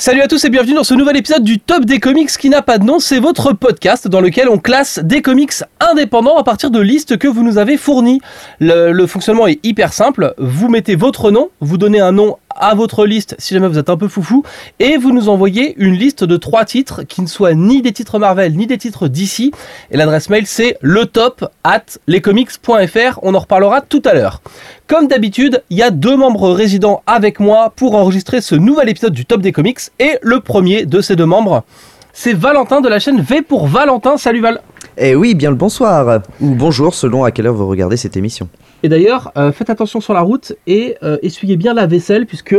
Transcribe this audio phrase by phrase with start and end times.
[0.00, 2.62] Salut à tous et bienvenue dans ce nouvel épisode du Top des comics qui n'a
[2.62, 3.00] pas de nom.
[3.00, 7.28] C'est votre podcast dans lequel on classe des comics indépendants à partir de listes que
[7.28, 8.22] vous nous avez fournies.
[8.60, 10.32] Le, fonctionnement est hyper simple.
[10.38, 13.90] Vous mettez votre nom, vous donnez un nom à votre liste si jamais vous êtes
[13.90, 14.44] un peu foufou.
[14.78, 18.18] Et vous nous envoyez une liste de trois titres qui ne soient ni des titres
[18.18, 19.50] Marvel ni des titres DC
[19.90, 24.40] et l'adresse mail c'est le top at lescomics.fr on en reparlera tout à l'heure.
[24.86, 29.12] Comme d'habitude il y a deux membres résidents avec moi pour enregistrer ce nouvel épisode
[29.12, 29.80] du top des comics.
[29.98, 31.64] Et le premier de ces deux membres
[32.12, 34.16] c'est Valentin de la chaîne V pour Valentin.
[34.16, 34.60] Salut Val
[34.98, 38.48] Eh oui, bien le bonsoir, ou bonjour selon à quelle heure vous regardez cette émission.
[38.82, 42.56] Et d'ailleurs, euh, faites attention sur la route et euh, essuyez bien la vaisselle puisque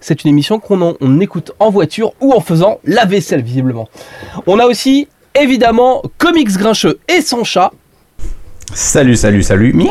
[0.00, 3.88] c'est une émission qu'on écoute en voiture ou en faisant la vaisselle visiblement.
[4.46, 7.72] On a aussi évidemment Comics Grincheux et son chat.
[8.72, 9.72] Salut, salut, salut.
[9.72, 9.90] Miaou.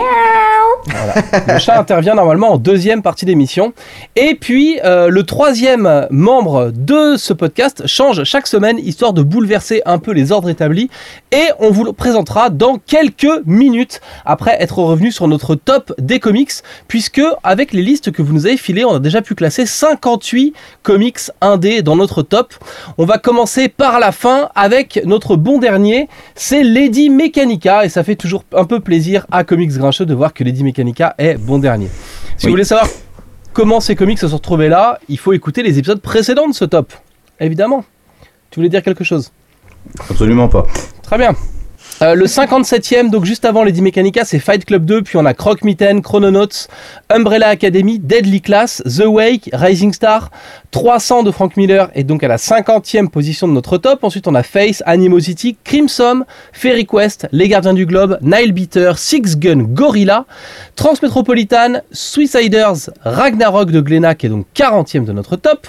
[1.47, 3.73] Le chat intervient normalement en deuxième partie d'émission.
[4.15, 9.81] Et puis euh, le troisième membre de ce podcast change chaque semaine histoire de bouleverser
[9.85, 10.89] un peu les ordres établis.
[11.31, 16.19] Et on vous le présentera dans quelques minutes après être revenu sur notre top des
[16.19, 16.51] comics.
[16.87, 20.53] Puisque avec les listes que vous nous avez filées, on a déjà pu classer 58
[20.81, 22.53] comics indés dans notre top.
[22.97, 28.03] On va commencer par la fin avec notre bon dernier, c'est Lady Mechanica et ça
[28.03, 31.87] fait toujours peu plaisir à Comics Grincheux de voir que Lady Mechanica est bon dernier.
[32.37, 32.49] Si Oui.
[32.49, 32.87] vous voulez savoir
[33.53, 36.65] comment ces comics se sont retrouvés là, il faut écouter les épisodes précédents de ce
[36.65, 36.93] top.
[37.39, 37.83] Évidemment.
[38.49, 39.31] Tu voulais dire quelque chose?
[40.09, 40.65] Absolument pas.
[41.01, 41.33] Très bien.
[42.03, 45.33] Euh, le 57e, donc juste avant Lady Mechanica, c'est Fight Club 2, puis on a
[45.33, 46.67] Croc Mitten, Chrononauts,
[47.09, 50.29] Umbrella Academy, Deadly Class, The Wake, Rising Star,
[50.71, 54.03] 300 de Frank Miller est donc à la 50e position de notre top.
[54.03, 59.37] Ensuite, on a Face, Animosity, Crimson, Fairy Quest, Les Gardiens du Globe, Nile Beater, Six
[59.37, 60.25] Gun, Gorilla,
[60.75, 65.67] Transmetropolitan, Suiciders, Ragnarok de Glenna qui est donc 40e de notre top.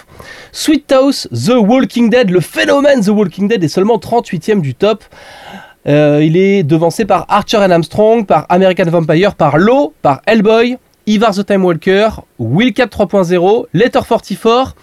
[0.51, 5.05] Sweet House, The Walking Dead, le phénomène The Walking Dead est seulement 38e du top.
[5.87, 10.79] Euh, il est devancé par Archer and Armstrong, par American Vampire, par Law, par Hellboy,
[11.07, 14.75] Ivar the Time Walker, Wildcat 3.0, Letter 44.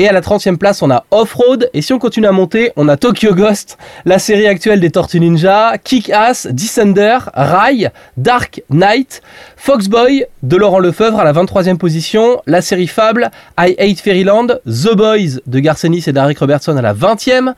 [0.00, 1.70] Et à la 30e place, on a Off-Road.
[1.74, 5.18] Et si on continue à monter, on a Tokyo Ghost, la série actuelle des Tortues
[5.18, 9.22] Ninja, Kick-Ass, Descender, Rai, Dark Knight,
[9.56, 14.94] Foxboy de Laurent Lefebvre à la 23e position, la série Fable, I Hate Fairyland, The
[14.94, 17.54] Boys de Garcenis et d'Eric Robertson à la 20e,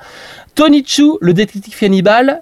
[0.55, 2.41] Tony Chu, le détective cannibale,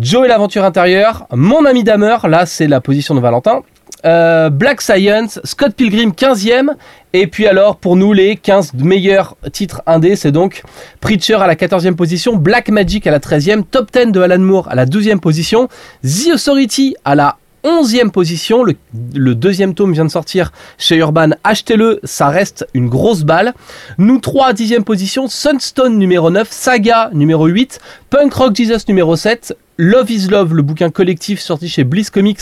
[0.00, 3.60] Joe et l'aventure intérieure, Mon ami Damer, là c'est la position de Valentin,
[4.06, 6.70] euh, Black Science, Scott Pilgrim 15e,
[7.12, 10.62] et puis alors pour nous les 15 meilleurs titres indés, c'est donc
[11.02, 14.68] Preacher à la 14e position, Black Magic à la 13e, Top 10 de Alan Moore
[14.70, 15.68] à la 12e position,
[16.02, 22.00] The Authority à la 11e position, le, deuxième tome vient de sortir chez Urban, achetez-le,
[22.04, 23.52] ça reste une grosse balle.
[23.98, 29.16] Nous 3 à 10e position, Sunstone numéro 9, Saga numéro 8, Punk Rock Jesus numéro
[29.16, 32.40] 7, Love is Love, le bouquin collectif sorti chez Bliss Comics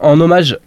[0.00, 0.58] en hommage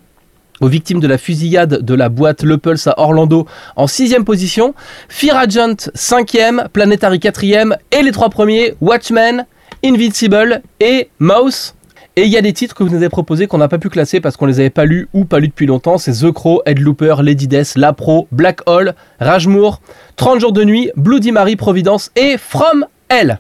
[0.61, 4.73] aux victimes de la fusillade de la boîte Le à Orlando en 6ème position,
[5.09, 9.45] Fear Agent 5ème, Planetary 4ème et les trois premiers Watchmen,
[9.83, 11.73] Invincible et Mouse.
[12.17, 13.87] Et il y a des titres que vous nous avez proposés qu'on n'a pas pu
[13.87, 15.97] classer parce qu'on les avait pas lus ou pas lus depuis longtemps.
[15.97, 19.79] C'est The Crow, Headlooper, Lady Death, La Pro, Black Hole, Ragemoor,
[20.17, 23.39] 30 jours de nuit, Bloody Mary, Providence et From Hell.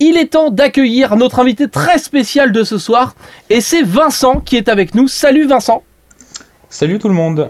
[0.00, 3.14] Il est temps d'accueillir notre invité très spécial de ce soir
[3.50, 5.06] et c'est Vincent qui est avec nous.
[5.06, 5.84] Salut Vincent.
[6.70, 7.48] Salut tout le monde.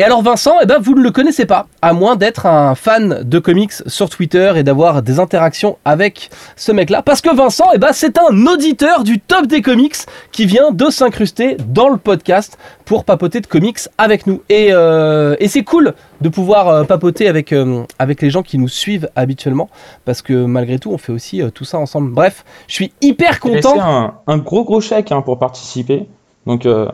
[0.00, 3.22] Et alors Vincent, eh ben, vous ne le connaissez pas, à moins d'être un fan
[3.22, 7.00] de comics sur Twitter et d'avoir des interactions avec ce mec-là.
[7.02, 9.94] Parce que Vincent, eh ben, c'est un auditeur du top des comics
[10.32, 14.42] qui vient de s'incruster dans le podcast pour papoter de comics avec nous.
[14.48, 18.58] Et, euh, et c'est cool de pouvoir euh, papoter avec, euh, avec les gens qui
[18.58, 19.70] nous suivent habituellement,
[20.04, 22.10] parce que malgré tout, on fait aussi tout ça ensemble.
[22.10, 23.74] Bref, je suis hyper content.
[23.74, 26.08] laissé un, un gros gros chèque hein, pour participer.
[26.46, 26.88] Donc je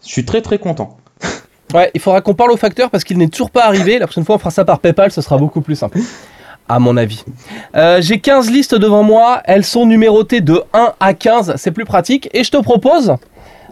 [0.00, 0.96] suis très très content.
[1.74, 3.98] Ouais, il faudra qu'on parle au facteur parce qu'il n'est toujours pas arrivé.
[3.98, 5.98] La prochaine fois, on fera ça par PayPal, ce sera beaucoup plus simple.
[6.68, 7.24] À mon avis.
[7.74, 9.40] Euh, J'ai 15 listes devant moi.
[9.44, 11.54] Elles sont numérotées de 1 à 15.
[11.56, 12.28] C'est plus pratique.
[12.32, 13.14] Et je te propose,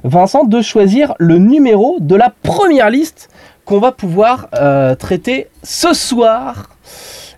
[0.05, 3.29] Vincent, de choisir le numéro de la première liste
[3.65, 6.71] qu'on va pouvoir euh, traiter ce soir.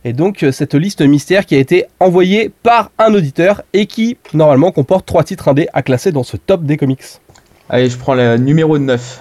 [0.04, 4.16] Et donc, euh, cette liste mystère qui a été envoyée par un auditeur et qui,
[4.32, 7.02] normalement, comporte trois titres indés à classer dans ce top des comics.
[7.68, 9.20] Allez, je prends le numéro 9.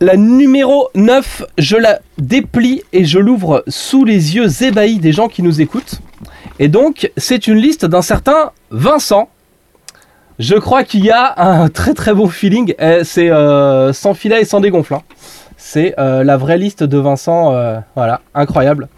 [0.00, 5.26] La numéro 9, je la déplie et je l'ouvre sous les yeux ébahis des gens
[5.28, 6.00] qui nous écoutent.
[6.60, 9.28] Et donc, c'est une liste d'un certain Vincent.
[10.38, 12.74] Je crois qu'il y a un très très bon feeling.
[12.80, 14.94] Euh, C'est euh, sans filet et sans dégonfle.
[14.94, 15.02] hein.
[15.56, 17.52] C'est euh, la vraie liste de Vincent.
[17.52, 18.88] euh, voilà, incroyable.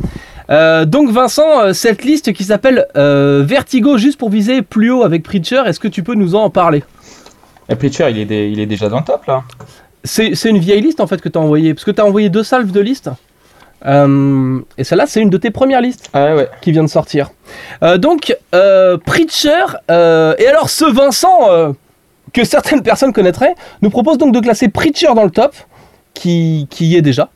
[0.51, 5.79] Donc Vincent, cette liste qui s'appelle Vertigo, juste pour viser plus haut avec Preacher, est-ce
[5.79, 6.83] que tu peux nous en parler?
[7.69, 9.45] Et Preacher, il est, il est déjà dans le top là.
[10.05, 12.29] C'est une vieille liste en fait que tu as envoyée, parce que tu as envoyé
[12.29, 13.11] deux salves de listes.
[13.87, 16.49] Euh, et celle-là, c'est une de tes premières listes Ah ouais.
[16.61, 17.31] qui vient de sortir.
[17.83, 21.75] Euh, donc, euh, Preacher, et alors ce Vincent,
[22.33, 25.55] que certaines personnes connaîtraient, nous propose donc de classer Preacher dans le top,
[26.15, 27.31] qui, qui y est déjà,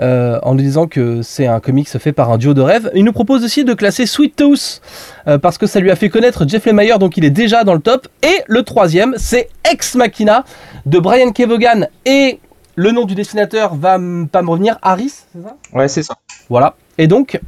[0.00, 2.90] euh, en nous disant que c'est un comics fait par un duo de rêve.
[2.94, 4.80] Il nous propose aussi de classer Sweet Tooth,
[5.26, 7.74] euh, parce que ça lui a fait connaître Jeff Lemire, donc il est déjà dans
[7.74, 8.08] le top.
[8.22, 10.44] Et le troisième, c'est Ex Machina,
[10.86, 12.40] de Brian Kevogan, et
[12.76, 13.98] le nom du dessinateur va
[14.30, 15.56] pas me revenir, Harris, c'est ça?
[15.74, 16.14] Ouais, c'est ça.
[16.48, 16.76] voilà.
[16.96, 17.38] Et donc,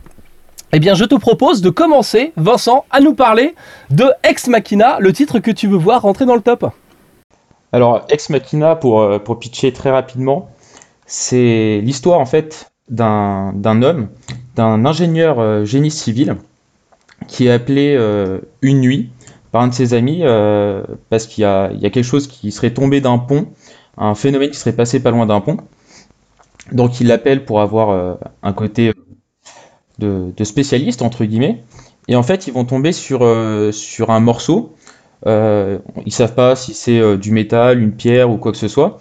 [0.72, 3.54] eh bien, je te propose de commencer, Vincent, à nous parler
[3.90, 6.66] de Ex Machina, le titre que tu veux voir rentrer dans le top.
[7.72, 10.50] Alors, Ex Machina, pour, euh, pour pitcher très rapidement,
[11.12, 14.08] c'est l'histoire en fait d'un homme,
[14.56, 16.36] d'un ingénieur euh, génie civil,
[17.28, 19.10] qui est appelé euh, une nuit
[19.50, 23.02] par un de ses amis euh, parce qu'il y a, quelque chose qui serait tombé
[23.02, 23.48] d'un pont,
[23.98, 25.58] un phénomène qui serait passé pas loin d'un pont.
[26.72, 28.94] Donc il l'appelle pour avoir un côté
[29.98, 31.62] de, spécialiste, entre guillemets.
[32.08, 34.74] Et en fait, ils vont tomber sur, un morceau
[35.26, 38.98] ils savent pas si c'est du métal, une pierre ou quoi que ce soit.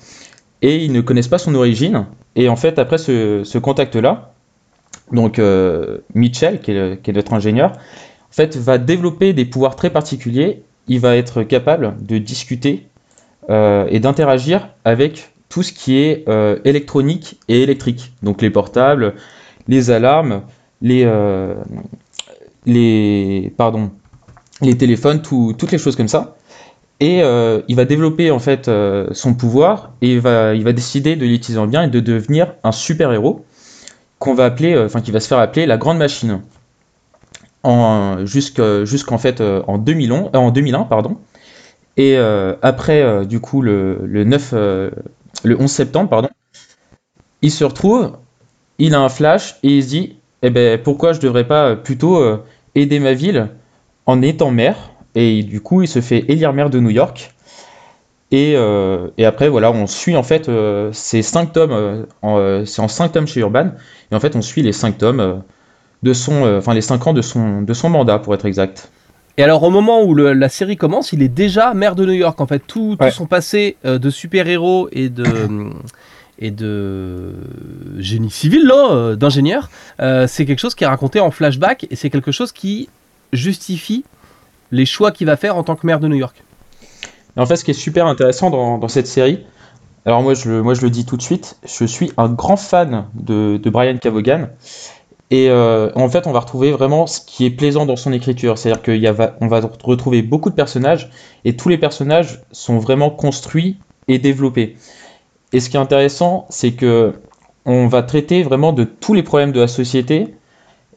[0.61, 2.05] Et ils ne connaissent pas son origine.
[2.35, 4.33] Et en fait, après ce, contact-là,
[5.11, 10.63] donc euh, Mitchell, qui est, notre ingénieur, en fait, va développer des pouvoirs très particuliers.
[10.87, 12.87] Il va être capable de discuter
[13.49, 18.13] euh, et d'interagir avec tout ce qui est euh, électronique et électrique.
[18.23, 19.15] Donc les portables,
[19.67, 20.43] les alarmes,
[20.81, 21.05] les,
[22.65, 23.91] les, pardon,
[24.61, 26.35] les téléphones, tout- toutes les choses comme ça.
[27.01, 31.25] Et euh, il va développer en fait euh, son pouvoir et il va, décider de
[31.25, 33.43] l'utiliser en bien et de devenir un super héros
[34.19, 36.41] qu'on va appeler, euh, enfin qui va se faire appeler la Grande Machine.
[37.63, 41.17] En jusqu'en fait en 2011, euh, en 2001 pardon.
[41.97, 42.17] Et
[42.61, 44.91] après du coup le, le 9, euh,
[45.43, 46.29] le 11 septembre pardon,
[47.41, 48.13] il se retrouve,
[48.77, 52.23] il a un flash et il se dit, eh ben pourquoi je devrais pas plutôt
[52.75, 53.49] aider ma ville
[54.05, 54.77] en étant maire?
[55.15, 57.33] Et du coup il se fait élire maire de New York
[58.31, 62.37] et, euh, et après voilà on suit en fait euh, ces cinq tomes euh, en,
[62.37, 63.71] euh, c'est en cinq tomes chez Urban
[64.11, 65.41] et en fait on suit les cinq tomes
[66.03, 68.89] de son enfin les cinq ans de son de son mandat pour être exact
[69.37, 72.11] Et alors, au moment où le- la série commence, il est déjà maire de New
[72.25, 72.41] York.
[72.41, 73.11] En fait, tout, tout Ouais.
[73.11, 75.23] son passé de super-héros et de.
[76.39, 77.33] et de
[77.99, 79.69] génie civil, là, d'ingénieur,
[80.27, 82.89] c'est quelque chose qui est raconté en flashback et c'est quelque chose qui
[83.31, 84.03] justifie
[84.71, 86.43] les choix qu'il va faire en tant que maire de New York.
[87.37, 89.39] En fait, ce qui est super intéressant dans, cette série,
[90.05, 93.05] alors moi je, moi je le dis tout de suite, je suis un grand fan
[93.13, 94.49] de, de Brian Cavogan.
[95.31, 98.57] Et euh, en fait, on va retrouver vraiment ce qui est plaisant dans son écriture.
[98.57, 101.09] C'est-à-dire qu'on va retrouver beaucoup de personnages
[101.45, 103.77] et tous les personnages sont vraiment construits
[104.09, 104.75] et développés.
[105.53, 107.13] Et ce qui est intéressant, c'est que
[107.65, 110.35] on va traiter vraiment de tous les problèmes de la société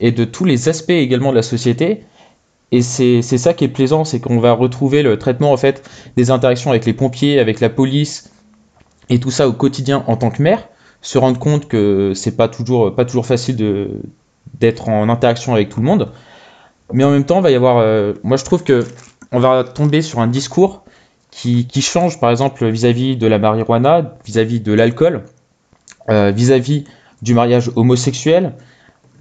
[0.00, 2.04] et de tous les aspects également de la société.
[2.72, 6.30] Et c'est ça qui est plaisant, c'est qu'on va retrouver le traitement en fait des
[6.30, 8.32] interactions avec les pompiers, avec la police
[9.10, 10.68] et tout ça au quotidien en tant que maire,
[11.00, 13.56] se rendre compte que c'est pas toujours pas toujours facile
[14.58, 16.10] d'être en interaction avec tout le monde.
[16.92, 18.84] Mais en même temps, il va y avoir euh, moi je trouve que
[19.30, 20.84] on va tomber sur un discours
[21.30, 25.24] qui, qui change par exemple vis-à-vis de la marijuana, vis-à-vis de l'alcool,
[26.08, 26.84] euh, vis-à-vis
[27.22, 28.54] du mariage homosexuel,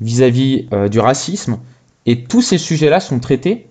[0.01, 1.57] vis-à-vis euh, du racisme
[2.05, 3.67] et tous ces sujets-là sont traités.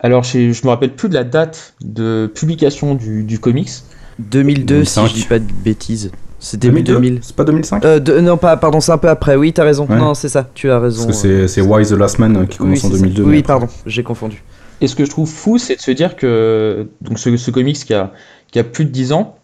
[0.00, 3.70] Alors, je je me rappelle plus de la date de publication du, du comics.
[4.18, 5.06] 2002, si 2005.
[5.08, 6.10] je dis pas de bêtises.
[6.38, 7.18] C'est début 2002 2000.
[7.22, 9.34] C'est pas 2005 Euh, de- non, pas, pardon, c'est un peu après.
[9.34, 9.86] Oui, t'as raison.
[9.88, 9.96] Ouais.
[9.96, 11.06] Non, c'est ça, tu as raison.
[11.06, 13.00] Parce que c'est c'est Why the Last Man euh, qui Oui, commence en c'est ça.
[13.00, 13.22] 2002.
[13.22, 14.42] mais Oui, après- pardon, j'ai confondu.
[14.80, 17.76] Et ce que je trouve fou, c'est de se dire que donc ce, ce comics
[17.82, 18.12] qui a,
[18.50, 19.36] qui a plus de 10 ans,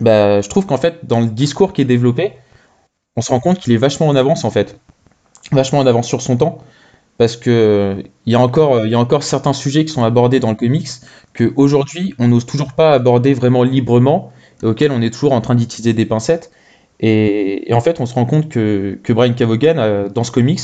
[0.00, 2.32] bah, je trouve qu'en fait, dans le discours qui est développé,
[3.16, 4.78] on se rend compte qu'il est vachement en avance en fait.
[5.52, 6.58] Vachement en avance sur son temps.
[7.18, 10.50] Parce que il y, a encore, y a encore certains sujets qui sont abordés dans
[10.50, 10.88] le comics
[11.34, 14.32] que aujourd'hui on n'ose toujours pas aborder vraiment librement
[14.62, 16.50] et auxquels on est toujours en train d'utiliser des pincettes.
[17.00, 20.60] Et, en fait, on se rend compte que, que Brian Cavogan, euh, dans ce comics,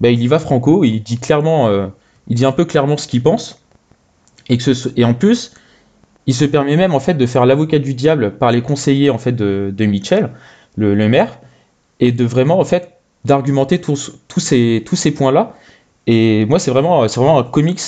[0.00, 1.88] bah, il y va franco, il dit clairement, euh,
[2.28, 3.62] il dit un peu clairement ce qu'il pense.
[4.48, 5.52] Et, en plus,
[6.26, 9.18] il se permet même en fait de faire l'avocat du diable par les conseillers en
[9.18, 10.30] fait de, de Mitchell,
[10.76, 11.38] le, le maire,
[12.00, 12.94] et de vraiment en fait
[13.26, 15.54] d'argumenter tous ces, tous ces points-là.
[16.08, 17.80] Et moi, c'est vraiment, vraiment un comics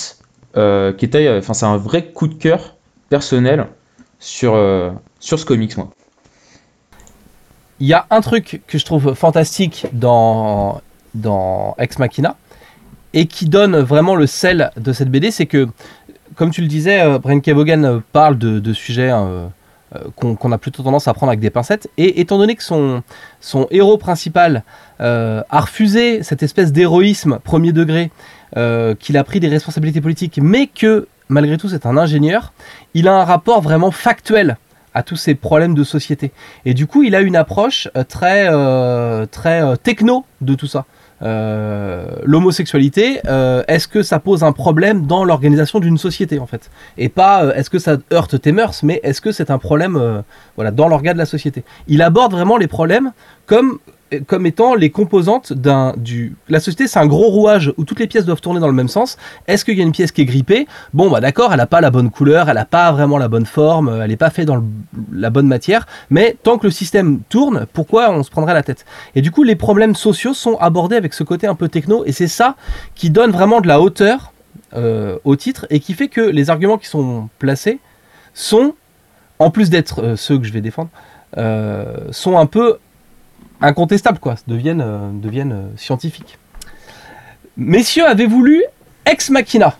[0.55, 2.77] euh, qui était, c'est un vrai coup de cœur
[3.09, 3.67] personnel
[4.19, 5.89] sur, euh, sur ce comics, moi.
[7.81, 10.81] Il y a un truc que je trouve fantastique dans
[11.13, 12.37] dans Ex Machina
[13.13, 15.67] et qui donne vraiment le sel de cette BD, c'est que,
[16.35, 19.47] comme tu le disais, euh, Brian Kevogan parle de, sujets euh,
[19.95, 23.03] euh, qu'on a plutôt tendance à prendre avec des pincettes, et étant donné que son,
[23.71, 24.63] héros principal
[24.99, 28.11] a refusé cette espèce d'héroïsme premier degré,
[28.99, 32.53] qu'il a pris des responsabilités politiques, mais que malgré tout c'est un ingénieur,
[32.93, 34.57] il a un rapport vraiment factuel
[34.93, 36.31] à tous ces problèmes de société.
[36.65, 38.47] Et du coup, il a une approche très
[39.81, 40.85] techno de tout ça.
[41.23, 46.71] Euh, l'homosexualité, euh, est-ce que ça pose un problème dans l'organisation d'une société en fait?
[46.97, 50.23] Et pas euh, est-ce que ça heurte tes mœurs, mais est-ce que c'est un problème
[50.55, 51.63] voilà, dans l'organe de la société?
[51.87, 53.11] Il aborde vraiment les problèmes
[53.45, 53.79] comme
[54.27, 58.07] comme étant les composantes d'un du la société c'est un gros rouage où toutes les
[58.07, 59.17] pièces doivent tourner dans le même sens.
[59.47, 60.67] Est-ce qu'il y a une pièce qui est grippée?
[60.93, 63.45] Bon bah d'accord elle n'a pas la bonne couleur elle n'a pas vraiment la bonne
[63.45, 64.63] forme elle n'est pas faite dans
[65.11, 68.85] la bonne matière mais tant que le système tourne pourquoi on se prendrait la tête?
[69.15, 72.11] Et du coup les problèmes sociaux sont abordés avec ce côté un peu techno et
[72.11, 72.55] c'est ça
[72.95, 74.33] qui donne vraiment de la hauteur
[74.73, 77.79] euh, au titre et qui fait que les arguments qui sont placés
[78.33, 78.73] sont
[79.39, 80.89] en plus d'être euh, ceux que je vais défendre
[81.37, 82.77] euh, sont un peu
[83.61, 86.37] incontestables, quoi, deviennent, euh, deviennent euh, scientifiques.
[87.57, 88.63] Messieurs, avez-vous lu
[89.05, 89.75] Ex Machina?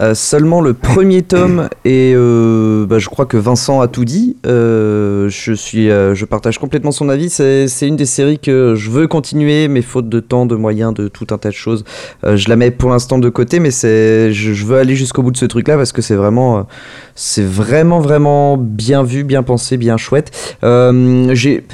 [0.00, 4.36] Euh, seulement le premier tome et bah, je crois que Vincent a tout dit.
[4.44, 7.30] je suis, je partage complètement son avis.
[7.30, 11.06] C'est, une des séries que je veux continuer, mais faute de temps, de moyens, de
[11.06, 11.84] tout un tas de choses,
[12.24, 13.60] je la mets pour l'instant de côté.
[13.60, 16.66] Mais c'est, je, je, veux aller jusqu'au bout de ce truc-là parce que c'est vraiment,
[17.14, 20.56] c'est vraiment vraiment bien vu, bien pensé, bien chouette.
[20.62, 21.64] j'ai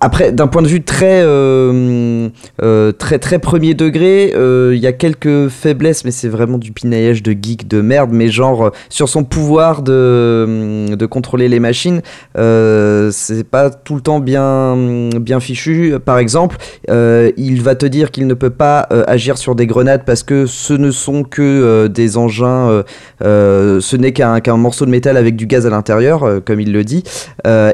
[0.00, 2.28] après, d'un point de vue très, euh,
[2.62, 6.70] euh, très, très premier degré, euh, il y a quelques faiblesses, mais c'est vraiment du
[6.72, 8.10] pinaillage de geek de merde.
[8.12, 12.02] Mais genre, sur son pouvoir de, de contrôler les machines,
[12.34, 14.76] c'est pas tout le temps bien,
[15.18, 15.94] bien fichu.
[16.04, 16.56] Par exemple,
[16.88, 20.74] il va te dire qu'il ne peut pas agir sur des grenades parce que ce
[20.74, 22.82] ne sont que des engins,
[23.20, 26.84] ce n'est qu'un qu'un morceau de métal avec du gaz à l'intérieur, comme il le
[26.84, 27.02] dit.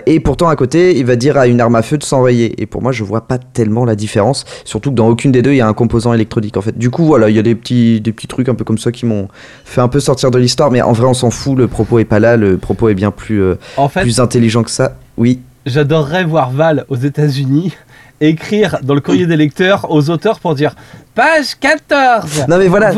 [0.06, 2.82] et pourtant, à côté, il va dire à une arme à feu de et pour
[2.82, 4.44] moi, je vois pas tellement la différence.
[4.64, 6.76] Surtout que dans aucune des deux, il y a un composant électronique en fait.
[6.76, 8.92] Du coup, voilà, il y a des petits, des petits trucs un peu comme ça
[8.92, 9.28] qui m'ont
[9.64, 10.70] fait un peu sortir de l'histoire.
[10.70, 11.56] Mais en vrai, on s'en fout.
[11.56, 12.37] Le propos est pas là.
[12.37, 13.58] Le propos est bien plus, euh,
[13.94, 14.96] plus intelligent que ça.
[15.16, 15.40] Oui.
[15.66, 17.72] J'adorerais voir Val aux États-Unis
[18.20, 20.75] écrire dans le courrier des lecteurs aux auteurs pour dire
[21.14, 22.90] Page 14 Non mais voilà,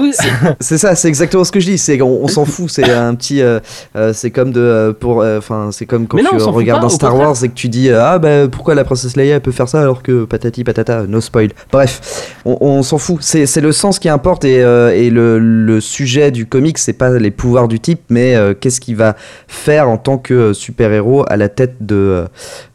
[0.61, 3.43] c'est ça, c'est exactement ce que je dis, c'est on, s'en fout, c'est un petit
[3.43, 3.59] euh,
[3.97, 7.35] euh, c'est comme de euh, pour enfin c'est comme quand tu regardes un Star Wars
[7.43, 10.25] et que tu dis ah bah pourquoi la princesse Leia peut faire ça alors que
[10.27, 11.51] patati patata, no spoil.
[11.73, 16.47] Bref, on, s'en fout, c'est le sens qui importe et, et le, le, sujet du
[16.47, 19.17] comic, c'est pas les pouvoirs du type mais qu'est-ce qu'il va
[19.49, 22.27] faire en tant que super-héros à la tête de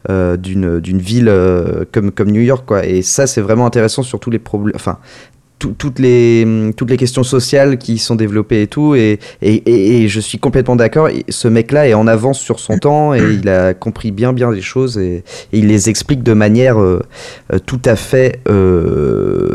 [0.06, 1.32] d'une d'une ville
[1.92, 2.84] comme comme New York quoi.
[2.84, 4.98] Et ça c'est vraiment intéressant sur tous les problèmes enfin
[5.60, 8.94] toutes, les, toutes les questions sociales qui sont développées et tout.
[8.94, 11.08] Et, et, je suis complètement d'accord.
[11.28, 14.62] Ce mec-là est en avance sur son temps et il a compris bien, bien les
[14.62, 17.02] choses et, il les explique de manière euh,
[17.52, 18.40] euh, tout à fait.
[18.48, 19.54] Euh,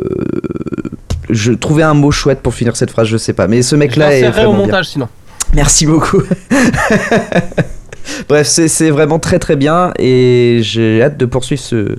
[1.29, 3.47] je trouvais un mot chouette pour finir cette phrase, je sais pas.
[3.47, 4.29] Mais ce mec-là est.
[4.29, 5.07] Vraiment au montage sinon.
[5.53, 6.21] Merci beaucoup.
[8.29, 11.95] Bref, c'est vraiment très très bien et j'ai hâte de poursuivre ce,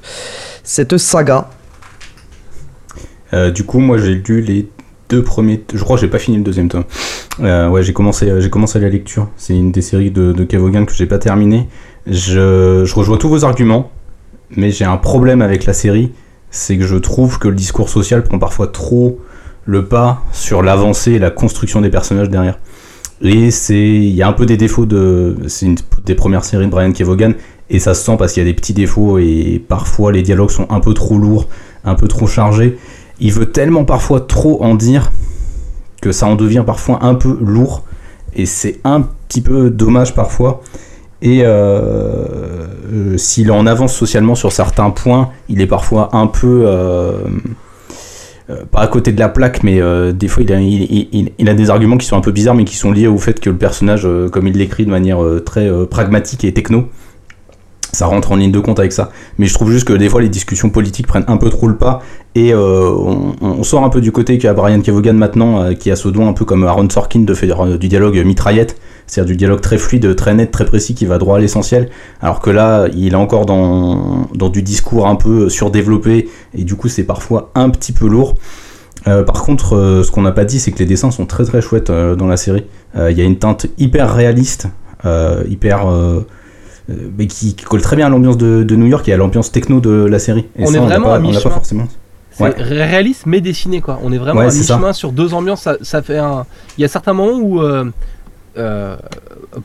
[0.63, 1.49] cette saga.
[3.33, 4.69] Euh, du coup, moi j'ai lu les
[5.09, 5.63] deux premiers.
[5.73, 6.85] Je crois que j'ai pas fini le deuxième tome.
[7.41, 9.29] Euh, ouais, j'ai commencé, j'ai commencé la lecture.
[9.37, 11.69] C'est une des séries de, de Kevogan que j'ai pas terminé.
[12.07, 13.91] Je, je rejoins tous vos arguments,
[14.51, 16.13] mais j'ai un problème avec la série.
[16.51, 19.19] C'est que je trouve que le discours social prend parfois trop
[19.65, 22.59] le pas sur l'avancée et la construction des personnages derrière.
[23.21, 26.67] Et c'est, il y a un peu des défauts de, c'est une des premières séries
[26.67, 27.35] de Brian Kevogan,
[27.71, 30.51] et ça se sent parce qu'il y a des petits défauts et parfois les dialogues
[30.51, 31.49] sont un peu trop lourds,
[31.85, 32.79] un peu trop chargés
[33.21, 35.13] il veut tellement parfois trop en dire
[36.01, 37.85] que ça en devient parfois un peu lourd
[38.35, 40.63] et c'est un petit peu dommage parfois.
[41.23, 46.65] Et euh, euh, s'il en avance socialement sur certains points, il est parfois un peu
[46.67, 47.19] euh,
[48.71, 49.81] pas à côté de la plaque, mais
[50.13, 53.09] des fois il a, des arguments qui sont un peu bizarres, mais qui sont liés
[53.09, 56.89] au fait que le personnage, comme il l'écrit de manière très pragmatique et techno,
[57.97, 59.11] ça rentre en ligne de compte avec ça.
[59.39, 61.77] Mais je trouve juste que des fois les discussions politiques prennent un peu trop le
[61.77, 62.03] pas
[62.35, 62.91] et euh,
[63.41, 66.29] on, sort un peu du côté qu'a Brian Kevogan maintenant, euh, qui a ce don
[66.29, 68.77] un peu comme Aaron Sorkin de faire euh, du dialogue mitraillette,
[69.07, 71.89] c'est-à-dire du dialogue très fluide, très net, très précis, qui va droit à l'essentiel.
[72.21, 76.75] Alors que là, il est encore dans, dans du discours un peu surdéveloppé et du
[76.75, 78.35] coup c'est parfois un petit peu lourd.
[79.05, 81.91] par contre, ce qu'on n'a pas dit, c'est que les dessins sont très très chouettes
[81.91, 82.67] dans la série.
[82.97, 84.69] Il y a une teinte hyper réaliste,
[85.49, 85.87] hyper
[86.89, 89.91] mais qui, colle très bien à l'ambiance de, New York et à l'ambiance techno de
[90.07, 90.47] la série.
[90.59, 91.61] on est vraiment à mi-chemin.
[91.63, 92.53] C'est Ouais.
[92.59, 93.99] réaliste mais dessiné quoi.
[94.03, 95.63] On est vraiment Ouais, à mi-chemin sur deux ambiances.
[95.63, 96.45] Ça, ça fait un.
[96.77, 97.63] Il y a certains moments où.
[97.63, 97.91] euh,
[98.59, 98.97] euh,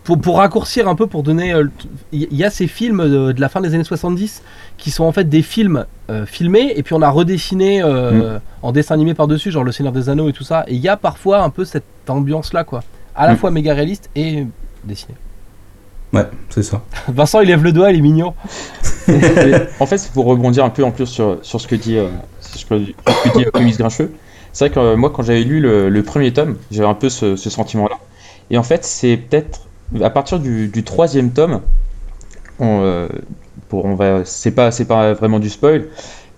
[0.03, 1.53] pour, pour raccourcir un peu, pour donner.
[1.53, 1.65] euh,
[2.13, 4.41] Il y a ces films de, de la fin des années 70
[4.77, 8.71] qui sont en fait des films euh, filmés et puis on a redessiné euh, en
[8.73, 10.63] dessin animé par-dessus, genre Le Seigneur des Anneaux et tout ça.
[10.67, 12.83] Et il y a parfois un peu cette ambiance là quoi.
[13.15, 13.37] À la Mm.
[13.37, 14.45] fois méga réaliste et
[14.83, 15.13] dessiné.
[16.13, 16.81] Ouais, c'est ça.
[17.07, 18.33] Vincent il lève le doigt, il est mignon.
[19.79, 22.07] En fait, c'est pour rebondir un peu en plus sur, sur ce que dit, euh,
[22.39, 24.11] sur ce que, ce que dit Comics Grincheux.
[24.53, 27.09] C'est vrai que euh, moi, quand j'avais lu le, le premier tome, j'avais un peu
[27.09, 27.97] ce, ce sentiment-là.
[28.49, 29.61] Et en fait, c'est peut-être
[30.01, 31.61] à partir du, du troisième tome,
[32.59, 33.07] on, euh,
[33.69, 35.87] pour, on va, c'est pas, c'est pas vraiment du spoil,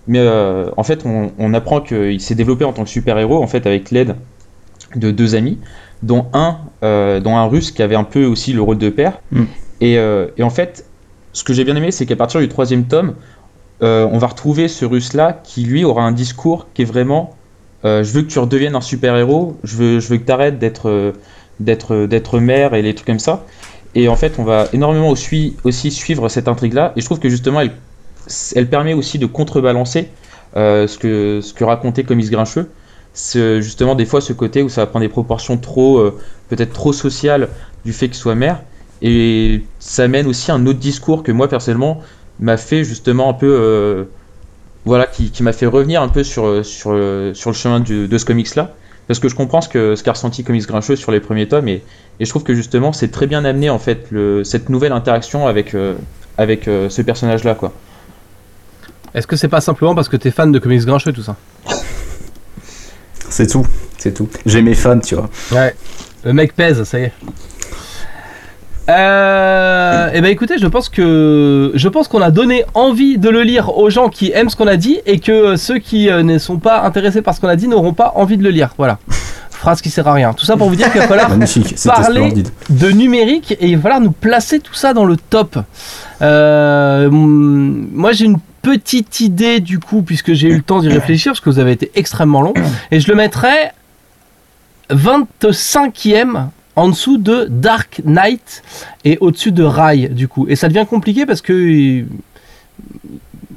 [0.06, 3.46] mais euh, en fait, on, on apprend qu'il s'est développé en tant que super-héros, en
[3.46, 4.16] fait, avec l'aide
[4.96, 5.58] de deux amis,
[6.02, 9.20] dont un, euh, dont un russe qui avait un peu aussi le rôle de père.
[9.32, 9.44] Mm.
[9.80, 10.86] Et, euh, et en fait,
[11.32, 13.14] ce que j'ai bien aimé, c'est qu'à partir du troisième tome,
[13.82, 17.34] euh, on va retrouver ce russe-là qui, lui, aura un discours qui est vraiment
[17.84, 22.74] euh, Je veux que tu redeviennes un super-héros, je veux, que tu arrêtes d'être, mère
[22.74, 23.44] et les trucs comme ça.
[23.96, 25.56] Et en fait, on va énormément aussi,
[25.90, 26.92] suivre cette intrigue-là.
[26.96, 30.08] Et je trouve que justement, elle, permet aussi de contrebalancer
[30.54, 32.70] ce, que, racontait Comics Grincheux.
[33.12, 36.10] C'est justement des fois ce côté où ça va prendre des proportions trop,
[36.48, 37.48] peut-être trop sociales
[37.84, 38.62] du fait qu'il soit mère.
[39.06, 42.00] Et ça mène aussi un autre discours que moi personnellement
[42.40, 44.04] m'a fait justement un peu, euh,
[44.86, 47.80] voilà, qui, qui m'a fait revenir un peu sur, euh, sur, euh, sur le chemin
[47.80, 48.74] du- de ce comics-là.
[49.06, 51.68] Parce que je comprends ce que ce qu'a ressenti Comics Grincheux sur les premiers tomes
[51.68, 51.82] et,
[52.18, 55.46] et je trouve que justement c'est très bien amené en fait le, cette nouvelle interaction
[55.46, 55.94] avec, euh,
[56.38, 57.74] avec euh, ce personnage-là quoi.
[59.14, 61.36] Est-ce que c'est pas simplement parce que t'es fan de comics grincheux tout ça?
[63.28, 63.66] C'est tout.
[63.98, 64.28] C'est tout.
[64.46, 65.28] J'ai mes fans, tu vois.
[65.52, 65.74] Ouais.
[66.24, 67.12] Le mec pèse, ça y est.
[68.88, 73.42] Euh, et ben écoutez, je pense que je pense qu'on a donné envie de le
[73.42, 76.36] lire aux gens qui aiment ce qu'on a dit et que ceux qui euh, ne
[76.38, 78.74] sont pas intéressés par ce qu'on a dit n'auront pas envie de le lire.
[78.76, 78.98] Voilà.
[79.50, 80.34] Phrase qui sert à rien.
[80.34, 81.30] Tout ça pour vous dire qu'il va falloir
[82.02, 82.20] Parler-
[82.68, 85.58] de numérique et il va falloir nous placer tout ça dans le top.
[86.20, 91.32] Euh, moi j'ai une petite idée du coup puisque j'ai eu le temps d'y réfléchir
[91.32, 92.52] parce que vous avez été extrêmement long
[92.90, 93.72] et je le mettrais
[94.90, 98.62] 25e en dessous de Dark Knight
[99.04, 102.04] et au-dessus de Rai du coup et ça devient compliqué parce que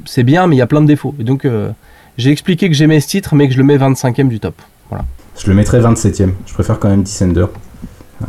[0.06, 1.72] c'est bien mais il y a plein de défauts et donc euh,
[2.18, 4.56] j'ai expliqué que j'aimais ce titre mais que je le mets 25e du top.
[5.38, 6.32] Je le mettrais 27ème.
[6.46, 7.46] Je préfère quand même Descender.
[8.22, 8.26] Euh,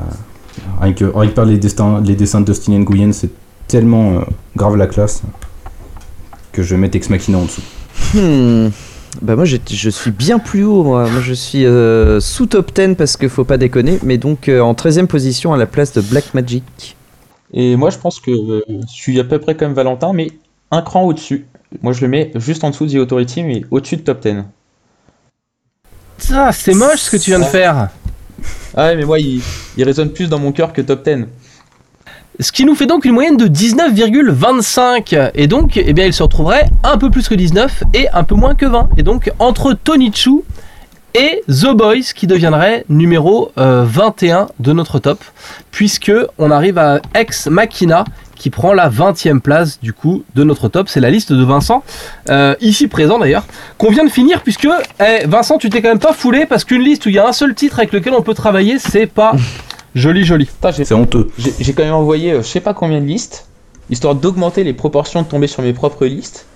[0.81, 3.31] rien, que, rien que par les, destins, les dessins de Dustin Nguyen, c'est
[3.67, 4.21] tellement euh,
[4.57, 5.23] grave la classe
[6.53, 7.63] que je vais mettre Ex Machina en dessous.
[8.15, 8.69] Hmm.
[9.23, 12.95] Bah moi je suis bien plus haut moi, moi je suis euh, sous top 10
[12.95, 16.01] parce que faut pas déconner, mais donc euh, en 13ème position à la place de
[16.01, 16.97] Black Magic.
[17.53, 20.31] Et moi je pense que euh, je suis à peu près comme Valentin mais
[20.71, 21.47] un cran au-dessus.
[21.83, 24.45] Moi je le mets juste en dessous de The Authority mais au-dessus de top 10.
[26.19, 27.89] Ça c'est moche ce que tu viens de faire.
[28.77, 29.41] Ah ouais mais moi il,
[29.77, 31.27] il résonne plus dans mon cœur que top 10.
[32.41, 35.33] Ce qui nous fait donc une moyenne de 19,25.
[35.35, 38.37] Et donc, eh bien, il se retrouverait un peu plus que 19 et un peu
[38.37, 38.91] moins que 20.
[38.97, 40.43] Et donc, entre Tony Chu
[41.15, 45.25] et The Boys, qui deviendrait numéro euh, 21 de notre top,
[45.73, 48.05] puisque on arrive à Ex Machina,
[48.37, 50.89] qui prend la 20e place du coup de notre top.
[50.89, 51.83] C'est la liste de Vincent,
[52.31, 53.47] euh, ici présent d'ailleurs,
[53.79, 54.69] qu'on vient de finir, puisque
[55.01, 57.27] eh, Vincent, tu t'es quand même pas foulé, parce qu'une liste où il y a
[57.27, 59.33] un seul titre avec lequel on peut travailler, c'est pas
[59.99, 60.49] joli joli.
[60.73, 61.29] C'est honteux.
[61.61, 63.47] J'ai quand même envoyé euh, je sais pas combien de listes,
[63.91, 66.47] histoire d'augmenter les proportions de tomber sur mes propres listes.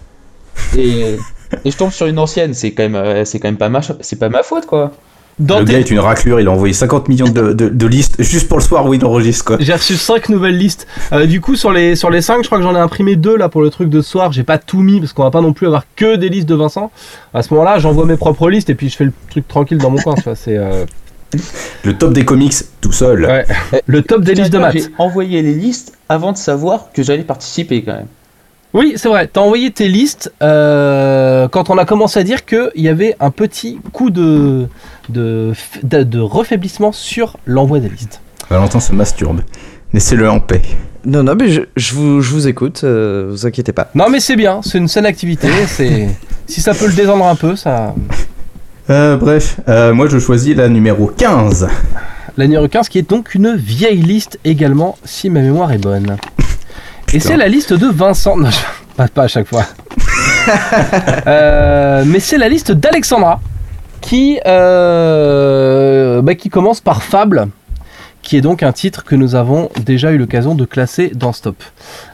[0.77, 1.17] Et,
[1.65, 3.81] et je tombe sur une ancienne, c'est quand même, euh, c'est quand même pas ma,
[4.01, 4.93] c'est pas ma faute quoi.
[5.39, 7.87] Dans le tes- gars est une raclure, il a envoyé 50 millions de, de- de
[7.87, 9.57] listes juste pour le soir où il enregistre quoi.
[9.61, 10.87] J'ai reçu 5 nouvelles listes.
[11.13, 13.39] Euh, du coup, sur les, sur les 5, je crois que j'en ai imprimé 2
[13.39, 14.31] là pour le truc de ce soir.
[14.31, 16.55] J'ai pas tout mis parce qu'on va pas non plus avoir que des listes de
[16.55, 16.91] Vincent.
[17.33, 19.89] À ce moment-là, j'envoie mes propres listes et puis je fais le truc tranquille dans
[19.89, 20.15] mon coin.
[20.35, 20.85] C'est euh,
[21.85, 23.25] Le top des comics tout seul.
[23.25, 23.47] Ouais.
[23.87, 24.75] le top des listes de maths.
[24.75, 28.07] J'ai envoyé les listes avant de savoir que j'allais participer quand même.
[28.75, 29.29] Oui, c'est vrai.
[29.31, 33.31] T'as envoyé tes listes euh, quand on a commencé à dire qu'il y avait un
[33.31, 34.67] petit coup de,
[35.11, 38.21] de, de, de refaiblissement sur l'envoi des listes.
[38.49, 39.41] Valentin se masturbe.
[39.93, 40.63] Laissez-le en paix.
[41.05, 43.91] Non non mais je, je vous, je vous écoute, euh, vous inquiétez pas.
[43.95, 44.61] Non, mais c'est bien.
[44.63, 45.49] C'est une saine activité.
[45.67, 46.09] C'est
[46.47, 47.95] si ça peut le détendre un peu, ça.
[48.91, 51.69] Euh, bref, euh, moi je choisis la numéro 15.
[52.37, 56.17] La numéro 15 qui est donc une vieille liste également, si ma mémoire est bonne.
[57.13, 58.37] Et c'est la liste de Vincent.
[58.37, 58.59] Non, je-
[58.97, 59.65] pas, pas à chaque fois.
[61.29, 63.41] Euh, mais c'est la liste d'Alexandra
[64.01, 67.47] qui, bah, qui commence par Fable,
[68.23, 71.63] qui est donc un titre que nous avons déjà eu l'occasion de classer dans Stop.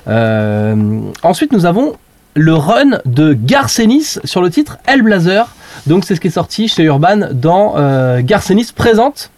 [0.09, 1.95] Euh, ensuite, nous avons
[2.39, 5.49] le run de Garcenis sur le titre Hellblazer.
[5.87, 9.31] Donc c'est ce qui est sorti chez Urban dans euh, Garcenis présente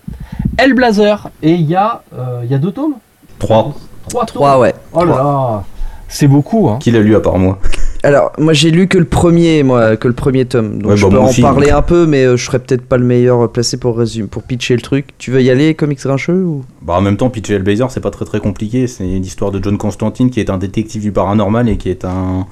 [0.58, 1.30] Hellblazer.
[1.42, 2.94] Et il y, a, euh, il y a deux tomes?
[3.38, 3.74] Trois.
[4.08, 4.74] Trois tomes Trois, ouais.
[4.92, 5.64] Oh là là
[6.08, 6.78] C'est beaucoup, hein.
[6.80, 7.58] Qui l'a lu à part moi?
[8.02, 10.80] Alors, moi j'ai lu que le premier, moi, que le premier tome.
[10.80, 11.76] Donc Ouais, je bah, peux en aussi, parler donc.
[11.76, 14.74] un peu, mais euh, je serais peut-être pas le meilleur placé pour résumer, pour pitcher
[14.74, 15.08] le truc.
[15.18, 16.64] Tu veux y aller, comics grincheux ou?
[16.82, 18.86] Bah en même temps, Pitch Hellblazer, c'est pas très très compliqué.
[18.86, 22.46] C'est l'histoire de John Constantine qui est un détective du paranormal et qui est un,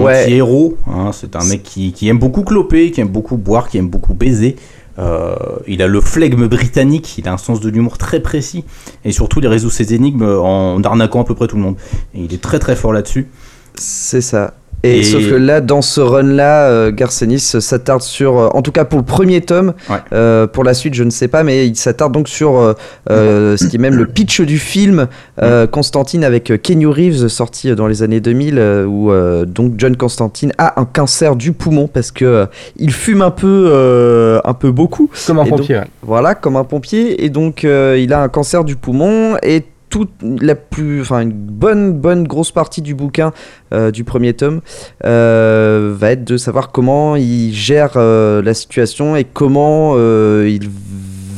[0.00, 0.22] Ouais.
[0.22, 0.76] anti-héros.
[0.88, 1.10] hein.
[1.12, 4.14] C'est un mec qui, qui aime beaucoup cloper, qui aime beaucoup boire, qui aime beaucoup
[4.14, 4.56] baiser.
[4.98, 5.34] Euh,
[5.66, 8.64] il a le flegme britannique, il a un sens de l'humour très précis
[9.06, 11.76] et surtout il résout ses énigmes en arnaquant à peu près tout le monde.
[12.14, 13.28] Et il est très très fort là-dessus.
[13.74, 14.54] C'est ça.
[14.84, 18.72] Et, Et- sauf que là, dans ce run-là, euh, Garcenis s'attarde sur, euh, en tout
[18.72, 19.96] cas pour le premier tome, Ouais.
[20.12, 22.72] euh, pour la suite, je ne sais pas, mais il s'attarde donc sur euh,
[23.10, 25.06] euh, ce qui est même le pitch du film
[25.40, 29.96] euh, Constantine avec Kenny Reeves, sorti dans les années 2000, euh, où euh, donc John
[29.96, 34.54] Constantine a un cancer du poumon parce que euh, il fume un peu, euh, un
[34.54, 35.08] peu beaucoup.
[35.26, 35.76] Comme un Et donc- pompier.
[35.76, 35.84] ouais.
[36.02, 37.24] Voilà, comme un pompier.
[37.24, 39.36] Et donc, euh, il a un cancer du poumon.
[39.44, 43.34] Et toute la plus, enfin, une bonne, bonne grosse partie du bouquin
[43.74, 44.62] euh, du premier tome
[45.04, 50.70] euh, va être de savoir comment il gère euh, la situation et comment il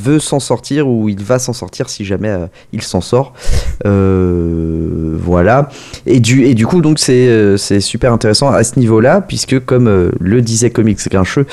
[0.05, 2.33] veut s'en sortir ou il va s'en sortir si jamais
[2.73, 3.33] il s'en sort.
[3.83, 5.69] Voilà.
[6.07, 10.13] Et du, et du coup, donc, c'est c'est super intéressant à ce niveau-là, puisque, comme
[10.21, 11.47] le disait Comics Grincheux,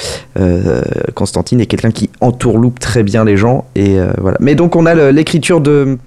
[1.16, 3.66] Constantine est quelqu'un qui entourloupe très bien les gens.
[3.74, 4.38] Et voilà.
[4.40, 5.98] Mais donc, on a l'écriture de.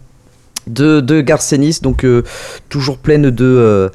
[0.66, 2.22] De, de Garcenis, donc euh,
[2.70, 3.88] toujours pleine de, euh,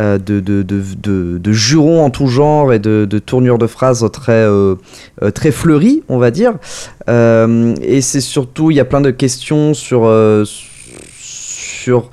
[0.00, 4.46] euh, de, de, de, de- jurons en tout genre et de, tournures de phrases très,
[5.34, 6.54] très fleuries, on va dire.
[7.08, 10.10] Et c'est surtout, il y a plein de questions sur,
[11.18, 12.10] sur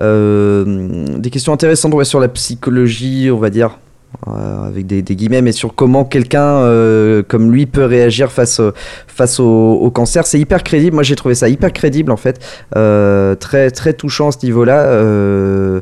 [0.00, 3.78] des questions intéressantes ouais, sur la psychologie, on va dire,
[4.26, 8.72] avec des, des guillemets, mais sur comment quelqu'un euh, comme lui peut réagir face, au-
[9.06, 10.26] face au, cancer.
[10.26, 10.94] C'est hyper crédible.
[10.94, 12.38] Moi, j'ai trouvé ça hyper crédible en fait,
[12.76, 14.84] Euh, très très touchant à ce niveau-là.
[14.86, 15.80] Euh,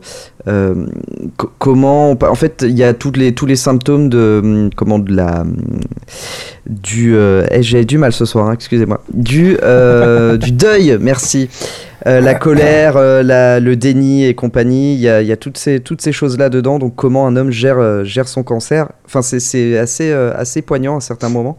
[0.48, 0.86] euh,
[1.36, 4.98] co- comment, en fait, il y a toutes les, tous les symptômes de hum, comment
[4.98, 5.44] de la
[6.66, 10.98] du euh, eh, j'ai du mal ce soir, hein, excusez-moi, du euh, du deuil.
[11.00, 11.48] Merci.
[12.06, 15.56] Euh, la colère, euh, la- le déni et compagnie, il y a, y a toutes
[15.56, 16.78] ces, toutes ces choses-là dedans.
[16.78, 18.88] Donc, comment un homme gère, euh, gère son cancer.
[19.06, 21.56] Enfin, c'est- assez, assez poignant à certains moments.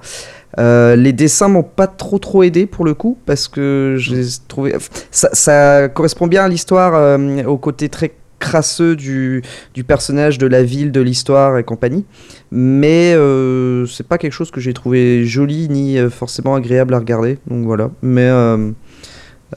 [0.57, 4.73] Euh, les dessins m'ont pas trop trop aidé pour le coup parce que j'ai trouvé
[5.11, 10.47] ça, ça correspond bien à l'histoire euh, au côté très crasseux du, du personnage de
[10.47, 12.05] la ville de l'histoire et compagnie
[12.51, 17.37] mais euh, c'est pas quelque chose que j'ai trouvé joli ni forcément agréable à regarder
[17.47, 18.29] donc voilà mais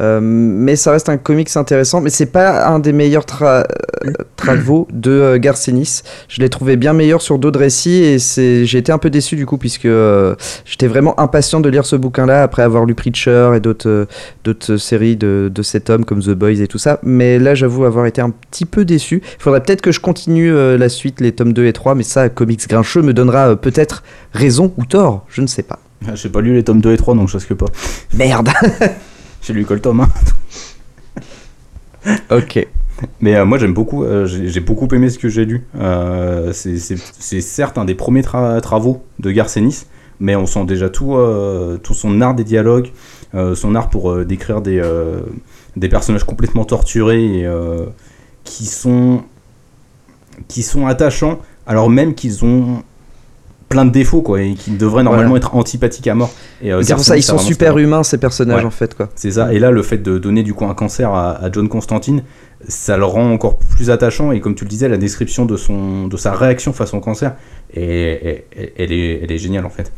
[0.00, 3.64] euh, mais ça reste un comics intéressant, mais c'est pas un des meilleurs tra-
[4.04, 6.02] euh, travaux de euh, Garcenis.
[6.28, 8.18] Je l'ai trouvé bien meilleur sur d'autres récits et
[8.64, 10.34] j'ai été un peu déçu du coup puisque euh,
[10.64, 14.06] j'étais vraiment impatient de lire ce bouquin-là après avoir lu Preacher et d'autres,
[14.76, 16.98] séries de, de cet homme comme The Boys et tout ça.
[17.02, 19.22] Mais là, j'avoue avoir été un petit peu déçu.
[19.24, 22.28] Il faudrait peut-être que je continue la suite, les tomes 2 et 3, mais ça,
[22.28, 25.78] Comics Grincheux me donnera peut-être raison ou tort, je ne sais pas.
[26.14, 27.66] J'ai pas lu les tomes 2 et 3 donc je risque pas.
[28.14, 28.48] Merde
[29.48, 30.06] J'ai lu que le tome
[32.06, 32.26] 1.
[32.36, 32.66] Ok.
[33.20, 35.64] Mais euh, moi j'aime beaucoup, euh, j'ai beaucoup aimé ce que j'ai lu.
[35.80, 39.86] Euh, c'est- certes un des premiers tra- travaux de Garcenis,
[40.20, 41.16] mais on sent déjà tout,
[41.82, 42.90] tout son art des dialogues,
[43.54, 44.82] son art pour décrire des,
[45.76, 47.48] des personnages complètement torturés et
[48.44, 49.22] qui, sont,
[50.48, 52.82] qui sont attachants, alors même qu'ils ont
[53.68, 56.30] plein de défauts quoi, et qui devraient normalement être antipathiques à mort.
[56.62, 58.66] Et, euh, C'est pour ça, ils sont super humains, ces personnages, Ouais.
[58.66, 59.08] en fait, quoi.
[59.14, 59.52] C'est ça.
[59.52, 62.22] Et là, le fait de donner du coup un cancer à, à John Constantine,
[62.66, 64.32] ça le rend encore plus attachant.
[64.32, 67.34] Et comme tu le disais, la description de, son, de sa réaction face au cancer,
[67.74, 69.92] et, et- et- elle, est, elle est géniale en fait.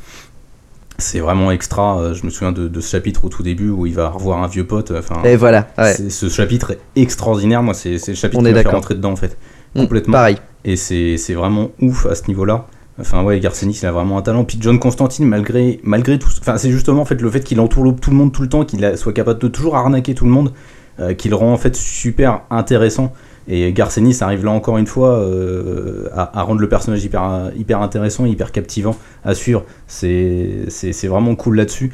[0.99, 1.99] C'est vraiment extra.
[1.99, 4.43] Euh, Je me souviens de, de ce chapitre au tout début où il va revoir
[4.43, 4.91] un vieux pote.
[4.95, 5.95] Enfin, Et voilà, ouais.
[5.95, 7.63] ce chapitre est extraordinaire.
[7.63, 9.37] Moi, c'est le chapitre On qui m'a fait rentrer dedans en fait.
[9.75, 10.13] Mm, Complètement.
[10.13, 10.37] Pareil.
[10.67, 12.67] Et c'est c'est vraiment ouf à ce niveau-là.
[13.01, 14.45] Enfin ouais, Garcenis il a vraiment un talent.
[14.45, 17.95] Puis John Constantine malgré malgré tout, enfin c'est justement en fait le fait qu'il entoure
[17.97, 20.53] tout le monde tout le temps, qu'il soit capable de toujours arnaquer tout le monde,
[21.01, 23.13] euh, qui le rend en fait super intéressant.
[23.49, 28.25] Et Garcenis arrive là encore une fois euh, à, rendre le personnage hyper hyper intéressant,
[28.25, 29.65] hyper captivant à suivre.
[29.89, 30.69] C'est
[31.09, 31.93] vraiment cool là-dessus.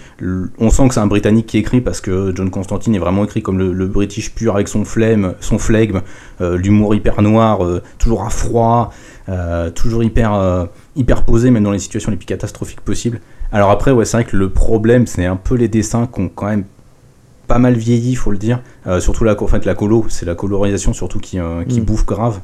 [0.59, 3.43] On sent que c'est un Britannique qui écrit parce que John Constantine est vraiment écrit
[3.43, 6.03] comme le, le British pur avec son flemme, son flegme,
[6.43, 8.93] euh, l'humour hyper noir, euh, toujours à froid,
[9.29, 13.21] euh, toujours hyper, euh, hyper posé, même dans les situations les plus catastrophiques possibles.
[13.53, 16.29] Alors après, ouais, c'est vrai que le problème, c'est un peu les dessins qui ont
[16.29, 16.65] quand même
[17.47, 18.61] pas mal vieilli, faut le dire.
[18.87, 21.85] Euh, surtout la, en fait, la colo, c'est la colorisation surtout qui, qui Mm.
[21.85, 22.41] bouffe grave.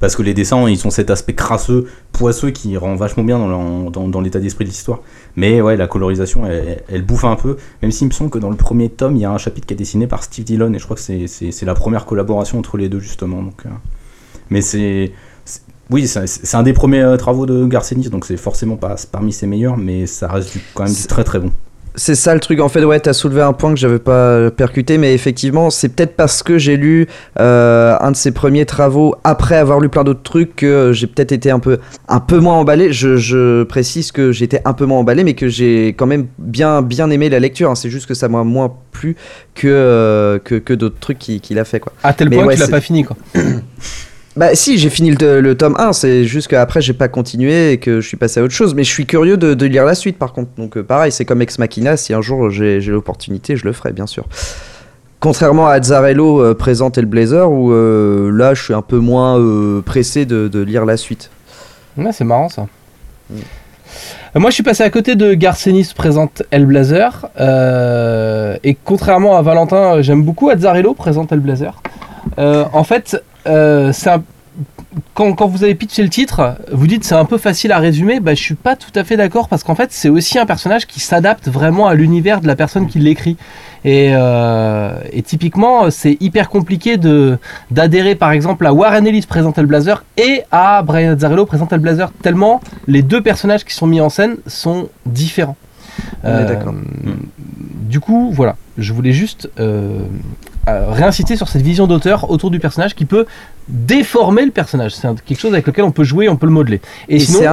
[0.00, 4.20] parce que les dessins, ils ont cet aspect crasseux, poisseux qui rend vachement bien dans,
[4.20, 5.00] l'état d'esprit de l'histoire.
[5.34, 8.50] Mais ouais, la colorisation, elle, elle, bouffe un peu, même s'il me semble que dans
[8.50, 10.78] le premier tome, il y a un chapitre qui est dessiné par Steve Dillon, et
[10.78, 13.42] je crois que c'est la première collaboration entre les deux, justement.
[13.42, 13.64] Donc.
[14.50, 15.12] Mais c'est.
[15.90, 19.46] Oui, c'est un des premiers euh, travaux de Garcenis, donc c'est forcément pas parmi ses
[19.46, 21.50] meilleurs, mais ça reste quand même du très très bon.
[21.98, 22.60] C'est ça le truc.
[22.60, 26.14] En fait, ouais, t'as soulevé un point que j'avais pas percuté, mais effectivement, c'est peut-être
[26.14, 27.08] parce que j'ai lu
[27.40, 31.32] euh, un de ses premiers travaux après avoir lu plein d'autres trucs que j'ai peut-être
[31.32, 32.92] été un peu, un peu moins emballé.
[32.92, 37.10] Je, précise que j'étais un peu moins emballé, mais que j'ai quand même bien, bien
[37.10, 37.70] aimé la lecture.
[37.70, 37.74] Hein.
[37.74, 39.16] C'est juste que ça m'a moins plu
[39.54, 41.92] que, euh, que, que d'autres trucs qu'il a fait, quoi.
[42.04, 43.16] À tel point qu'il a pas fini, quoi.
[44.38, 48.00] Bah si, j'ai fini le, tome 1, c'est juste qu'après j'ai pas continué et que
[48.00, 50.32] je suis passé à autre chose, mais je suis curieux de, lire la suite par
[50.32, 50.50] contre.
[50.56, 53.90] Donc euh, pareil, c'est comme Ex Machina, si un jour j'ai l'opportunité, je le ferai
[53.90, 54.26] bien sûr.
[55.18, 58.98] Contrairement à Azzarello euh, présente et le Blazer, où euh, là je suis un peu
[58.98, 59.42] moins
[59.84, 61.32] pressé de, lire la suite.
[61.96, 62.68] Ouais, c'est marrant ça.
[63.30, 63.38] Mm.
[64.36, 67.28] Moi, je suis passé à côté de Garcenis présente Hellblazer.
[68.62, 71.82] et contrairement à Valentin, j'aime beaucoup Azzarello présente Hellblazer.
[72.38, 73.92] Euh, en fait, euh,
[75.14, 78.20] quand, quand, vous avez pitché le titre, vous dites c'est un peu facile à résumer.
[78.20, 80.86] Bah, je suis pas tout à fait d'accord parce qu'en fait, c'est aussi un personnage
[80.86, 83.36] qui s'adapte vraiment à l'univers de la personne qui l'écrit.
[83.84, 87.38] Et, euh, et, typiquement, c'est hyper compliqué de
[87.70, 91.78] d'adhérer par exemple à Warren Ellis présente le Blazer et à Brian Azzarello présente le
[91.78, 95.56] Blazer, tellement les deux personnages qui sont mis en scène sont différents.
[96.24, 96.74] d'accord.
[97.88, 99.48] Du coup, voilà, je voulais juste
[100.90, 103.26] réinciter sur cette vision d'auteur autour du personnage qui peut
[103.68, 104.94] déformer le personnage.
[104.94, 106.80] C'est quelque chose avec lequel on peut jouer, on peut le modeler.
[107.08, 107.46] Et, c'est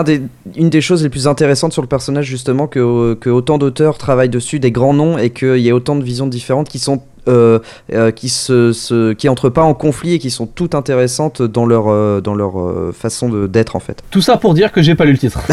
[0.56, 4.30] une des choses les plus intéressantes sur le personnage justement que, que autant d'auteurs travaillent
[4.30, 7.58] dessus, des grands noms, et qu'il y ait autant de visions différentes qui sont euh,
[7.92, 11.88] euh, qui se, qui entrent pas en conflit et qui sont toutes intéressantes dans leur
[11.88, 12.54] euh, dans leur
[12.94, 14.04] façon d'être en fait.
[14.12, 15.40] Tout ça pour dire que j'ai pas lu le titre.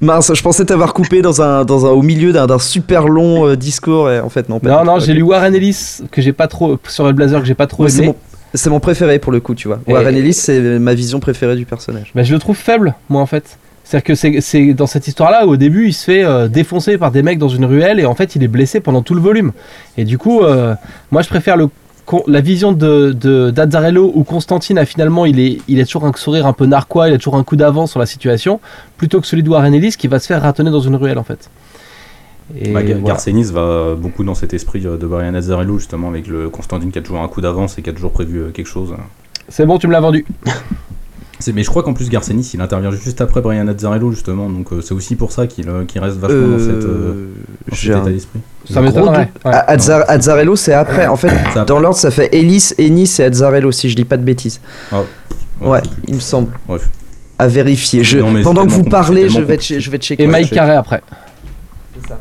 [0.00, 3.56] Mince, je pensais t'avoir coupé dans un, dans un, au milieu d'un super long euh,
[3.56, 4.60] discours et en fait non.
[4.60, 7.46] Pas non, non, j'ai lu Warren Ellis que j'ai pas trop sur le Blazer que
[7.46, 8.14] j'ai pas trop aimé.
[8.54, 9.80] C'est mon, préféré pour le coup, tu vois.
[9.86, 12.12] Warren Ellis, c'est ma vision préférée du personnage.
[12.14, 13.58] Bah, je le trouve faible, moi en fait.
[13.86, 17.22] C'est-à-dire que c'est dans cette histoire-là, au début, il se fait euh, défoncer par des
[17.22, 19.52] mecs dans une ruelle et en fait, il est blessé pendant tout le volume.
[19.96, 20.74] Et du coup, euh,
[21.12, 21.68] moi, je préfère le
[22.26, 23.12] la vision de,
[23.50, 27.08] d'Azzarello où Constantine a finalement il est il a toujours un sourire un peu narquois,
[27.08, 28.60] il a toujours un coup d'avance sur la situation,
[28.96, 31.24] plutôt que celui de Warren Ellis qui va se faire ratonner dans une ruelle en
[31.24, 31.50] fait.
[32.54, 36.98] Et bah, va beaucoup dans cet esprit de Brian Azzarello justement avec le Constantine qui
[36.98, 38.94] a toujours un coup d'avance et qui a toujours prévu euh, quelque chose.
[39.48, 40.24] C'est bon, tu me l'as vendu.
[41.52, 44.80] Mais je crois qu'en plus Garcenis il intervient juste après Brian Azzarello justement, donc euh,
[44.80, 47.28] c'est aussi pour ça qu'il reste vachement dans, cette, euh,
[47.72, 48.40] cet état d'esprit.
[48.70, 49.30] Ça m'étonnerait.
[49.44, 51.06] Azzarello, c'est après.
[51.06, 51.32] En fait,
[51.66, 54.60] dans l'ordre, ça fait Ellis, Ennis et Azzarello, si je dis pas de bêtises.
[54.90, 55.02] Ah,
[55.60, 56.50] ouais, il me semble.
[57.38, 58.02] À vérifier.
[58.02, 60.22] Je, pendant que vous parlez, je vais, je vais checker.
[60.22, 61.02] Et Mike Carré après.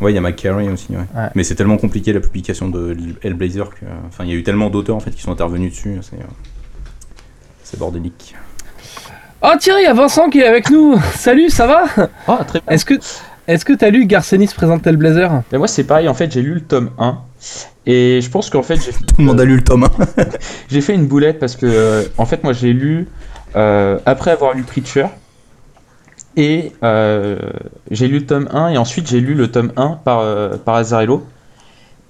[0.01, 0.87] Ouais, il y a Mike Carey aussi.
[0.91, 1.29] Ouais.
[1.35, 3.85] Mais c'est tellement compliqué la publication de Hellblazer que.
[4.07, 5.97] Enfin, il y a eu tellement d'auteurs en fait qui sont intervenus dessus.
[6.01, 8.35] C'est euh, bordélique.
[9.41, 10.99] Oh Thierry, il y a Vincent qui est avec nous.
[11.15, 11.83] Salut, ça va?
[12.27, 12.73] Oh, très bien.
[12.73, 12.95] Est-ce que
[13.47, 16.41] est-ce que t'as lu Garcenis présente le Blazer ben Moi c'est pareil, en fait j'ai
[16.41, 17.19] lu le tome 1
[17.85, 19.91] et je pense qu'en fait j'ai tout le monde a lu le tome 1.
[20.69, 23.07] j'ai fait une boulette parce que euh, en fait moi j'ai lu
[23.55, 25.05] euh, après avoir lu Preacher
[26.35, 27.37] et euh,
[27.91, 30.23] j'ai lu le tome 1 et ensuite j'ai lu le tome 1 par,
[30.61, 31.23] par Azarello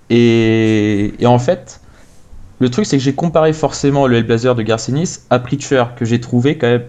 [0.09, 1.81] et, et en fait
[2.59, 6.21] le truc c'est que j'ai comparé forcément le Hellblazer de Garcenis à Preacher que j'ai
[6.21, 6.83] trouvé quand même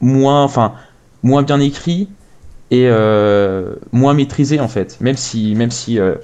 [0.00, 0.74] moins, enfin,
[1.22, 2.08] moins bien écrit
[2.70, 5.00] et euh, moins maîtrisé en fait.
[5.00, 6.14] Même si, même si euh,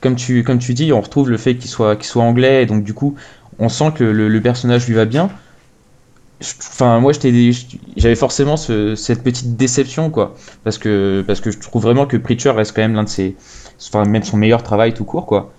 [0.00, 2.66] comme, tu, comme tu dis, on retrouve le fait qu'il soit, qu'il soit anglais, et
[2.66, 3.16] donc du coup,
[3.58, 5.30] on sent que le, personnage lui va bien.
[6.40, 7.12] Enfin, moi,
[7.96, 12.50] j'avais forcément cette petite déception, quoi, parce que, parce que je trouve vraiment que Preacher
[12.50, 13.36] reste quand même l'un de ses,
[13.88, 15.52] enfin, même son meilleur travail tout court, quoi.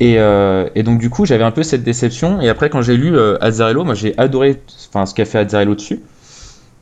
[0.00, 2.42] Et, euh, et donc du coup, j'avais un peu cette déception.
[2.42, 6.00] Et après, quand j'ai lu Azzarello, moi, j'ai adoré, enfin, ce qu'a fait Azzarello dessus.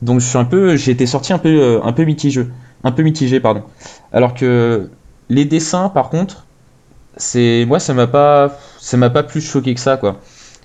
[0.01, 2.45] Donc je suis un peu, j'ai été sorti un peu, euh, un peu mitigé,
[2.83, 3.63] un peu mitigé, pardon.
[4.13, 4.89] Alors que
[5.29, 6.45] les dessins, par contre,
[7.17, 10.19] c'est, moi, ça m'a pas, ça m'a pas plus choqué que ça, quoi.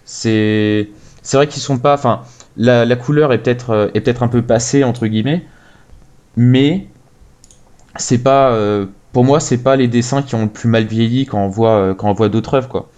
[0.05, 0.91] C'est,
[1.23, 2.23] c'est vrai qu'ils sont pas, enfin,
[2.57, 5.45] la, la, couleur est peut-être, euh, est peut-être un peu passée entre guillemets,
[6.37, 6.89] mais
[7.97, 11.27] c'est pas, euh, pour moi, c'est pas les dessins qui ont le plus mal vieilli
[11.27, 12.91] quand on voit, quand on voit d'autres œuvres, quoi.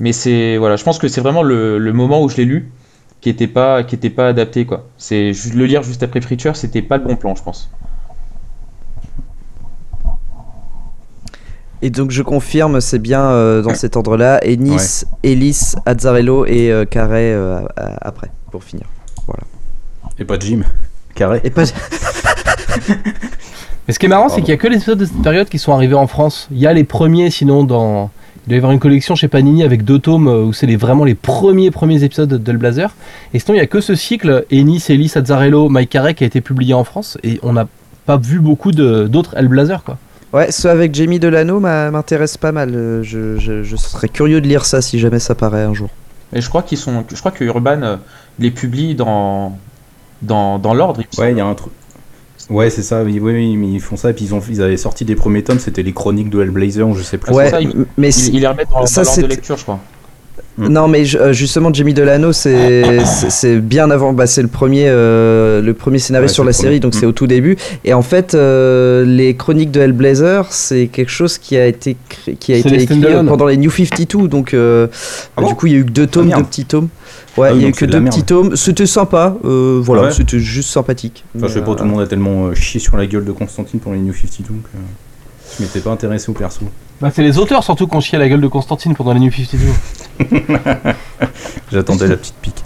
[0.00, 2.72] Mais c'est, voilà, je pense que c'est vraiment le, le moment où je l'ai lu
[3.22, 4.88] qui était pas qui était pas adapté quoi.
[4.98, 7.70] C'est le lire juste après Preacher, c'était pas le bon plan, je pense.
[11.80, 14.38] Et donc je confirme, c'est bien euh, dans cet ordre-là.
[14.44, 18.86] Ennis, Ellis, Azzarello et euh, Carré euh, après, pour finir.
[20.18, 20.62] Et pas Jim.
[21.14, 21.40] Carré.
[21.42, 21.64] Et pas...
[23.88, 25.48] Mais ce qui est marrant, c'est qu'il y a que les épisodes de cette période
[25.48, 26.46] qui sont arrivés en France.
[26.52, 28.10] Il y a les premiers, sinon, dans.
[28.46, 30.76] Il doit y avoir une collection chez Panini avec deux tomes euh, où c'est les,
[30.76, 32.92] vraiment les premiers premiers épisodes de Blazer.
[33.34, 36.26] Et sinon, il y a que ce cycle, Ennis, Ellis, Azzarello, Mike Carey, qui a
[36.26, 37.18] été publié en France.
[37.22, 37.68] Et on n'a
[38.04, 39.96] pas vu beaucoup de- d'autres Hellblazer, quoi.
[40.32, 42.72] Ouais, ceux avec Jamie Delano m'a- m'intéresse pas mal.
[43.02, 45.90] Je, je- je serais curieux de lire ça si jamais ça paraît un jour.
[46.34, 47.96] Et je crois qu'ils sont, je crois que Urban euh,
[48.38, 49.58] les publie dans
[50.22, 51.02] dans, dans l'ordre.
[51.18, 51.72] Ouais, il y a un truc.
[52.52, 54.60] Ouais, c'est ça, oui, oui, oui, mais ils font ça, et puis ils, ont, ils
[54.62, 57.32] avaient sorti des premiers tomes, c'était les chroniques de Hellblazer, ou je sais plus.
[57.32, 57.60] Ouais, c'est ça,
[57.96, 59.80] mais Il, si- il les remet dans, Ça, de lecture, je crois.
[60.58, 60.68] Mm.
[60.68, 64.12] Non, mais euh, justement, Jamie Delano, c'est bien avant.
[64.12, 66.98] Bah, c'est le premier, euh, le premier Ouais, sur la série, donc Mm.
[66.98, 67.56] c'est au tout début.
[67.84, 71.96] Et en fait, euh, les chroniques de Hellblazer, c'est quelque chose qui a été,
[72.38, 74.28] qui a été écrit euh, pendant les New 52.
[74.28, 74.96] Donc, euh, Ah
[75.36, 76.42] bah, bon du coup, il y a eu que deux tomes, merde.
[76.42, 76.88] deux petits tomes.
[77.38, 78.54] Ouais, Ah il y a eu que deux petits tomes.
[78.56, 79.34] C'était sympa.
[79.42, 81.24] voilà, Ah ouais c'était juste sympathique.
[81.36, 83.80] Enfin, je sais pas, tout le monde a tellement chié sur la gueule de Constantine
[83.80, 84.68] pour les New 52 que
[85.58, 86.60] je m'étais pas intéressé au perso.
[87.02, 89.20] Bah, c'est les auteurs surtout qui ont chié à la gueule de Constantine pendant les
[89.20, 89.58] New 52.
[91.72, 92.64] J'attendais la petite pique.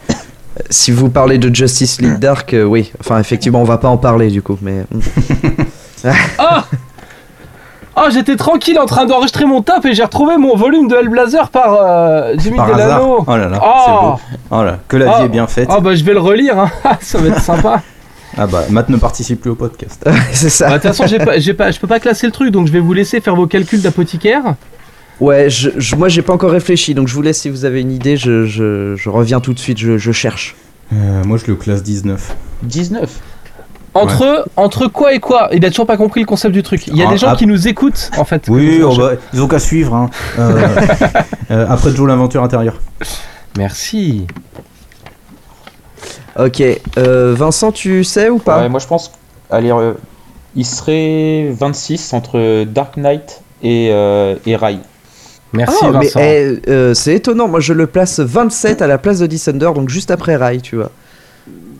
[0.71, 2.93] Si vous parlez de Justice League Dark, euh, oui.
[3.01, 4.85] Enfin, effectivement, on va pas en parler du coup, mais.
[4.91, 5.01] mm.
[6.39, 6.65] Ah
[7.97, 11.49] Ah, j'étais tranquille en train d'enregistrer mon top et j'ai retrouvé mon volume de Hellblazer
[11.49, 13.01] par euh, Jimmy Par hasard.
[13.01, 13.25] Delano.
[13.27, 13.83] Oh là là, Oh.
[13.87, 13.93] c'est
[14.39, 14.41] beau.
[14.51, 15.25] Oh là, que la vie Oh.
[15.25, 15.69] est bien faite.
[15.71, 16.71] Ah bah je vais le relire, hein.
[17.01, 17.81] ça va être sympa.
[18.39, 20.05] Ah bah, Matt ne participe plus au podcast.
[20.33, 20.69] c'est Bah, ça.
[20.69, 22.73] De toute façon, j'ai pas, j'ai pas, je peux pas classer le truc, donc je
[22.73, 24.55] vais vous laisser faire vos calculs d'apothicaire.
[25.21, 27.81] Ouais, je, je- moi j'ai pas encore réfléchi, donc je vous laisse si vous avez
[27.81, 30.55] une idée, je, je, je reviens tout de suite, je, je cherche.
[30.93, 32.37] Euh, moi, je le classe 19.
[32.63, 33.11] 19.
[33.95, 35.49] Entre, entre quoi et quoi?
[35.53, 36.87] Il a toujours pas compris le concept du truc.
[36.87, 37.37] Il y a Ah, des gens ah.
[37.37, 38.45] qui nous écoutent, en fait.
[38.49, 39.95] Oui, Que nous oh bah, ils ont qu'à suivre.
[39.95, 40.11] Hein.
[40.39, 40.69] Euh,
[41.51, 42.79] euh, après Joe l'aventure intérieure.
[43.57, 44.27] Merci.
[46.39, 46.63] Ok,
[46.99, 49.11] euh, Vincent, tu sais ou pas Ouais, moi je pense,
[49.51, 49.93] allez, euh,
[50.55, 54.79] il serait 26 entre Dark Knight et, euh, et Rai.
[55.53, 56.21] Merci Ah, mais Vincent.
[56.21, 59.89] eh, euh, c'est étonnant, moi je le place 27 à la place de Descender, donc
[59.89, 60.91] juste après Rai, tu vois.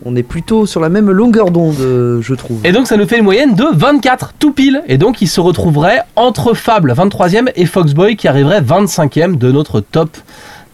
[0.05, 1.75] On est plutôt sur la même longueur d'onde,
[2.21, 2.59] je trouve.
[2.65, 4.81] Et donc ça nous fait une moyenne de 24, tout pile.
[4.87, 9.81] Et donc il se retrouverait entre Fable 23e et Foxboy qui arriverait 25e de notre
[9.81, 10.09] top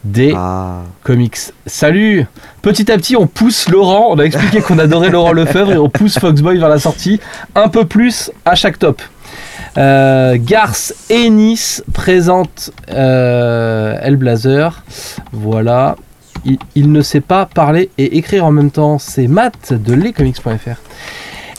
[0.04, 0.82] des Ah.
[1.02, 1.38] comics.
[1.66, 2.26] Salut
[2.62, 5.88] Petit à petit on pousse Laurent, on a expliqué qu'on adorait Laurent Lefebvre et on
[5.88, 7.20] pousse Foxboy vers la sortie
[7.54, 9.00] un peu plus à chaque top.
[9.76, 14.82] Euh, Garth Ennis présente euh, Hellblazer.
[15.32, 15.96] Voilà.
[16.44, 18.98] Il, il ne sait pas parler et écrire en même temps.
[18.98, 20.78] C'est Matt de lescomics.fr.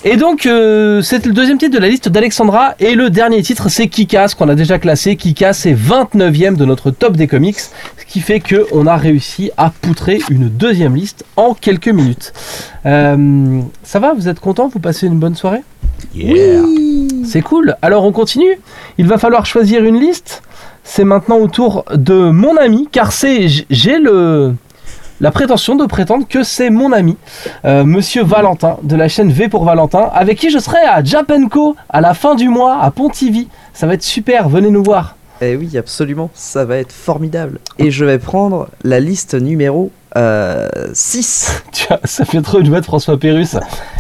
[0.08, 2.76] Et donc, euh, c'est le deuxième titre de la liste d'Alexandra.
[2.80, 5.16] Et le dernier titre, c'est Kikas, qu'on a déjà classé.
[5.16, 7.58] Kikas est 29e de notre top des comics.
[7.58, 12.34] Ce qui fait qu'on a réussi à poutrer une deuxième liste en quelques minutes.
[12.86, 15.64] Euh, ça va Vous êtes content Vous passez une bonne soirée?
[16.14, 16.62] Yeah.
[17.26, 17.76] c'est cool.
[17.82, 18.60] Alors on continue.
[19.00, 20.44] Il va falloir choisir une liste.
[20.84, 24.54] C'est maintenant au tour de mon ami, car c'est j'ai le
[25.22, 27.16] la prétention de prétendre que c'est mon ami,
[27.64, 31.76] euh, Monsieur Valentin de la chaîne V pour Valentin, avec qui je serai à Japenco
[31.90, 33.48] à la fin du mois à Pontivy.
[33.74, 34.50] Ça va être super.
[34.50, 35.16] Venez nous voir.
[35.42, 37.60] Eh oui, absolument, ça va être formidable.
[37.78, 41.64] Et je vais prendre la liste numéro euh, 6.
[41.74, 43.56] Tu vois, ça fait trop une voix de François Pérus.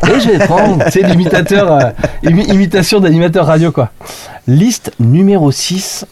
[0.08, 1.90] Et je vais prendre, c'est l'imitateur, euh,
[2.24, 3.90] imi- imitation d'animateur radio quoi.
[4.48, 6.06] Liste numéro 6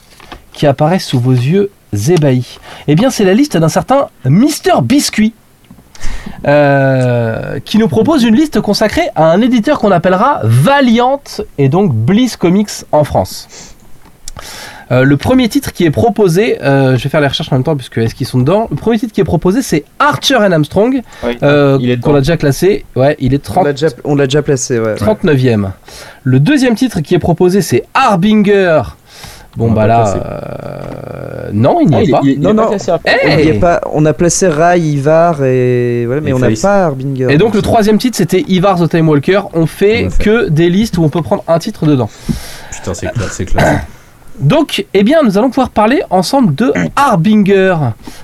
[0.52, 1.72] qui apparaît sous vos yeux
[2.12, 2.60] ébahis.
[2.88, 5.34] Eh bien, c'est la liste d'un certain Mister Biscuit.
[6.48, 11.22] euh, qui nous propose une liste consacrée à un éditeur qu'on appellera Valiant
[11.58, 13.48] et donc Bliss Comics en France.
[14.92, 17.64] Euh, le premier titre qui est proposé, euh, je vais faire les recherches en même
[17.64, 18.68] temps puisque est-ce qu'ils sont dedans?
[18.70, 22.36] Le premier titre qui est proposé c'est Archer and Armstrong Oui, euh, qu'on a déjà
[22.38, 22.86] classé.
[22.96, 23.88] Ouais, il est 30, On l'a déjà,
[24.26, 24.96] déjà placé, ouais.
[24.96, 25.72] 39e.
[26.24, 28.82] Le deuxième titre qui est proposé, c'est Harbinger.
[29.56, 30.16] Bon, bah là.
[30.16, 32.20] euh, non, il n'y Ah, est pas.
[32.24, 32.70] il- il Non, est pas non.
[32.70, 33.20] classé après.
[33.26, 36.06] On, y est pas, on a placé Rai, Ivar et.
[36.08, 37.28] Voilà, mais Et on n'a pas Harbinger.
[37.30, 39.42] Et donc, le troisième titre, c'était Ivar the Time Walker.
[39.54, 40.24] On fait On l'a fait.
[40.24, 42.10] que des listes où on peut prendre un titre dedans.
[42.72, 43.82] Putain, c'est classe, c'est classe.
[44.40, 47.76] Donc, eh bien, nous allons pouvoir parler ensemble de Harbinger,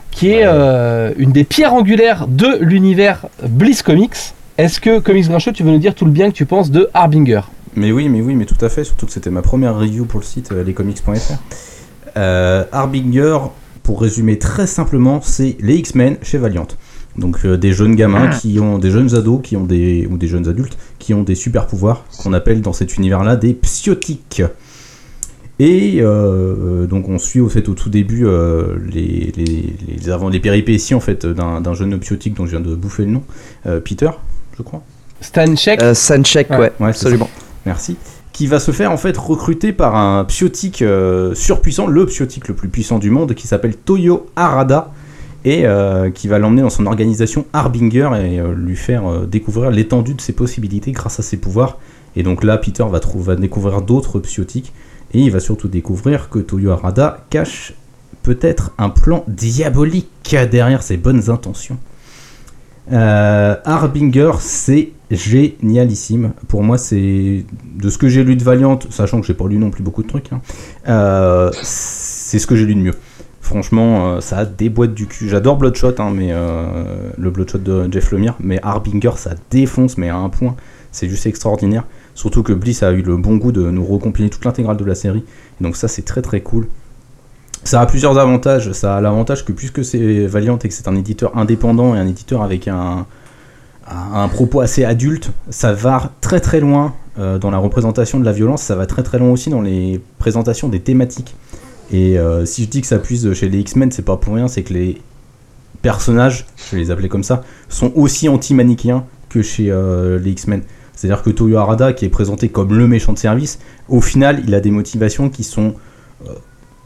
[0.10, 4.16] qui est euh, une des pierres angulaires de l'univers Bliss Comics.
[4.58, 6.90] Est-ce que, Comics Grincheux, tu veux nous dire tout le bien que tu penses de
[6.96, 7.42] Harbinger?
[7.76, 8.84] Mais oui, mais oui, mais tout à fait.
[8.84, 11.34] Surtout que c'était ma première review pour le site euh, lescomics.fr.
[12.18, 13.38] Euh, Harbinger,
[13.84, 16.68] pour résumer très simplement, c'est les X-Men chez Valiant.
[17.18, 20.28] Donc euh, des jeunes gamins qui ont des jeunes ados qui ont des ou des
[20.28, 24.44] jeunes adultes qui ont des super pouvoirs qu'on appelle dans cet univers-là des psiotiques.
[25.60, 30.30] Et euh, donc on suit au fait au tout début euh, les, les, les, avant,
[30.30, 33.24] les péripéties en fait d'un jeune biotique dont je viens de bouffer le nom,
[33.66, 34.10] euh, Peter,
[34.58, 34.82] je crois.
[35.20, 37.30] Stanchek euh, Sanchek, ouais, ouais, Ouais, c'est absolument.
[37.66, 37.98] Merci.
[38.34, 42.54] Qui va se faire en fait recruter par un psiotique euh, surpuissant, le psiotique le
[42.54, 44.92] plus puissant du monde, qui s'appelle Toyo Harada,
[45.46, 50.14] et euh, qui va l'emmener dans son organisation Harbinger et euh, lui faire découvrir l'étendue
[50.14, 51.78] de ses possibilités grâce à ses pouvoirs.
[52.16, 54.74] Et donc là, Peter va, va découvrir d'autres psiotiques,
[55.14, 57.74] et il va surtout découvrir que Toyo Harada cache
[58.24, 61.78] peut-être un plan diabolique derrière ses bonnes intentions.
[62.92, 66.34] Euh, Harbinger, c'est génialissime.
[66.48, 69.58] Pour moi, c'est de ce que j'ai lu de Valiant, sachant que j'ai pas lu
[69.58, 70.32] non plus beaucoup de trucs.
[70.32, 70.42] hein,
[70.88, 72.96] euh, c'est ce que j'ai lu de mieux.
[73.42, 75.30] Franchement, euh, ça a des boîtes du cul.
[75.30, 76.32] J'adore Bloodshot, hein, mais
[77.18, 80.56] le Bloodshot de Jeff Lemire, mais Harbinger, ça défonce, mais à un point,
[80.92, 81.86] c'est juste extraordinaire.
[82.16, 84.96] Surtout que Bliss a eu le bon goût de nous recompiler toute l'intégrale de la
[84.96, 85.24] série.
[85.62, 86.68] Donc ça, c'est très très cool.
[87.64, 88.72] Ça a plusieurs avantages.
[88.72, 92.08] Ça a l'avantage que puisque c'est Valiant et que c'est un éditeur indépendant et un
[92.08, 93.06] éditeur avec un,
[94.14, 98.32] un propos assez adulte, ça va très très loin euh, dans la représentation de la
[98.32, 101.36] violence, ça va très très loin aussi dans les présentations des thématiques.
[101.92, 104.48] Et euh, si je dis que ça puise chez les X-Men, c'est pas pour rien,
[104.48, 105.02] c'est que les
[105.82, 110.62] personnages, je vais les appeler comme ça, sont aussi anti-manichéens que chez euh, les X-Men.
[110.96, 114.54] C'est-à-dire que Toyo Harada, qui est présenté comme le méchant de service, au final, il
[114.54, 115.74] a des motivations qui sont,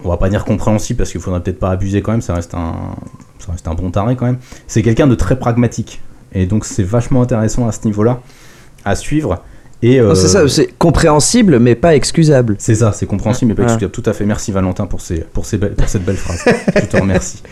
[0.03, 2.53] on va pas dire compréhensibles, parce qu'il faudrait peut-être pas abuser quand même, ça reste
[2.53, 2.73] un,
[3.39, 4.37] ça reste un bon taré quand même.
[4.67, 6.01] C'est quelqu'un de très pragmatique.
[6.33, 8.19] Et donc c'est vachement intéressant à ce niveau-là,
[8.85, 9.43] à suivre.
[9.81, 12.55] Et, euh, C'est ça, c'est compréhensible mais pas excusable.
[12.57, 13.91] c'est ça, c'est compréhensible mais pas excusable.
[13.91, 14.25] Tout à fait.
[14.25, 16.41] Merci Valentin pour, ces, pour, ces belles- pour cette belle phrase.
[16.75, 17.43] Je te remercie.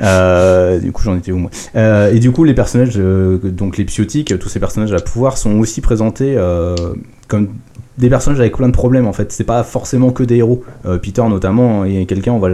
[0.00, 1.50] Euh, du coup, j'en étais où moi?
[1.76, 5.36] Euh, Et du coup, les personnages, euh, donc les psiotiques, tous ces personnages à pouvoir
[5.36, 6.74] sont aussi présentés euh,
[7.28, 7.48] comme
[8.00, 9.30] des personnages avec plein de problèmes en fait.
[9.30, 10.64] C'est pas forcément que des héros.
[10.86, 12.48] Euh, Peter notamment est quelqu'un, on va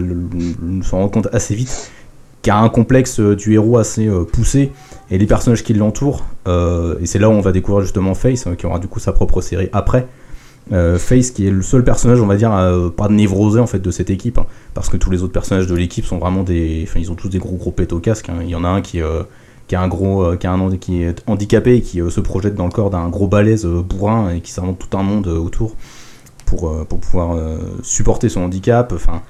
[0.83, 1.91] s'en rendre compte assez vite,
[2.43, 4.73] qui a un complexe euh, du héros assez euh, poussé.
[5.11, 8.55] Et les personnages qui l'entourent, et c'est là où on va découvrir justement Face, euh,
[8.57, 10.07] qui aura du coup sa propre série après.
[10.99, 13.93] Face qui est le seul personnage on va dire euh, pas névrosé en fait de
[13.93, 16.99] cette équipe hein, parce que tous les autres personnages de l'équipe sont vraiment des enfin
[16.99, 17.71] ils ont tous des gros gros
[18.01, 18.39] casque hein.
[18.43, 19.01] il y en a un qui
[19.69, 22.55] qui a un gros euh, qui a un est handicapé et qui euh, se projette
[22.55, 25.75] dans le corps d'un gros balèze euh, bourrin et qui s'invente tout un monde autour
[26.45, 27.37] pour pour pouvoir
[27.83, 29.23] supporter son handicap enfin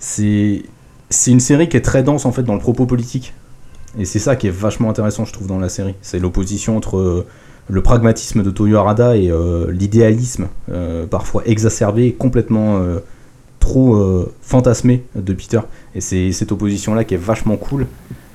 [0.00, 0.64] c'est
[1.08, 3.32] c'est une série qui est très dense en fait dans le propos politique
[3.96, 7.26] et c'est ça qui est vachement intéressant je trouve dans la série c'est l'opposition entre
[7.68, 9.30] le pragmatisme de Toyo Harada et
[9.70, 10.48] l'idéalisme
[11.10, 12.84] parfois exacerbé et complètement
[13.60, 15.60] trop fantasmé de Peter.
[15.94, 17.86] Et c'est cette opposition-là qui est vachement cool.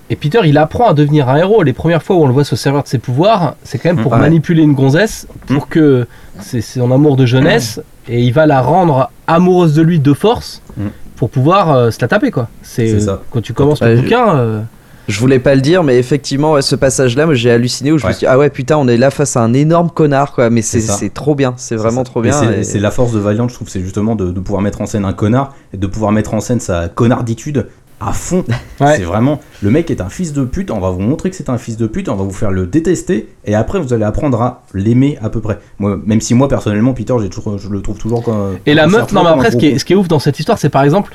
[0.10, 1.62] Et Peter, il apprend à devenir un héros.
[1.64, 4.02] Les premières fois où on le voit se servir de ses pouvoirs, c'est quand même
[4.04, 4.20] pour Ouais.
[4.20, 6.08] manipuler une gonzesse, pour que
[6.40, 10.62] c'est son amour de jeunesse, et il va la rendre amoureuse de lui de force,
[10.78, 10.88] Mm.
[11.16, 12.48] pour pouvoir euh, se la taper, quoi.
[12.64, 13.22] C'est ça.
[13.32, 14.36] quand tu commences Ouais, le je- bouquin.
[14.36, 14.62] euh,
[15.08, 18.04] Je voulais pas le dire, mais effectivement, ouais, ce passage-là, moi j'ai halluciné où je
[18.04, 18.10] Ouais.
[18.10, 20.52] me suis dit, ah ouais, putain, on est là face à un énorme connard, quoi.
[20.52, 22.32] Mais c'est trop bien, c'est vraiment trop bien.
[22.32, 24.82] c'est- et- C'est la force de Valiant, je trouve, c'est justement de, de pouvoir mettre
[24.82, 27.66] en scène un connard et de pouvoir mettre en scène sa connarditude
[28.00, 28.44] à fond.
[28.80, 28.96] Ouais.
[28.96, 30.72] C'est vraiment le mec est un fils de pute.
[30.72, 32.08] On va vous montrer que c'est un fils de pute.
[32.08, 35.42] On va vous faire le détester et après vous allez apprendre à l'aimer à peu
[35.42, 35.60] près.
[35.80, 38.58] Moi, même si moi personnellement, Peter, toujours, je le trouve toujours comme.
[38.66, 40.40] Et la meuf, non mais après, ce qui, est, ce qui est ouf dans cette
[40.40, 41.12] histoire, c'est par exemple,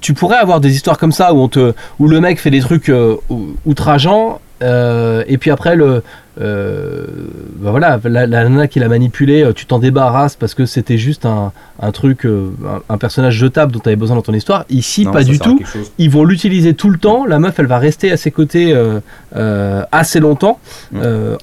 [0.00, 2.60] tu pourrais avoir des histoires comme ça où, on te, où le mec fait des
[2.60, 6.02] trucs euh, ou- outrageants, euh, et puis après, le,
[6.40, 7.06] euh,
[7.56, 10.98] bah voilà, la, la nana qui l'a manipulé, euh, tu t'en débarrasses parce que c'était
[10.98, 14.64] juste un, un truc, un, un personnage jetable dont tu avais besoin dans ton histoire.
[14.70, 15.60] Ici, Non, pas du tout.
[15.98, 17.24] Ils vont l'utiliser tout le temps.
[17.26, 18.74] La meuf, elle va rester à ses côtés
[19.36, 20.58] euh, assez longtemps,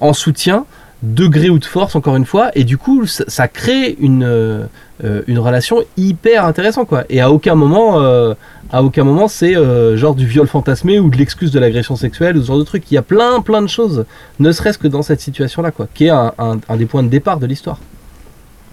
[0.00, 0.66] en soutien,
[1.02, 2.50] degré ou de force, encore une fois.
[2.54, 4.68] Et du coup, ça, ça crée une,
[5.04, 7.04] euh, une relation hyper intéressante, quoi.
[7.10, 8.34] Et à aucun moment, euh,
[8.70, 12.36] à aucun moment, c'est euh, genre du viol fantasmé ou de l'excuse de l'agression sexuelle
[12.36, 12.84] ou ce genre de truc.
[12.90, 14.04] Il y a plein, plein de choses,
[14.38, 17.46] ne serait-ce que dans cette situation-là, quoi, qui est un, des points de départ de
[17.46, 17.78] l'histoire.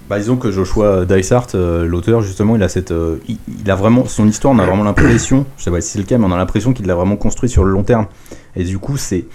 [0.07, 2.93] Bah, disons que Joshua Dysart, l'auteur, justement, il a cette,
[3.27, 4.53] il, il a vraiment son histoire.
[4.53, 6.73] On a vraiment l'impression, je sais pas si c'est le cas, mais on a l'impression
[6.73, 8.05] qu'il l'a vraiment construit sur le long terme.
[8.55, 9.25] Et du coup, c'est,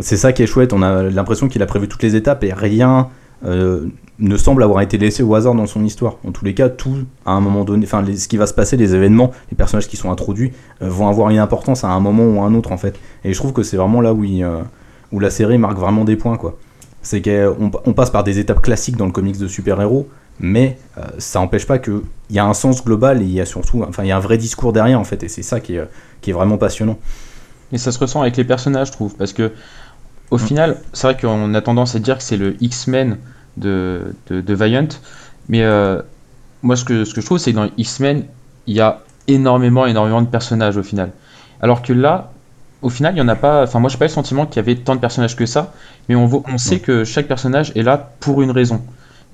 [0.00, 0.72] c'est ça qui est chouette.
[0.74, 3.08] On a l'impression qu'il a prévu toutes les étapes et rien
[3.44, 3.86] euh,
[4.18, 6.16] ne semble avoir été laissé au hasard dans son histoire.
[6.26, 8.76] En tous les cas, tout à un moment donné, enfin, ce qui va se passer,
[8.76, 12.24] les événements, les personnages qui sont introduits euh, vont avoir une importance à un moment
[12.24, 12.98] ou à un autre, en fait.
[13.24, 14.60] Et je trouve que c'est vraiment là où, il, euh,
[15.12, 16.56] où la série marque vraiment des points, quoi.
[17.02, 20.08] C'est qu'on on passe par des étapes classiques dans le comics de super-héros,
[20.40, 23.46] mais euh, ça n'empêche pas qu'il y a un sens global et il y a
[23.46, 25.76] surtout enfin, il y a un vrai discours derrière en fait, et c'est ça qui
[25.76, 25.84] est,
[26.22, 26.98] qui est vraiment passionnant.
[27.72, 29.52] Et ça se ressent avec les personnages, je trouve, parce que
[30.30, 30.40] au Mm.
[30.40, 33.18] final, c'est vrai qu'on a tendance à dire que c'est le X-Men
[33.56, 34.88] de, de, de Valiant,
[35.48, 36.00] mais euh,
[36.62, 38.24] moi, ce que, ce que je trouve, c'est que dans X-Men,
[38.66, 41.12] il y a énormément, énormément de personnages au final.
[41.60, 42.32] Alors que là,
[42.82, 43.62] au final, il y en a pas.
[43.64, 45.72] Enfin, moi, j'ai pas le sentiment qu'il y avait tant de personnages que ça,
[46.08, 48.82] mais on, on sait que chaque personnage est là pour une raison.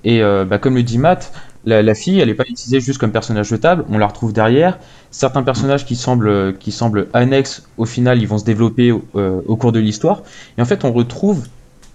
[0.04, 1.32] Et euh, bah, comme le dit Matt,
[1.64, 4.78] la, fille, elle n'est pas utilisée juste comme personnage de table, on la retrouve derrière.
[5.10, 9.56] Certains personnages qui semblent, qui semblent annexes, au final, ils vont se développer euh, au
[9.56, 10.22] cours de l'histoire.
[10.56, 11.46] Et en fait, on retrouve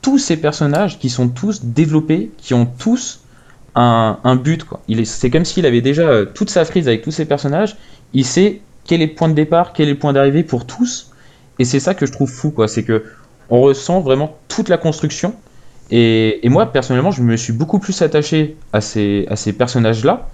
[0.02, 3.22] tous ces personnages qui sont tous développés, qui ont tous
[3.76, 4.66] un, un but.
[5.04, 7.76] C'est comme s'il avait déjà euh, toute sa frise avec tous ces personnages.
[8.14, 11.12] Il sait quel est le point de départ, quel est le point d'arrivée pour tous.
[11.60, 12.68] Et c'est ça que je trouve fou, quoi.
[12.68, 13.04] C'est que
[13.50, 15.36] on ressent vraiment toute la construction
[15.92, 20.28] et, moi, personnellement, je me suis beaucoup plus attaché à ces, à ces personnages-là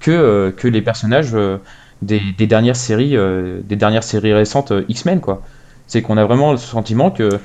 [0.00, 1.56] que, euh, que les personnages euh,
[2.02, 3.16] des, des, dernières séries,
[3.64, 5.42] des dernières séries récentes X-Men, quoi.
[5.86, 7.40] C'est qu'on a vraiment le sentiment que.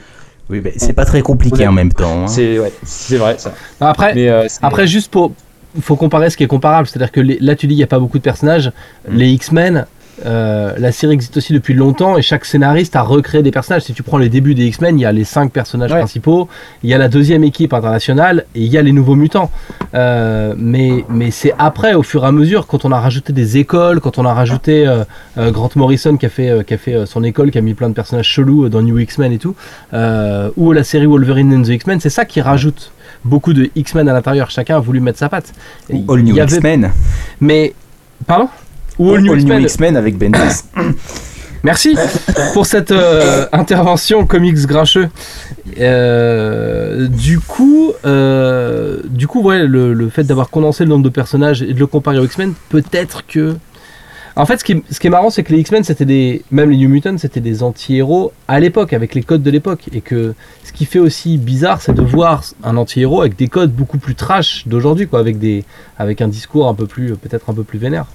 [0.49, 2.23] Oui, mais c'est pas très compliqué en même temps.
[2.23, 2.27] Hein.
[2.27, 2.71] C'est ouais,
[3.17, 3.53] vrai, ça.
[3.79, 5.31] Après, après juste pour.
[5.81, 6.87] faut comparer ce qui est comparable.
[6.87, 8.71] C'est-à-dire que là, tu dis, il n'y a pas beaucoup de personnages.
[9.07, 9.15] Mm.
[9.15, 9.85] Les X-Men,
[10.25, 13.83] euh, la série existe aussi depuis longtemps et chaque scénariste a recréé des personnages.
[13.83, 16.47] Si tu prends les débuts des X-Men, il y a les cinq personnages principaux,
[16.83, 19.49] il y a la deuxième équipe internationale et il y a les nouveaux mutants.
[19.93, 23.57] Euh, mais mais c'est après, au fur et à mesure, quand on a rajouté des
[23.57, 27.23] écoles, quand on a rajouté euh, Grant Morrison qui a fait, qui a fait son
[27.23, 29.55] école, qui a mis plein de personnages chelous dans New X-Men et tout,
[30.57, 32.91] ou la série Wolverine and the X-Men, c'est ça qui rajoute
[33.23, 34.49] beaucoup de X-Men à l'intérieur.
[34.49, 35.53] Chacun a voulu mettre sa patte.
[35.91, 36.91] All New X-Men.
[37.39, 37.73] Mais
[38.25, 38.49] pardon?
[39.03, 40.63] Ou All, New X-Men avec Bendis.
[41.63, 41.95] Merci
[42.53, 45.07] pour cette euh, intervention comics grincheux.
[45.79, 51.61] Euh, du coup, euh, du coup, ouais, le, fait d'avoir condensé le nombre de personnages
[51.61, 53.55] et de le comparer aux X-Men, peut-être que.
[54.35, 56.71] En fait, ce qui, ce qui est marrant, c'est que les X-Men, c'était des, même
[56.71, 60.33] les New Mutants, c'était des anti-héros à l'époque, avec les codes de l'époque, et que
[60.63, 64.15] ce qui fait aussi bizarre, c'est de voir un anti-héros avec des codes beaucoup plus
[64.15, 65.63] trash d'aujourd'hui, quoi, avec des,
[65.99, 68.07] avec un discours un peu plus, peut-être un peu plus vénère.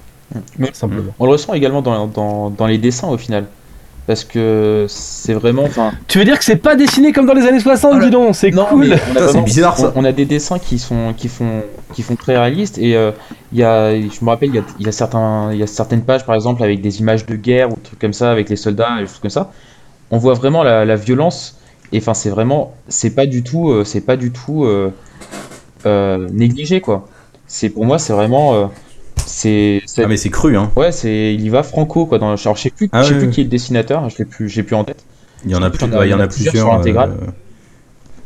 [0.57, 1.13] Mais simplement.
[1.19, 3.45] On le ressent également dans, dans, dans les dessins au final
[4.09, 5.65] parce que c'est vraiment.
[6.07, 8.49] Tu veux dire que c'est pas dessiné comme dans les années 60, dis donc, c'est
[8.49, 8.97] cool.
[9.31, 9.93] C'est bizarre ça.
[9.95, 11.61] On, a des dessins qui sont qui font
[11.93, 13.11] qui font très réalistes et euh,
[13.51, 15.67] il y a, je me rappelle, il y a, y a, certains, il y a
[15.67, 18.55] certaines pages par exemple avec des images de guerre ou trucs comme ça avec les
[18.55, 19.51] soldats et des choses comme ça.
[20.09, 21.59] On voit vraiment la, la violence
[21.91, 26.81] et enfin c'est vraiment, c'est pas du tout, euh, c'est pas du tout euh, négligé
[26.81, 27.07] quoi.
[27.45, 28.71] C'est pour moi c'est vraiment
[29.29, 30.71] c'est ah mais c'est cru hein.
[30.75, 33.19] Ouais, c'est il y va franco quoi dans alors je sais plus ah je sais
[33.19, 35.03] plus qui est le dessinateur, je l'ai plus j'ai plus en tête.
[35.45, 37.11] Il y en a plus il y en a plusieurs intégrales.
[37.11, 37.31] Euh,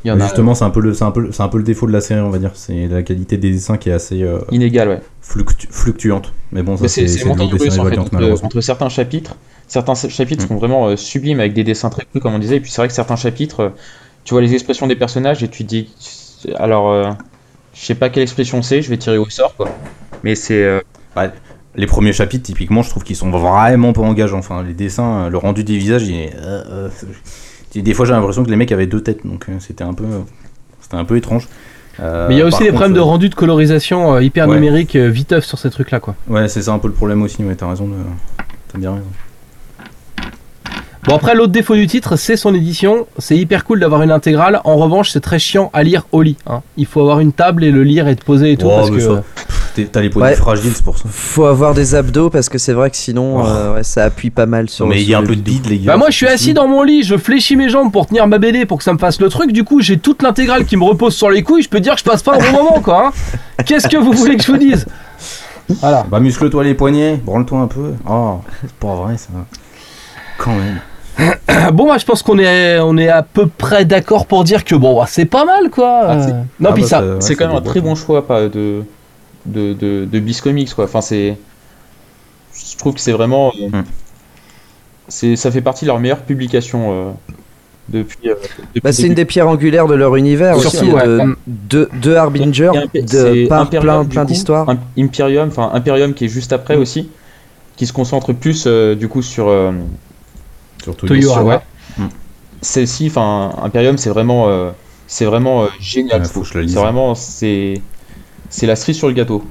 [0.06, 1.58] il y en a, justement, c'est un peu le c'est un peu c'est un peu
[1.58, 3.93] le défaut de la série, on va dire, c'est la qualité des dessins qui est
[3.93, 5.01] assez euh, inégale, ouais.
[5.22, 6.34] fluctuante.
[6.51, 9.38] Mais bon, ça c'est c'est en fait, entre, entre, certains chapitres,
[9.68, 10.47] certains chapitres mm.
[10.47, 12.82] sont vraiment euh, sublimes avec des dessins très crus comme on disait et puis c'est
[12.82, 13.72] vrai que certains chapitres
[14.26, 15.89] tu vois les expressions des personnages et tu te dis
[16.56, 17.16] alors
[17.74, 19.70] je sais pas quelle expression c'est, je vais tirer au sort quoi.
[20.24, 20.82] Mais c'est
[21.76, 24.38] les premiers chapitres, typiquement, je trouve qu'ils sont vraiment pas engageants.
[24.38, 26.90] Enfin, les dessins, le rendu des visages, il est, euh,
[27.76, 29.94] euh, des fois j'ai l'impression que les mecs avaient deux têtes, donc euh, c'était un
[29.94, 30.06] peu,
[30.82, 31.48] c'était un peu étrange.
[32.00, 35.60] Mais il y a aussi des problèmes de rendu de colorisation hyper numérique viteuf sur
[35.60, 36.16] ces trucs-là, quoi.
[36.28, 37.44] Ouais, c'est ça un peu le problème aussi.
[37.44, 37.96] Ouais, t'as raison, de...
[38.72, 39.06] t'as bien raison.
[41.06, 44.62] Bon après l'autre défaut du titre c'est son édition, c'est hyper cool d'avoir une intégrale,
[44.64, 46.38] en revanche c'est très chiant à lire au lit.
[46.47, 46.62] Hein.
[46.78, 49.22] Il faut avoir une table et le lire et te poser et tout parce que...
[49.91, 51.06] T'as les poignets fragiles, c'est pour ça.
[51.10, 53.45] Faut avoir des abdos parce que c'est vrai que sinon oh.
[53.47, 54.86] euh, ouais, ça appuie pas mal sur.
[54.86, 55.93] Mais il y a un peu de bide, les gars.
[55.93, 58.38] Bah moi je suis assis dans mon lit, je fléchis mes jambes pour tenir ma
[58.38, 59.51] BD pour que ça me fasse le truc.
[59.51, 61.64] Du coup j'ai toute l'intégrale qui me repose sur les couilles.
[61.64, 63.08] Je peux dire que je passe pas un bon moment quoi.
[63.08, 63.64] Hein.
[63.66, 64.86] Qu'est-ce que vous voulez que je vous dise?
[65.82, 66.06] Voilà.
[66.10, 67.93] Bah muscle-toi les poignets, branle-toi un peu.
[68.08, 69.30] Oh, c'est pas vrai ça.
[70.38, 70.80] Quand même.
[71.74, 74.76] bon, moi, je pense qu'on est, on est à peu près d'accord pour dire que
[74.76, 76.01] bon, bah, c'est pas mal, quoi.
[76.07, 76.16] Ah,
[76.59, 78.84] non, ah, puis bah, ça, c'est quand même un très bon choix, pas de
[79.45, 80.86] de, de, de Comics, quoi.
[80.86, 81.38] Enfin, c'est,
[82.53, 83.84] je trouve que c'est vraiment, euh, hmm.
[85.07, 86.91] c'est, ça fait partie de leur meilleure publication.
[86.91, 87.11] Euh,
[87.89, 88.36] depuis, euh,
[88.82, 90.95] bah, c'est une des pierres angulaires de leur univers Surtout,
[91.47, 94.68] de, de, Harbinger, de plein, plein, plein d'histoires.
[94.97, 96.82] Imperium, enfin Imperium qui est juste après hmm.
[96.82, 97.09] aussi,
[97.76, 99.51] qui se concentre plus du coup sur
[100.84, 101.60] Surtout ouais.
[101.98, 102.08] Mm.
[102.62, 104.72] Celle-ci, enfin, Imperium, c'est vraiment, euh,
[105.08, 106.26] c'est vraiment euh, génial.
[106.26, 107.82] c'est vraiment, c'est,
[108.50, 109.44] c'est la cerise sur le gâteau.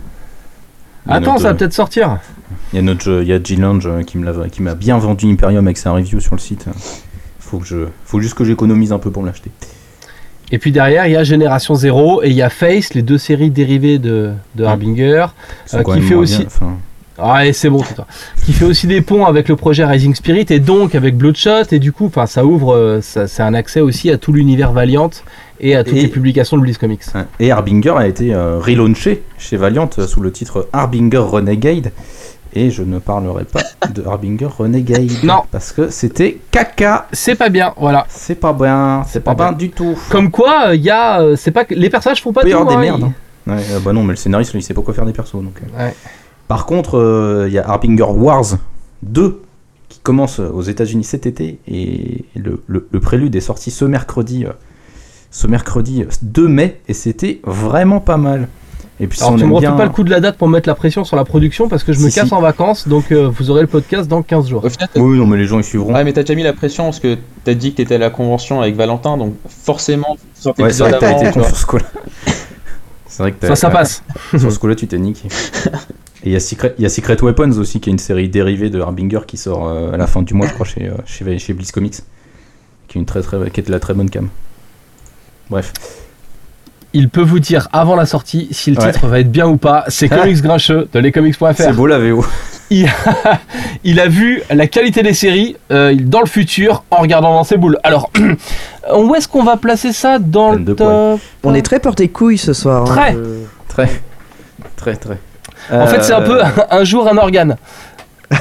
[1.09, 2.18] Attends, ça va peut-être sortir.
[2.72, 5.66] Il y a notre, il y a G-Lange qui me qui m'a bien vendu Imperium
[5.66, 6.66] avec sa review sur le site.
[7.41, 9.51] Faut que je, faut juste que j'économise un peu pour l'acheter.
[10.53, 13.18] Et puis derrière, il y a Génération 0 et il y a Face, les deux
[13.18, 14.64] séries dérivées de, de.
[14.64, 15.26] Harbinger,
[15.74, 16.47] euh, qui fait aussi.
[17.47, 18.07] Et c'est bon, c'est toi.
[18.45, 21.64] Qui fait aussi des ponts avec le projet Rising Spirit et donc avec Bloodshot.
[21.70, 25.11] Et du coup, ça ouvre, euh, c'est un accès aussi à tout l'univers Valiant
[25.61, 27.03] et à toutes Et- les publications de Bliss Comics.
[27.39, 31.93] Et Harbinger a été euh, relaunché chez Valiant euh, sous le titre Harbinger Renegade.
[32.55, 35.09] Et je ne parlerai pas de Harbinger Renegade.
[35.23, 35.43] Non.
[35.51, 37.07] Parce que c'était caca.
[37.12, 38.05] C'est pas bien, voilà.
[38.11, 39.05] C'est pas bien.
[39.09, 39.97] C'est pas, pas bien du tout.
[40.11, 42.53] Comme quoi, il y a, euh, c'est pas que les personnages font pas Il y
[42.53, 42.59] tout.
[42.59, 43.05] avoir des hein, merdes.
[43.05, 43.12] hein.
[43.57, 45.33] Ouais, bah non, mais le scénariste, lui, il sait pas quoi faire des persos.
[45.43, 45.55] Donc.
[45.79, 45.95] Ouais.
[46.49, 48.57] Par contre, euh, il y a Harbinger Wars
[49.03, 49.40] 2
[49.88, 51.59] qui commence euh, aux États-Unis cet été.
[51.68, 54.51] Et le, le- le prélude est sorti ce mercredi, euh,
[55.30, 56.80] ce mercredi euh, 2 mai.
[56.88, 58.49] Et c'était vraiment pas mal.
[59.01, 60.68] Et puis, si on tu me bien- pas le coup de la date pour mettre
[60.68, 62.34] la pression sur la production parce que je me Si, casse si.
[62.34, 64.64] en vacances, donc euh, vous aurez le podcast dans 15 jours.
[64.64, 65.93] Au final, t'as- Oui, non, mais les gens ils suivront.
[65.95, 68.11] Ouais, mais t'as déjà mis la pression parce que t'as dit que t'étais à la
[68.11, 71.40] convention avec Valentin, donc forcément, sur Ouais, c'est vrai que t'as avant, été tu con
[71.40, 71.49] vois.
[71.49, 71.84] sur ce coup-là.
[73.09, 74.03] C'est vrai que t'as- Ça, ça passe.
[74.38, 75.28] Sur ce coup-là, tu t'es niqué.
[76.25, 78.29] Et il y, a Secret- il y a Secret Weapons aussi, qui est une série
[78.29, 80.93] dérivée de Harbinger qui sort euh, à la fin du mois, je crois, chez, euh,
[81.05, 81.97] chez, chez Bliss Comics.
[82.89, 84.29] Qui est, une très, très, qui est de la très bonne cam.
[85.51, 85.73] Bref.
[86.95, 88.93] Il peut vous dire avant la sortie si le Ouais.
[88.93, 89.85] titre va être bien ou pas.
[89.89, 91.55] C'est Comics Grincheux de lescomics.fr.
[91.57, 92.25] C'est beau la VO.
[92.70, 92.87] Il,
[93.85, 97.57] il a vu la qualité des séries euh, dans le futur en regardant dans ses
[97.57, 97.79] boules.
[97.83, 98.11] Alors,
[98.97, 102.53] où est-ce qu'on va placer ça dans le top On est très porté couilles ce
[102.53, 102.91] soir.
[102.93, 103.14] hein.
[103.68, 103.87] Très.
[103.87, 104.03] Très,
[104.77, 105.18] très, très.
[105.70, 106.40] En fait, c'est un peu
[106.70, 107.56] un jour un organe.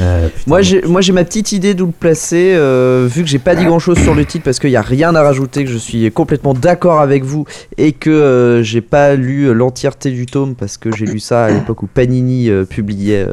[0.00, 0.42] Euh, putain.
[0.46, 3.56] Moi j'ai moi j'ai ma petite idée d'où le placer euh, vu que j'ai pas
[3.56, 5.76] dit grand chose sur le titre parce qu'il y a rien à rajouter que je
[5.76, 7.46] suis complètement d'accord avec vous
[7.78, 11.50] et que euh, j'ai pas lu l'entièreté du tome parce que j'ai lu ça à
[11.50, 13.32] l'époque où Panini euh, publiait euh,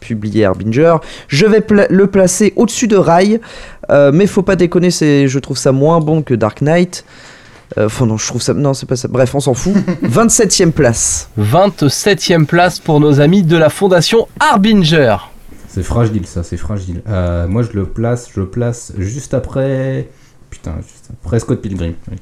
[0.00, 0.96] publiait Harbinger.
[1.28, 3.40] Je vais pla- le placer au-dessus de Rai
[3.90, 7.06] euh, mais faut pas déconner c'est je trouve ça moins bon que Dark Knight.
[7.78, 10.70] Euh, Enfin non je trouve ça non c'est pas ça bref on s'en fout 27ème
[10.72, 15.16] place 27ème place pour nos amis de la fondation Harbinger.
[15.68, 17.02] C'est fragile, ça, c'est fragile.
[17.08, 20.08] Euh, moi, je le place, je le place juste après.
[20.48, 21.94] Putain, juste après Scott Pilgrim.
[22.12, 22.16] oui.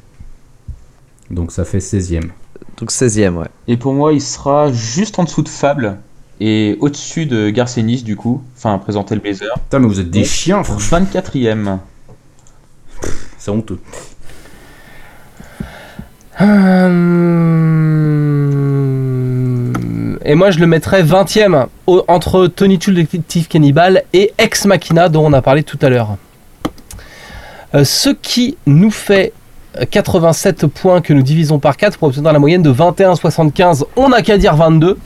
[1.31, 2.31] Donc ça fait 16ème.
[2.79, 5.99] donc 16ème ouais Et pour moi, il sera juste en dessous de Fable
[6.41, 8.43] et au-dessus de Garcenis, du coup.
[8.57, 9.53] Enfin, présenter le Blazer.
[9.65, 11.01] Putain, mais vous êtes des chiens, franchement.
[11.01, 11.79] 24ème.
[13.37, 13.81] C'est honteux.
[18.83, 24.65] Hum, Et moi je le mettrais 20ème au- entre Tony Chul Detective Cannibal et Ex
[24.67, 26.17] Machina dont on a parlé tout à l'heure.
[27.75, 29.33] Euh, ce qui nous fait
[29.81, 33.85] euh, 87 points que nous divisons par 4 pour obtenir la moyenne de 21,75.
[33.97, 34.99] On n'a qu'à dire 22.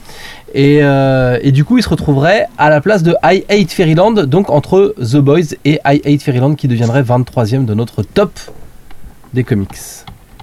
[0.53, 4.11] Et, euh, et du coup, il se retrouverait à la place de I Hate Fairyland,
[4.25, 8.31] donc entre The Boys et I Hate Fairyland qui deviendrait 23ème de notre top
[9.33, 9.75] des comics.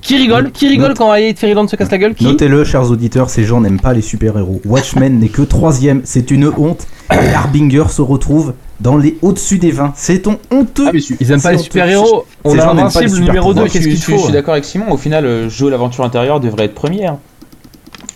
[0.05, 2.63] Qui rigole Qui rigole Note- quand I Hate Fairyland se casse la gueule Qui Notez-le,
[2.65, 4.61] chers auditeurs, ces gens n'aiment pas les super-héros.
[4.67, 6.87] Watchmen n'est que troisième, c'est une honte.
[7.11, 9.93] Et Harbinger se retrouve dans les au-dessus des 20.
[9.97, 10.89] C'est ton honteux.
[10.89, 10.91] Ah,
[11.21, 12.27] Ils aiment pas C'est les super-héros.
[12.45, 13.67] On a n'aiment Invincible numéro 2, pouvoirs.
[13.69, 14.91] je, qu'est-ce qu'il je suis- faut je suis d'accord avec Simon.
[14.93, 17.07] Au final, euh, Joe l'aventure intérieure devrait être premier.
[17.07, 17.19] hein.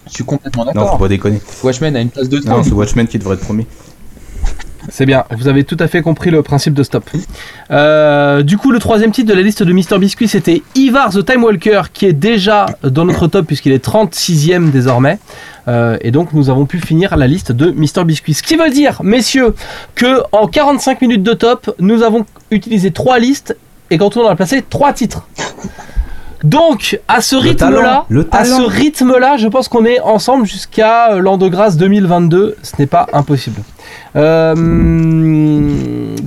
[0.08, 0.98] Je suis complètement non, faut d'accord.
[0.98, 1.40] pas déconner.
[1.62, 2.62] Watchmen a une place de Non, temps.
[2.64, 3.66] c'est Watchmen qui devrait être premier.
[4.90, 7.04] C'est bien, vous avez tout à fait compris le principe de stop.
[7.70, 11.24] Euh, du coup, le troisième titre de la liste de Mister Biscuit, c'était Ivar the
[11.24, 15.18] Time Walker, qui est déjà dans notre top puisqu'il est 36ème désormais.
[15.68, 18.34] Euh, et donc, nous avons pu finir la liste de Mister Biscuit.
[18.34, 19.54] Ce qui veut dire, messieurs,
[19.94, 23.56] que en 45 minutes de top, nous avons utilisé trois listes
[23.90, 25.26] et quand on a placé trois titres.
[26.44, 31.76] Donc, à ce à rythme-là, je pense qu'on est ensemble jusqu'à euh, l'an de grâce
[31.76, 32.56] 2022.
[32.62, 33.60] Ce n'est pas impossible.
[34.16, 34.54] Euh,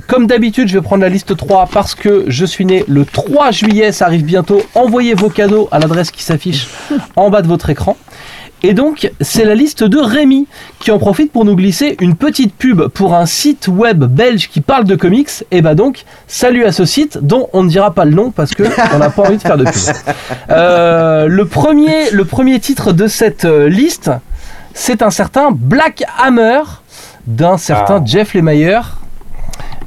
[0.06, 3.50] comme d'habitude, je vais prendre la liste 3 parce que je suis né le 3
[3.50, 4.62] juillet, ça arrive bientôt.
[4.74, 6.68] Envoyez vos cadeaux à l'adresse qui s'affiche
[7.16, 7.96] en bas de votre écran.
[8.64, 10.46] Et donc, c'est la liste de Rémi
[10.78, 14.60] qui en profite pour nous glisser une petite pub pour un site web belge qui
[14.60, 15.30] parle de comics.
[15.50, 18.54] Et bah donc, salut à ce site dont on ne dira pas le nom parce
[18.54, 18.62] que
[18.94, 19.94] on n'a pas envie de faire de pub.
[20.50, 24.10] Euh, le, premier, le premier titre de cette euh, liste,
[24.74, 26.62] c'est un certain Black Hammer
[27.26, 28.04] d'un certain Ah.
[28.04, 29.01] Jeff Lemire.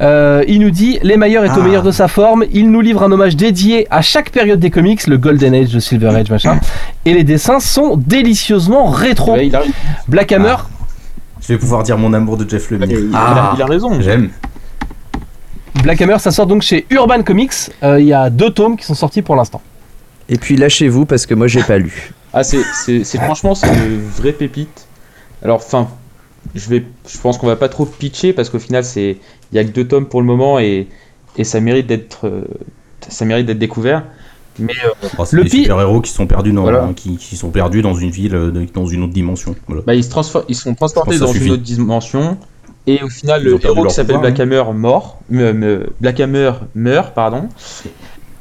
[0.02, 1.64] Euh, il nous dit Lemire est au Ah.
[1.64, 2.44] meilleur de sa forme.
[2.52, 5.80] Il nous livre un hommage dédié à chaque période des comics, le Golden Age, le
[5.80, 6.60] Silver Age, machin.
[7.06, 9.34] Et les dessins sont délicieusement rétro.
[9.34, 9.64] Ouais, il, a,
[10.08, 10.56] Black Hammer,
[11.42, 13.00] Je vais pouvoir dire mon amour de Jeff Lemire.
[13.00, 14.02] il a- il a raison.
[14.02, 14.30] J'aime.
[15.84, 17.52] Black Hammer, ça sort donc chez Urban Comics.
[17.84, 19.62] Euh, Il y a deux tomes qui sont sortis pour l'instant.
[20.28, 23.68] et puis lâchez-vous parce que moi j'ai pas lu Ah, c'est, c'est, c'est- franchement, c'est
[23.68, 24.88] une vraie pépite.
[25.44, 25.88] Alors, enfin,
[26.54, 29.18] je vais, je pense qu'on va pas trop pitcher parce qu'au final, c'est,
[29.52, 30.88] il y a que deux tomes pour le moment et,
[31.38, 32.44] et ça mérite d'être, euh,
[33.08, 34.04] ça mérite d'être découvert.
[34.58, 36.90] Mais euh, Oh, c'est Le des pi- super-héros qui sont perdus dans Voilà.
[36.96, 39.54] qui, qui sont perdus dans une ville euh, dans une autre dimension.
[39.68, 39.82] Voilà.
[39.86, 40.10] bah, ils, se
[40.48, 42.38] ils sont transportés dans une autre dimension.
[42.88, 45.20] Et au final, Ils le héros qui s'appelle pouvoir, Black Hammer mort.
[45.30, 47.50] Me- me- Black Hammer meurt, pardon.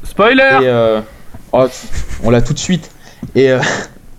[0.04, 1.00] Spoiler Et euh,
[1.52, 1.66] oh,
[2.22, 2.90] on l'a tout de suite.
[3.34, 3.58] Et, euh,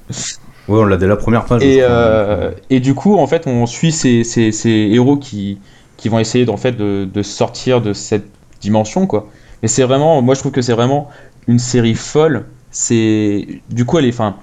[0.68, 1.64] Ouais, on l'a dès la première page.
[1.64, 5.60] et, euh, et du coup, en fait, on suit ces, ces, ces héros qui,
[5.98, 8.28] qui vont essayer fait, de, de sortir de cette
[8.62, 9.06] dimension.
[9.08, 9.30] quoi.
[9.62, 11.10] Mais c'est vraiment, moi je trouve que c'est vraiment
[11.48, 12.46] une série folle.
[12.72, 14.12] C'est Du coup, elle est.
[14.12, 14.38] Fin,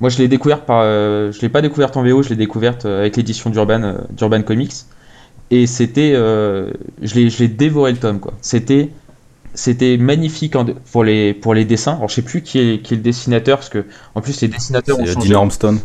[0.00, 0.80] moi je l'ai découverte par.
[0.84, 3.98] euh, je l'ai pas découverte en VO, je l'ai découverte euh, avec l'édition d'Urban euh,
[4.10, 4.72] d'Urban Comics.
[5.50, 6.12] Et c'était.
[6.14, 8.20] je l'ai je l'ai dévoré le tome.
[8.20, 8.34] quoi.
[8.40, 8.90] C'était.
[9.54, 11.96] C'était magnifique en- pour les, pour les dessins.
[11.96, 13.84] Alors je sais plus qui est, qui est le dessinateur, parce que
[14.14, 15.30] en plus les dessinateurs ont changé.
[15.30, 15.78] Dean Armstrong.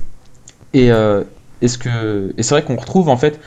[0.73, 1.23] Et euh,
[1.61, 3.39] est-ce que et c'est vrai qu'on retrouve en fait.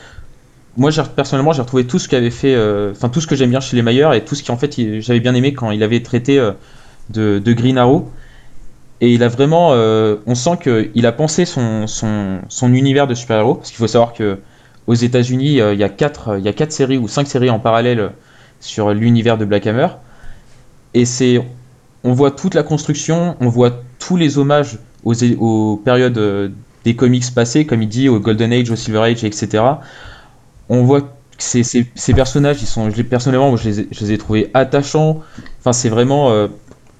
[0.77, 3.59] Moi, personnellement, j'ai retrouvé tout ce qu'avait fait, euh, enfin tout ce que j'aime bien
[3.59, 6.01] chez les Mayer et tout ce qui en fait j'avais bien aimé quand il avait
[6.01, 6.51] traité euh,
[7.09, 8.09] de, de Green Arrow.
[9.01, 13.15] Et il a vraiment, euh, on sent qu'il a pensé son, son, son univers de
[13.15, 14.37] super-héros, parce qu'il faut savoir que
[14.87, 17.49] aux États-Unis, euh, il y a quatre, il y a quatre séries ou cinq séries
[17.49, 18.11] en parallèle
[18.59, 19.87] sur l'univers de Black Hammer.
[20.93, 21.41] Et c'est,
[22.03, 26.49] on voit toute la construction, on voit tous les hommages aux, périodes euh,
[26.85, 29.63] des comics passés, comme il dit, au Golden Age, au Silver Age, etc.
[30.69, 33.87] On voit que ces, ces- ces personnages, ils sont, je les, personnellement, je les, ai,
[33.91, 35.21] je les ai trouvés attachants.
[35.59, 36.47] Enfin, c'est vraiment, euh,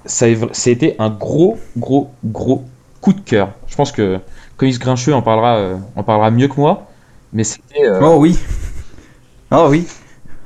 [0.05, 0.29] ça, a
[0.69, 2.63] été un gros, gros, gros
[3.01, 3.53] coup de cœur.
[3.67, 4.19] Je pense que
[4.57, 6.87] Comics Grincheux en parlera, euh, en parlera mieux que moi,
[7.33, 7.85] mais c'était.
[7.85, 8.37] euh, Oh oui.
[9.51, 9.87] Oh oui.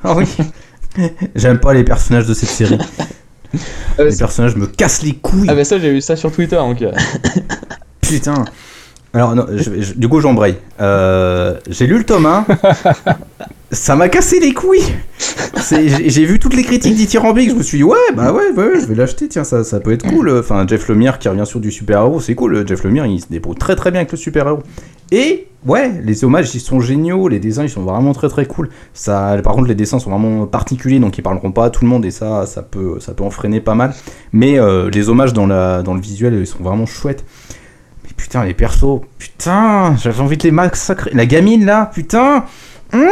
[0.04, 0.28] Oh oui.
[1.36, 2.78] J'aime pas les personnages de cette série.
[3.98, 5.48] Ah, les personnages me cassent les couilles.
[5.50, 6.91] Ah bah ça j'ai vu ça sur Twitter donc euh,
[8.02, 8.46] Putain.
[9.14, 10.58] Alors, non, je- je- du coup, j'embraye.
[10.82, 12.46] Euh, j'ai lu le tome 1.
[13.76, 14.95] Ça m'a cassé les couilles.
[15.69, 17.49] J'ai vu toutes les critiques dithyrambiques.
[17.49, 19.28] Je me suis dit, ouais, bah ouais, je vais l'acheter.
[19.28, 20.30] Tiens, ça, ça peut être cool.
[20.30, 22.65] Enfin, Jeff Lemire qui revient sur du super-héros, c'est cool.
[22.65, 24.63] Jeff Lemire, il se débrouille très très bien avec le super-héros.
[25.11, 27.28] Et ouais, les hommages, ils sont géniaux.
[27.28, 28.69] Les dessins, ils sont vraiment très très cool.
[28.93, 31.89] Ça, par contre, les dessins sont vraiment particuliers, donc ils parleront pas à tout le
[31.89, 32.05] monde.
[32.05, 33.93] Et ça, ça peut, ça peut en freiner pas mal.
[34.32, 37.26] Mais euh, les hommages dans, la, dans le visuel, ils sont vraiment chouettes.
[38.05, 41.11] Mais putain, les persos, putain, j'avais envie de les massacrer.
[41.13, 42.45] La gamine là, putain,
[42.93, 43.09] Hum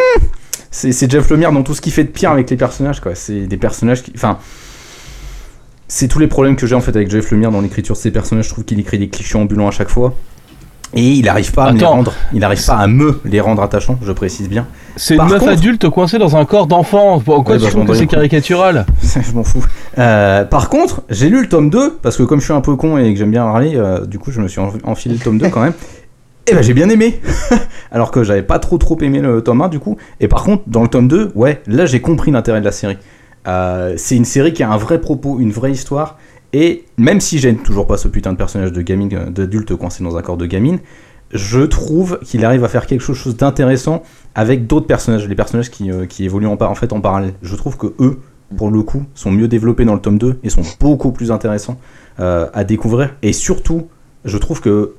[0.75, 3.15] c'est Jeff Lemire dans tout ce qu'il fait de pire avec les personnages, quoi.
[3.15, 4.11] C'est des personnages qui.
[4.15, 4.37] Enfin.
[5.87, 8.09] C'est tous les problèmes que j'ai en fait avec Jeff Lemire dans l'écriture de ses
[8.11, 8.45] personnages.
[8.45, 10.13] Je trouve qu'il écrit des clichés ambulants à chaque fois.
[10.95, 12.13] Et il arrive pas à me les rendre.
[12.33, 14.67] Il arrive pas à me les rendre attachants, je précise bien.
[14.95, 17.19] C'est une meuf contre- adulte coincée dans un corps d'enfant.
[17.19, 19.65] Pourquoi Ouais, bah, tu trouves que c'est caricatural je m'en fous.
[19.97, 22.75] Euh, par contre, j'ai lu le tome 2, parce que comme je suis un peu
[22.75, 25.21] con et que j'aime bien râler, euh, du coup, je me suis en- enfilé le
[25.21, 25.73] tome 2 quand même.
[26.45, 27.21] Et ben j'ai bien aimé.
[27.91, 29.97] Alors que j'avais pas trop trop aimé le tome 1 du coup.
[30.19, 32.97] Et par contre, dans le tome 2, ouais, là j'ai compris l'intérêt de la série.
[33.47, 36.17] Euh, c'est une série qui a un vrai propos, une vraie histoire.
[36.51, 40.03] Et même si j'aime toujours pas ce putain de personnage de gamine, euh, d'adulte coincé
[40.03, 40.79] dans un corps de gamine,
[41.31, 44.03] je trouve qu'il arrive à faire quelque chose d'intéressant
[44.35, 47.35] avec d'autres personnages, les personnages qui, euh, qui évoluent en, fait en parallèle.
[47.41, 48.19] Je trouve que eux,
[48.57, 51.79] pour le coup, sont mieux développés dans le tome 2 et sont beaucoup plus intéressants
[52.19, 53.15] à découvrir.
[53.23, 53.87] Et surtout,
[54.25, 54.93] je trouve que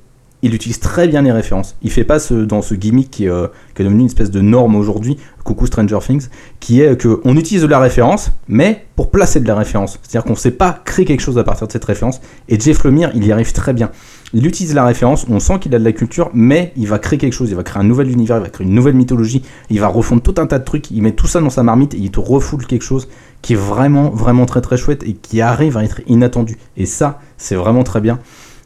[0.45, 1.75] il utilise très bien les références.
[1.83, 3.47] Il fait pas ce, dans ce gimmick qui, euh,
[3.79, 6.29] est devenu une espèce de norme aujourd'hui, coucou Stranger Things,
[6.61, 9.99] qui est que on utilise de la référence, mais pour placer de la référence.
[10.03, 12.21] C'est-à-dire qu'on sait pas créer quelque chose à partir de cette référence.
[12.49, 13.91] Et Jeff Lemire, il y arrive très bien.
[14.35, 17.19] Il utilise la référence, on sent qu'il a de la culture, mais il va créer
[17.19, 19.81] quelque chose, il va créer un nouvel univers, il va créer une nouvelle mythologie, il
[19.81, 21.99] va refondre tout un tas de trucs, il met tout ça dans sa marmite et
[21.99, 23.09] il te refoule quelque chose
[23.41, 26.59] qui est vraiment, vraiment très très chouette et qui arrive à être inattendu.
[26.77, 28.19] Et ça, c'est vraiment très bien.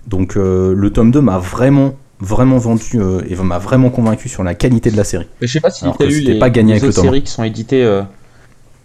[0.08, 4.42] Donc euh, le tome 2 m'a vraiment, vraiment vendu euh, et m'a vraiment convaincu sur
[4.42, 5.26] la qualité de la série.
[5.40, 7.22] mais je sais pas si t'as que lu les, pas gagné les avec autres séries
[7.22, 8.02] qui sont éditées euh,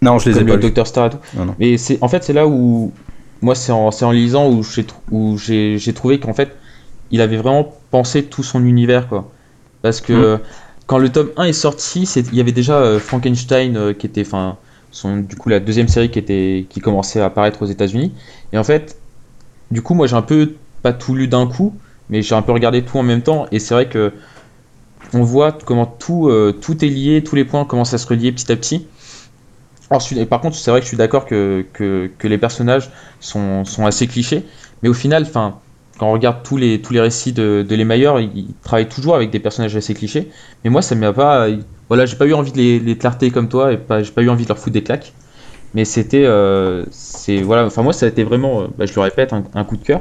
[0.02, 0.58] Non, je les ai pas.
[0.58, 1.18] Doctor Star et tout.
[1.34, 1.54] Non, non.
[1.58, 2.92] Mais c'est en fait c'est là où
[3.40, 6.54] moi c'est en, lisant où j'ai où j'ai trouvé qu'en fait
[7.10, 9.30] il avait vraiment pensé tout son univers quoi.
[9.80, 10.22] Parce que Mm.
[10.24, 10.38] euh,
[10.86, 14.58] quand le tome 1 est sorti, il y avait déjà euh, Frankenstein qui était enfin
[14.90, 18.12] son du coup la deuxième série qui était qui commençait à apparaître aux États-Unis
[18.52, 18.96] et en fait
[19.70, 20.52] du coup moi j'ai un peu
[20.84, 21.74] pas tout lu d'un coup
[22.08, 24.12] mais j'ai un peu regardé tout en même temps et c'est vrai que
[25.12, 28.32] on voit comment tout, euh, tout est lié, tous les points commencent à se relier
[28.32, 28.86] petit à petit.
[30.16, 33.86] Et par contre, c'est vrai que je suis d'accord que, que, les personnages sont, sont
[33.86, 34.42] assez clichés,
[34.82, 35.60] mais au final, enfin,
[35.98, 38.88] quand on regarde tous les, tous les récits de, de les meilleurs, ils, ils travaillent
[38.88, 40.30] toujours avec des personnages assez clichés.
[40.64, 41.46] Mais moi, ça m'a pas,
[41.88, 44.22] voilà, j'ai pas eu envie de les, les clarter comme toi, et pas, j'ai pas
[44.22, 45.12] eu envie de leur foutre des claques.
[45.74, 49.00] Mais c'était, euh, c'est voilà, enfin moi, ça a été vraiment, euh, bah, je le
[49.02, 50.00] répète, un, un coup de cœur.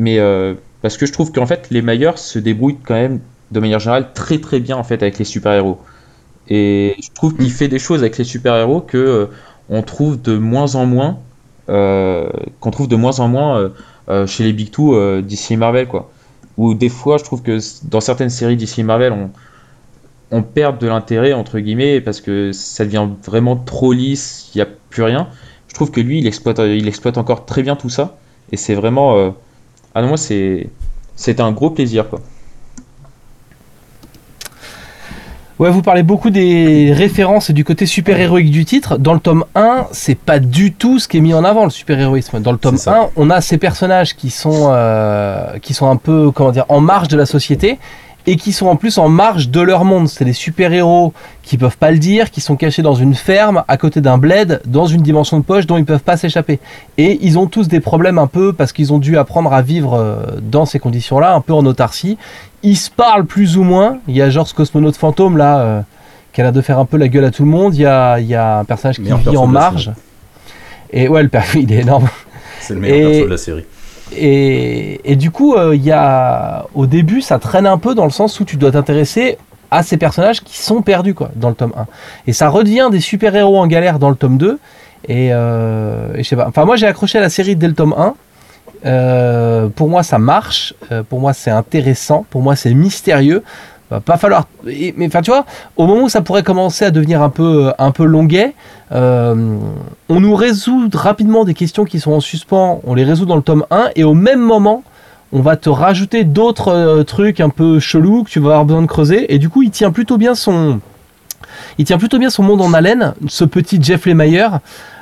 [0.00, 3.20] Mais euh, parce que je trouve qu'en fait, les meilleurs se débrouillent quand même
[3.50, 5.78] de manière générale très très bien en fait avec les super-héros.
[6.48, 9.26] Et je trouve qu'il fait des choses avec les super-héros que euh,
[9.68, 11.18] on trouve de moins en moins
[11.68, 13.70] qu'on trouve de moins en moins
[14.26, 16.10] chez les Big Two d'ici Marvel, quoi.
[16.56, 19.30] Ou des fois, je trouve que dans certaines séries d'ici Marvel, on,
[20.32, 24.62] on perd de l'intérêt, entre guillemets, parce que ça devient vraiment trop lisse, il n'y
[24.62, 25.28] a plus rien.
[25.68, 28.18] Je trouve que lui, il exploite, il exploite encore très bien tout ça.
[28.50, 29.32] Et c'est vraiment.
[29.94, 30.68] Ah non, moi, c'est.
[31.16, 32.20] C'est un gros plaisir, quoi.
[35.58, 38.96] Ouais, vous parlez beaucoup des références et du côté super-héroïque du titre.
[38.96, 41.70] Dans le tome 1, c'est pas du tout ce qui est mis en avant, le
[41.70, 42.40] super-héroïsme.
[42.40, 46.30] Dans le tome 1, on a ces personnages qui sont, euh, qui sont un peu,
[46.30, 47.78] comment dire, en marge de la société
[48.30, 50.08] et qui sont en plus en marge de leur monde.
[50.08, 51.12] C'est des super-héros
[51.42, 54.60] qui peuvent pas le dire, qui sont cachés dans une ferme, à côté d'un bled,
[54.66, 56.60] dans une dimension de poche dont ils peuvent pas s'échapper.
[56.96, 59.94] Et ils ont tous des problèmes un peu parce qu'ils ont dû apprendre à vivre
[59.94, 62.18] euh, dans ces conditions-là, un peu en autarcie.
[62.62, 63.98] Ils se parlent plus ou moins.
[64.06, 65.80] Il y a genre ce cosmonaute fantôme là, euh,
[66.32, 67.74] qui a l'air de faire un peu la gueule à tout le monde.
[67.74, 69.90] Il y a, il y a un personnage qui vit en marge.
[70.92, 72.08] Et ouais, le père, il est énorme.
[72.60, 73.64] C'est le meilleur perso de la série.
[74.16, 75.76] Et, du coup, euh,
[76.74, 79.38] au début, ça traîne un peu dans le sens où tu dois t'intéresser
[79.70, 81.86] à ces personnages qui sont perdus quoi, dans le tome 1.
[82.26, 84.58] Et ça redevient des super-héros en galère dans le tome 2.
[85.08, 86.46] Euh, et, je sais pas.
[86.48, 88.14] Enfin, moi, j'ai accroché à la série dès le tome 1.
[88.86, 90.74] Euh, pour moi, ça marche.
[91.08, 92.26] pour moi, c'est intéressant.
[92.30, 93.44] Pour moi, c'est mystérieux
[93.90, 94.46] va pas falloir.
[94.64, 95.44] Mais enfin, tu vois,
[95.76, 98.54] au moment où ça pourrait commencer à devenir un peu, un peu longuet,
[98.92, 99.56] euh,
[100.08, 103.42] on nous résout rapidement des questions qui sont en suspens, on les résout dans le
[103.42, 104.82] tome 1, et au même moment,
[105.32, 108.82] on va te rajouter d'autres euh, trucs un peu chelous que tu vas avoir besoin
[108.82, 110.80] de creuser, et du coup, il tient plutôt bien son.
[111.78, 114.60] Il tient plutôt bien son monde en haleine, ce petit Jeff Lemire.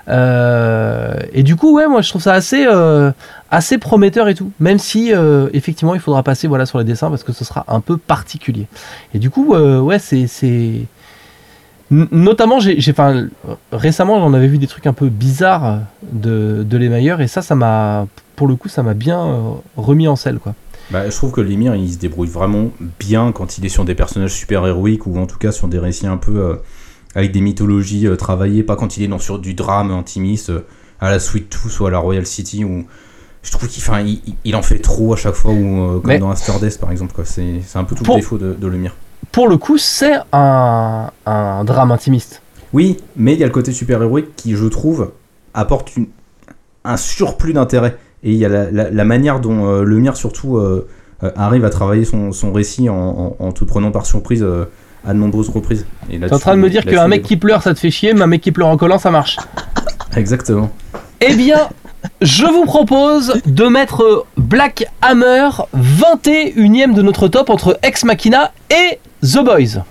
[0.09, 3.11] Euh, et du coup, ouais, moi je trouve ça assez, euh,
[3.51, 4.51] assez prometteur et tout.
[4.61, 7.65] Même si, euh, effectivement, il faudra passer voilà, sur les dessins parce que ce sera
[7.69, 8.67] un peu particulier.
[9.15, 10.87] Et du coup, ouais, c'est.
[11.91, 12.79] Notamment, j'ai,
[13.73, 17.55] récemment, j'en avais vu des trucs un peu bizarres de, de Les et ça, ça
[17.55, 20.55] m'a, pour le coup, ça m'a bien remis en selle, quoi.
[20.91, 23.95] Bah, je trouve que Lemire, il se débrouille vraiment bien quand il est sur des
[23.95, 26.59] personnages super héroïques ou en tout cas sur des récits un peu
[27.15, 30.67] avec des mythologies euh, travaillées, pas quand il est sur du drame intimiste euh,
[31.01, 32.87] à la Sweet Tooth ou à la Royal City où
[33.43, 36.31] je trouve qu'il il, il, en fait trop à chaque fois ou euh, comme dans
[36.31, 38.95] Asterdès par exemple c'est un peu tout le défaut de, de Lemire.
[39.33, 42.43] Pour le coup c'est un, un, drame intimiste.
[42.73, 45.13] Oui mais il y a le côté super héroïque qui je trouve
[45.55, 46.07] apporte une,
[46.85, 50.61] un surplus d'intérêt et il y a la, la, manière dont Lemire surtout
[51.37, 54.45] arrive à travailler son, son récit en, en, te prenant par surprise
[55.07, 55.87] à de nombreuses reprises.
[56.09, 58.23] T'es en train de me dire qu'un mec qui pleure ça te fait chier, mais
[58.23, 59.37] un mec qui pleure en collant ça marche.
[60.17, 60.71] Exactement.
[61.21, 61.69] Eh bien,
[62.21, 68.99] je vous propose de mettre Black Hammer 21ème de notre top entre Ex Machina et
[69.23, 69.83] The Boys.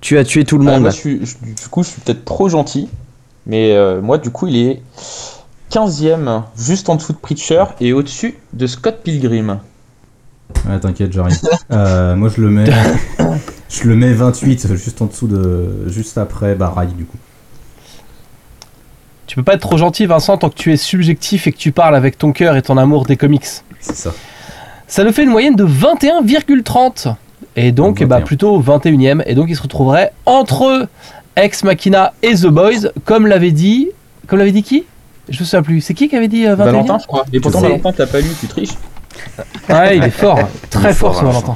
[0.00, 0.82] Tu as tué tout le monde.
[0.82, 2.88] moi, du coup, je suis peut-être trop gentil,
[3.46, 4.82] mais euh, moi, du coup, il est
[5.72, 9.60] 15ème, juste en dessous de Preacher et au-dessus de Scott Pilgrim.
[10.68, 11.38] Ouais, t'inquiète, j'arrive.
[11.70, 12.70] Euh, moi, je le mets.
[13.68, 15.86] Je le mets 28, juste en dessous de.
[15.88, 17.18] Juste après Baraille, du coup.
[19.28, 21.70] Tu peux pas être trop gentil, Vincent, tant que tu es subjectif et que tu
[21.70, 23.44] parles avec ton cœur et ton amour des comics.
[23.78, 24.14] C'est ça.
[24.86, 27.14] Ça nous fait une moyenne de 21,30.
[27.54, 29.22] Et donc, bah, plutôt 21ème.
[29.26, 30.88] Et donc, il se retrouverait entre
[31.36, 33.90] Ex Machina et The Boys, comme l'avait dit.
[34.26, 34.84] Comme l'avait dit qui?
[35.28, 35.82] Je me souviens plus.
[35.82, 37.24] C'est qui qui avait dit 21 euh, Valentin, je crois.
[37.30, 38.76] Et pourtant, Valentin, t'as pas lu, tu triches.
[39.68, 40.38] Ouais, il est fort.
[40.70, 41.54] Très fort, ce Valentin.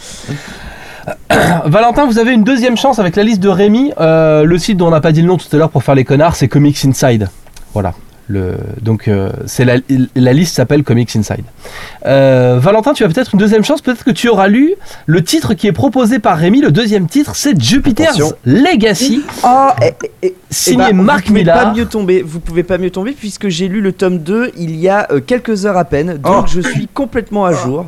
[1.64, 3.92] Valentin, vous avez une deuxième chance avec la liste de Rémi.
[3.98, 5.94] Euh, le site dont on n'a pas dit le nom tout à l'heure pour faire
[5.94, 7.30] les connards, c'est Comics Inside.
[7.72, 7.94] Voilà.
[8.28, 11.44] Le, donc euh, c'est la, liste s'appelle Comics Inside.
[12.06, 13.82] Euh, Valentin, tu as peut-être une deuxième chance.
[13.82, 14.74] Peut-être que tu auras lu
[15.06, 16.60] le titre qui est proposé par Rémi.
[16.60, 21.64] Le deuxième titre, c'est Jupiter's Legacy, oh, et, et, signé eh ben, Marc vous Millar.
[21.64, 22.22] Pas mieux tomber.
[22.22, 25.66] Vous pouvez pas mieux tomber puisque j'ai lu le tome 2 il y a quelques
[25.66, 26.16] heures à peine.
[26.18, 26.46] Donc oh.
[26.46, 27.86] je suis complètement à jour.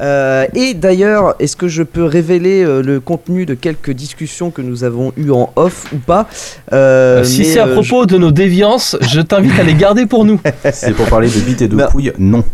[0.00, 4.62] Euh, et d'ailleurs, est-ce que je peux révéler euh, le contenu de quelques discussions que
[4.62, 6.28] nous avons eues en off ou pas?
[6.72, 10.40] Euh, Si c'est à propos de nos déviances, je t'invite à les garder pour nous.
[10.72, 12.44] c'est pour parler de bites et de couilles, non.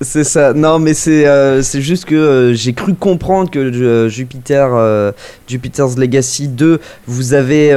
[0.00, 0.52] C'est ça.
[0.54, 1.26] Non, mais c'est
[1.62, 5.12] c'est juste que j'ai cru comprendre que Jupiter
[5.46, 7.74] Jupiter's Legacy 2 vous avez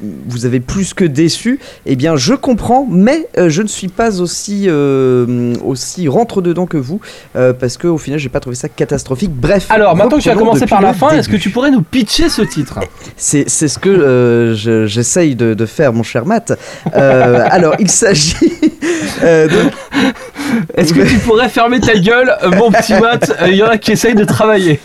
[0.00, 4.20] vous avez plus que déçu, eh bien je comprends, mais euh, je ne suis pas
[4.20, 7.00] aussi, euh, aussi rentre dedans que vous,
[7.36, 9.32] euh, parce qu'au final j'ai pas trouvé ça catastrophique.
[9.32, 9.66] Bref.
[9.70, 12.28] Alors maintenant que tu as commencé par la fin, est-ce que tu pourrais nous pitcher
[12.28, 12.80] ce titre?
[13.16, 14.54] C'est ce que
[14.86, 16.52] j'essaye de, de, faire, mon cher Matt.
[16.92, 18.77] alors il s'agit
[19.22, 19.48] Euh,
[20.74, 23.92] Est-ce que tu pourrais fermer ta gueule, mon petit Watt Il y en a qui
[23.92, 24.80] essayent de travailler.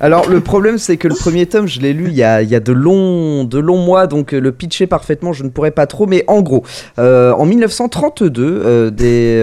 [0.00, 2.48] Alors le problème c'est que le premier tome je l'ai lu il y a, il
[2.48, 5.70] y a de, longs, de longs mois donc euh, le pitcher parfaitement je ne pourrais
[5.70, 6.62] pas trop mais en gros
[6.98, 9.40] euh, en 1932 euh, des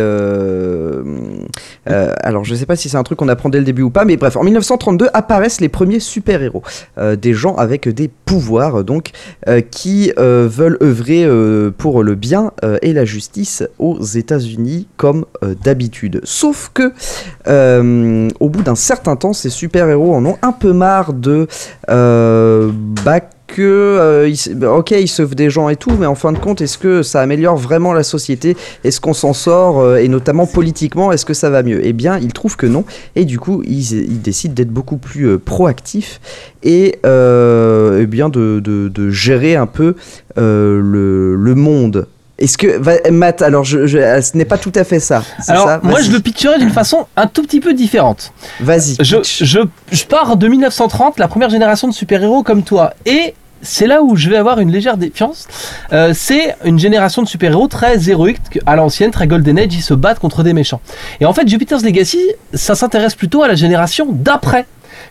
[1.86, 4.06] alors je sais pas si c'est un truc qu'on apprend dès le début ou pas
[4.06, 6.64] mais bref en 1932 apparaissent les premiers super héros
[6.98, 9.12] des gens avec des pouvoirs donc
[9.72, 11.28] qui veulent œuvrer
[11.78, 12.52] pour le bien
[12.82, 15.26] et la justice aux États-Unis comme
[15.64, 16.22] d'habitude.
[16.24, 16.94] Sauf que
[18.40, 21.48] au bout d'un certain temps ces super héros en ont un peu marre de
[21.90, 22.72] euh,
[23.06, 26.38] bah, que euh, bah, ok ils sauvent des gens et tout mais en fin de
[26.38, 28.56] compte est-ce que ça améliore vraiment la société?
[28.84, 31.82] Est-ce qu'on s'en sort euh, et notamment politiquement est-ce que ça va mieux?
[31.84, 32.86] Eh bien ils trouvent que non.
[33.16, 36.22] Et du coup ils, décident d'être beaucoup plus proactifs
[36.64, 39.96] et eh bien de, gérer un peu
[40.38, 42.08] le monde
[42.42, 45.24] est-ce que Matt, alors je, ce n'est pas tout à fait ça.
[45.48, 48.34] Alors moi je le picturerais d'une façon un tout petit peu différente.
[48.60, 48.96] Vas-y.
[49.00, 49.60] Je, je,
[49.92, 54.16] je, pars de 1930, la première génération de super-héros comme toi, et c'est là où
[54.16, 55.48] je vais avoir une légère défiance.
[55.94, 59.94] Euh, c'est une génération de super-héros très héroïque à l'ancienne, très Golden Age, ils se
[59.94, 60.82] battent contre des méchants.
[61.20, 62.20] Et en fait, Jupiter's Legacy,
[62.54, 64.66] ça s'intéresse plutôt à la génération d'après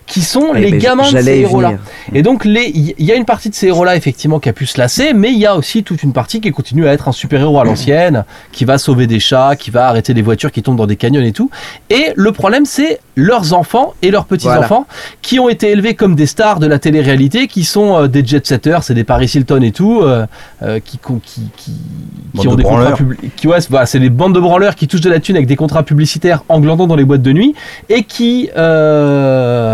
[0.07, 1.75] qui sont eh les ben, gamins de ces héros-là.
[2.13, 4.79] Et donc, il y a une partie de ces héros-là, effectivement, qui a pu se
[4.79, 7.61] lasser, mais il y a aussi toute une partie qui continue à être un super-héros
[7.61, 10.87] à l'ancienne, qui va sauver des chats, qui va arrêter des voitures qui tombent dans
[10.87, 11.51] des canyons et tout.
[11.91, 14.87] Et le problème, c'est leurs enfants et leurs petits-enfants
[15.23, 18.83] qui ont été élevés comme des stars de la télé-réalité, qui sont euh, des jet-setters,
[18.83, 20.27] c'est des Paris Hilton et tout, euh,
[20.63, 23.33] euh, qui, qui, qui, ont des contrats publics.
[23.45, 26.45] Ouais, c'est des bandes de branleurs qui touchent de la thune avec des contrats publicitaires
[26.49, 27.55] englandant dans les boîtes de nuit
[27.89, 28.51] et qui.
[28.57, 29.70] Euh,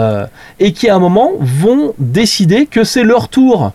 [0.60, 3.72] et qui à un moment vont décider que c'est leur tour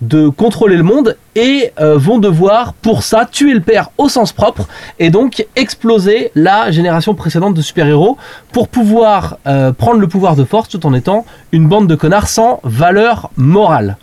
[0.00, 4.32] de contrôler le monde et euh, vont devoir pour ça tuer le père au sens
[4.32, 4.66] propre
[4.98, 8.16] et donc exploser la génération précédente de super-héros
[8.52, 12.28] pour pouvoir euh, prendre le pouvoir de force tout en étant une bande de connards
[12.28, 13.96] sans valeur morale.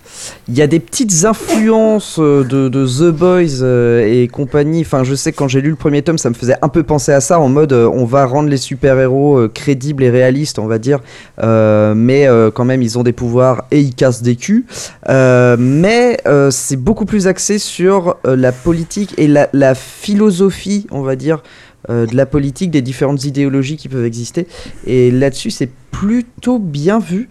[0.47, 3.65] Il y a des petites influences euh, de, The Boys
[4.05, 4.81] et compagnie.
[4.81, 6.83] Enfin, je sais que quand j'ai lu le premier tome, ça me faisait un peu
[6.83, 10.77] penser à ça en mode on va rendre les super-héros crédibles et réalistes, on va
[10.77, 10.99] dire.
[11.41, 14.65] mais quand même, ils ont des pouvoirs et ils cassent des culs.
[15.07, 16.17] mais
[16.51, 21.43] c'est beaucoup plus axé sur euh, la politique et la, la, philosophie, on va dire,
[21.89, 24.47] euh, de la politique, des différentes idéologies qui peuvent exister.
[24.85, 27.27] Et là-dessus, c'est plutôt bien vu.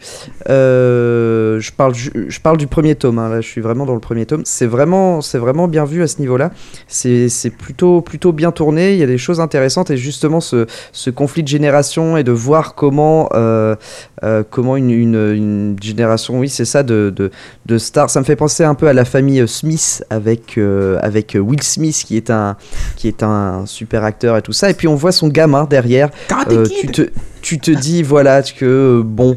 [0.49, 4.01] Euh, je, parle, je, parle du premier tome, hein, là je suis vraiment dans le
[4.01, 4.43] premier tome.
[4.45, 6.51] C'est vraiment, c'est vraiment bien vu à ce niveau-là.
[6.89, 11.11] C'est plutôt, plutôt bien tourné, il y a des choses intéressantes et justement ce, ce
[11.11, 13.77] conflit de génération et de voir comment, euh,
[14.25, 17.31] euh, comment une, une, génération, oui c'est ça, de, de,
[17.67, 18.11] de, stars.
[18.11, 20.59] Ça me fait penser un peu à la famille Smith avec,
[21.01, 22.57] avec Will Smith qui est, un,
[22.97, 24.71] qui est un super acteur et tout ça.
[24.71, 26.11] Et puis on voit son gamin derrière.
[26.49, 27.11] tu te
[27.47, 29.37] tu te dis voilà que bon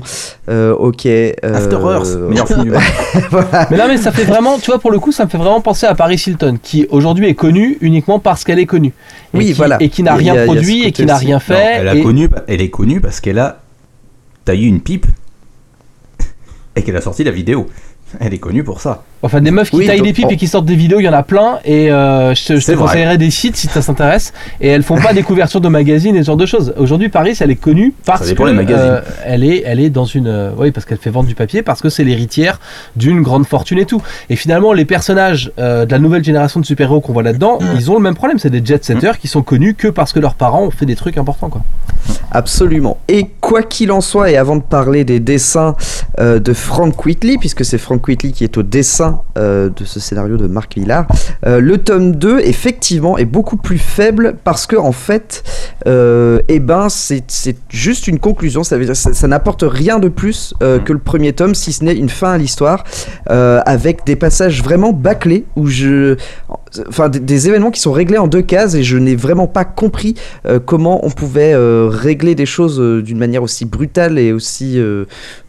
[0.49, 2.81] euh, ok euh, After Earth meilleur film du monde.
[3.69, 5.61] Mais là mais ça fait vraiment tu vois pour le coup ça me fait vraiment
[5.61, 8.93] penser à Paris Hilton qui aujourd'hui est connue uniquement parce qu'elle est connue.
[9.35, 9.77] Oui qui, voilà.
[9.79, 12.71] et qui n'a rien produit et qui n'a rien fait elle a connu elle est
[12.71, 13.59] connue parce qu'elle a
[14.43, 15.05] taillé une pipe.
[16.75, 17.67] Et qu'elle a sorti la vidéo.
[18.19, 20.65] Elle est connue pour ça Enfin, des meufs qui taillent des pipes et qui sortent
[20.65, 21.59] des vidéos, il y en a plein.
[21.65, 24.33] Et euh, je, te, conseillerais des sites si ça s'intéresse.
[24.61, 26.73] Et elles font pas des couvertures de magazines et ce genre de choses.
[26.77, 30.51] Aujourd'hui, Paris, elle est connue parce que euh, elle est, elle est dans une, euh,
[30.57, 32.59] oui, parce qu'elle fait vendre du papier, parce que c'est l'héritière
[32.95, 34.01] d'une grande fortune et tout.
[34.29, 37.95] Et finalement, les personnages de la nouvelle génération de super-héros qu'on voit là-dedans, ils ont
[37.95, 38.39] le même problème.
[38.39, 41.17] C'est des jet-setters qui sont connus que parce que leurs parents ont fait des trucs
[41.17, 41.61] importants, quoi.
[42.31, 42.97] Absolument.
[43.07, 45.75] Et quoi qu'il en soit, et avant de parler des dessins
[46.17, 50.37] de Frank Whitley, puisque c'est Frank Whitley qui est au dessin euh, de ce scénario
[50.37, 51.07] de Marc Villard.
[51.45, 55.43] Euh, le tome 2, effectivement, est beaucoup plus faible parce que, en fait,
[55.87, 57.23] euh, eh ben, c'est
[57.69, 58.63] juste une conclusion.
[58.63, 60.83] Ça, ça, n'apporte rien de plus mm.
[60.83, 62.83] que le premier tome, si ce n'est une fin à l'histoire,
[63.27, 66.17] avec des passages vraiment bâclés où je.
[66.87, 70.15] Enfin, des, événements qui sont réglés en deux cases et je n'ai vraiment pas compris
[70.65, 74.79] comment on pouvait régler des choses d'une manière aussi brutale et aussi,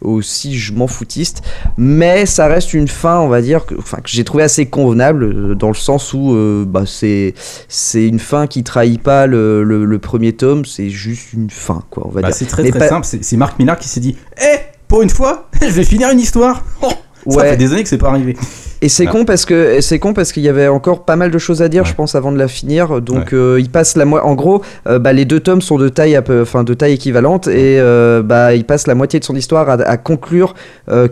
[0.01, 1.41] aussi je m'en foutiste.
[1.77, 5.23] Mais ça reste une fin, on va dire que, enfin, que j'ai trouvé assez convenable
[5.23, 7.33] euh, dans le sens où euh, bah, c'est
[7.67, 12.07] c'est une fin qui trahit pas le, le, premier tome, c'est juste une fin quoi,
[12.07, 12.35] on va bah, dire.
[12.35, 14.57] C'est très très simple, c'est Marc Millar qui s'est dit, hé,
[14.87, 16.63] pour une fois, je vais finir une histoire.
[16.81, 16.89] Oh,
[17.31, 18.35] ça fait des années que c'est pas arrivé.
[18.83, 21.37] Et c'est con parce que c'est con parce qu'il y avait encore pas mal de
[21.37, 22.99] choses à dire, je pense, avant de la finir.
[23.01, 24.27] Donc euh, il passe la moitié.
[24.27, 27.79] En gros, euh, bah, les deux tomes sont de taille, enfin de taille équivalente, et
[27.79, 30.55] euh, bah il passe la moitié de son histoire à, conclure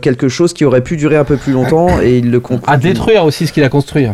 [0.01, 2.71] quelque chose qui aurait pu durer un peu plus longtemps, et il le conclut.
[2.71, 4.07] À détruire aussi ce qu'il a construit.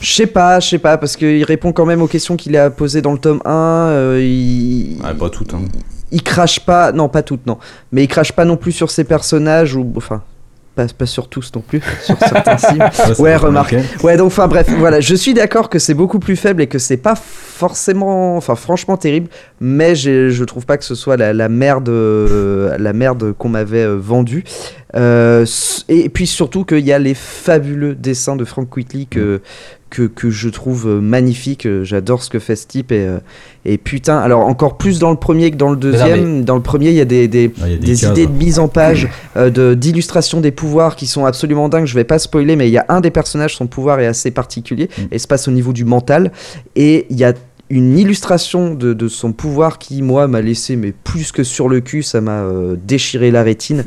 [0.00, 2.70] Je sais pas, je sais pas, parce qu'il répond quand même aux questions qu'il a
[2.70, 3.50] posées dans le tome 1.
[3.50, 4.98] euh, il...
[5.02, 5.54] Ouais, pas toutes.
[5.54, 5.62] Hein.
[6.10, 7.58] il crache pas, non pas toutes non,
[7.92, 10.22] mais il crache pas non plus sur ses personnages ou enfin
[10.76, 12.74] pas, pas sur tous non plus, sur certains ça
[13.18, 13.74] Ouais, remarque.
[14.04, 16.78] Ouais donc enfin bref, voilà, je suis d'accord que c'est beaucoup plus faible et que
[16.78, 19.28] c'est pas forcément, enfin franchement terrible,
[19.60, 23.84] mais je trouve pas que ce soit la, la merde, euh, la merde qu'on m'avait
[23.84, 24.44] euh, vendue.
[24.94, 25.44] Euh,
[25.88, 29.40] et puis surtout qu'il y a les fabuleux dessins de Frank Whitley que,
[29.90, 31.66] que, que je trouve euh, magnifiques.
[31.66, 33.08] Euh, J'adore ce que fait ce type et,
[33.64, 36.44] et putain, alors encore plus dans le premier que dans le non, deuxième.
[36.44, 38.10] Dans le premier, il y a des, des, Ah, il y a des des cases,
[38.12, 41.86] idées de mise en page, euh, de d'illustration des pouvoirs qui sont absolument dingues.
[41.86, 44.30] Je vais pas spoiler, mais il y a un des personnages, son pouvoir est assez
[44.30, 45.02] particulier Mm.
[45.10, 46.30] et se passe au niveau du mental.
[46.76, 47.32] Et il y a
[47.68, 51.80] une illustration de, de son pouvoir qui, moi, m'a laissé mais plus que sur le
[51.80, 53.84] cul, ça m'a euh, déchiré la rétine.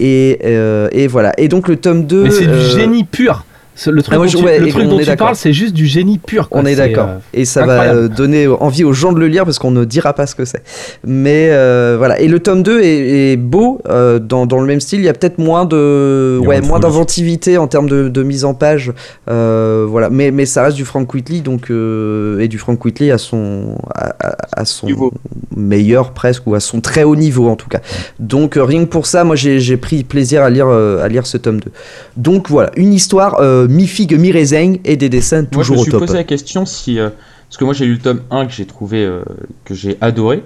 [0.00, 1.32] Et, euh, et voilà.
[1.38, 2.24] Et donc le tome 2.
[2.24, 3.44] Mais c'est du euh, génie pur.
[3.86, 5.72] Le truc Ah, moi, dont je- tu, ouais, le truc dont tu parles, c'est juste
[5.74, 6.48] du génie pur.
[6.48, 6.60] quoi.
[6.60, 7.08] On est d'accord.
[7.08, 7.98] euh, Et ça incroyable.
[7.98, 10.34] va euh, donner envie aux gens de le lire parce qu'on ne dira pas ce
[10.34, 10.62] que c'est.
[11.04, 12.20] Mais euh, voilà.
[12.20, 15.00] Et le tome 2 est, est beau euh, dans, dans le même style.
[15.00, 18.54] Il y a peut-être moins de, ouais, moins d'inventivité en termes de, de mise en
[18.54, 18.92] page.
[19.30, 20.10] Euh, voilà.
[20.10, 23.76] Mais, mais ça reste du Frank Whitley donc, euh, et du Frank Whitley à son,
[23.94, 25.12] à, à- à son Niveau.
[25.56, 27.80] meilleur presque ou à son très haut niveau en tout cas.
[28.18, 31.08] Donc euh, rien que pour ça, moi j'ai j'ai pris plaisir à lire, euh, à
[31.08, 31.70] lire ce tome 2.
[32.16, 35.84] Donc voilà, une histoire euh, mi-figue, mi-raisin et des dessins Moi, je toujours me au
[35.84, 36.00] suis top.
[36.00, 36.98] posé la question si.
[36.98, 37.10] euh,
[37.48, 39.04] parce que moi, j'ai lu le tome 1 que j'ai trouvé.
[39.04, 39.22] euh,
[39.64, 40.42] que j'ai adoré.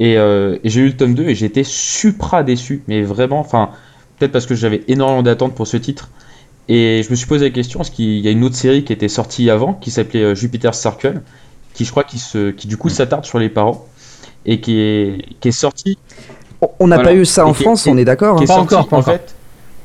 [0.00, 2.82] Et, euh, et j'ai lu le tome 2 et été supra déçu.
[2.88, 3.70] Mais vraiment, enfin.
[4.18, 6.10] Peut-être parce que j'avais énormément d'attentes pour ce titre.
[6.68, 8.92] Et je me suis posé la question est-ce qu'il y a une autre série qui
[8.92, 11.22] était sortie avant, qui s'appelait Jupiter's Circle,
[11.74, 13.84] qui je crois qui, se, qui du coup s'attarde sur les parents.
[14.46, 15.98] Et qui est, qui est sortie
[16.78, 17.10] On n'a Voilà.
[17.10, 18.36] pas eu ça en Et France, et- on est d'accord.
[18.36, 18.40] hein.
[18.40, 19.14] Pas sorti, encore, pas en encore.
[19.14, 19.34] fait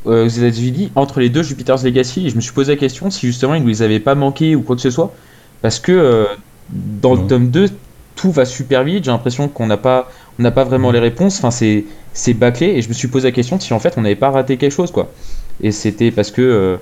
[0.08, 3.10] euh, aux États-Unis entre les deux Jupiter's Legacy et je me suis posé la question
[3.10, 5.14] si justement ils ne les avaient pas manqués ou quoi que ce soit.
[5.62, 6.26] Parce que euh,
[6.70, 7.16] dans Non.
[7.16, 7.70] le tome 2
[8.16, 11.38] tout va super vite j'ai l'impression qu'on n'a pas on n'a pas vraiment les réponses.
[11.40, 14.02] Enfin c'est c'est bâclé et je me suis posé la question si en fait on
[14.02, 15.14] n'avait pas raté quelque chose quoi.
[15.62, 16.78] Et c'était parce que euh,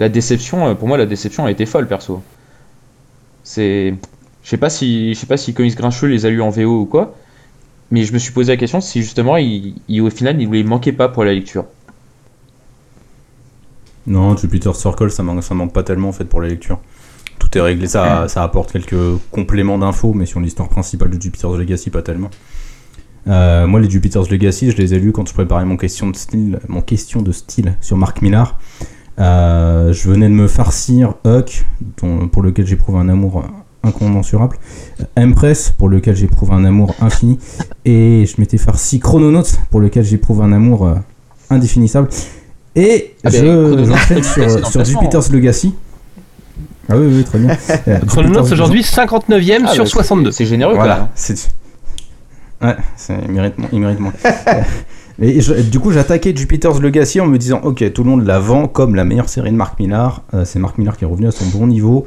[0.00, 2.22] la déception pour moi la déception a été folle perso.
[3.42, 3.94] C'est
[4.42, 6.80] je sais pas si je sais pas si Comics Grincheux les a lus en VO
[6.82, 7.14] ou quoi
[7.90, 10.54] mais je me suis posé la question si justement il, il- au final il ne
[10.54, 11.66] les manquait pas pour la lecture
[14.06, 16.78] Non, Jupiter Circle, ça manque, ça manque pas tellement en fait pour la lecture.
[17.38, 21.56] Tout est réglé, ça, ça apporte quelques compléments d'infos, mais sur l'histoire principale de Jupiter's
[21.58, 22.30] Legacy, pas tellement.
[23.26, 26.16] Euh, moi, les Jupiter's Legacy, je les ai lus quand je préparais mon question de
[26.16, 28.58] style, mon question de style sur Mark Millar.
[29.18, 31.64] Euh, je venais de me farcir Huck,
[32.02, 33.44] dont- pour lequel j'éprouve un amour
[33.82, 34.56] incommensurable,
[35.16, 37.38] Empress, pour lequel j'éprouve un amour infini,
[37.84, 40.94] et je m'étais farci Chrononauts, pour lequel j'éprouve un amour euh,
[41.50, 42.08] indéfinissable.
[42.76, 43.36] Et Ah je
[44.08, 45.74] c'est sur, sur Jupiter's Legacy.
[46.88, 47.56] Ah oui, oui, très bien.
[47.88, 50.30] Euh, Chrononauts Jupiter's- aujourd'hui 59ème Ah, sur bah, 62.
[50.32, 51.48] c'est généreux Voilà, c'est.
[52.62, 54.12] Ouais, c'est- il mérite, il mérite moins.
[55.22, 58.38] Et je- du coup, j'attaquais Jupiter's Legacy en me disant Ok, tout le monde la
[58.40, 60.22] vend comme la meilleure série de Mark Millar.
[60.34, 62.06] Euh, c'est Mark Millar qui est revenu à son bon niveau.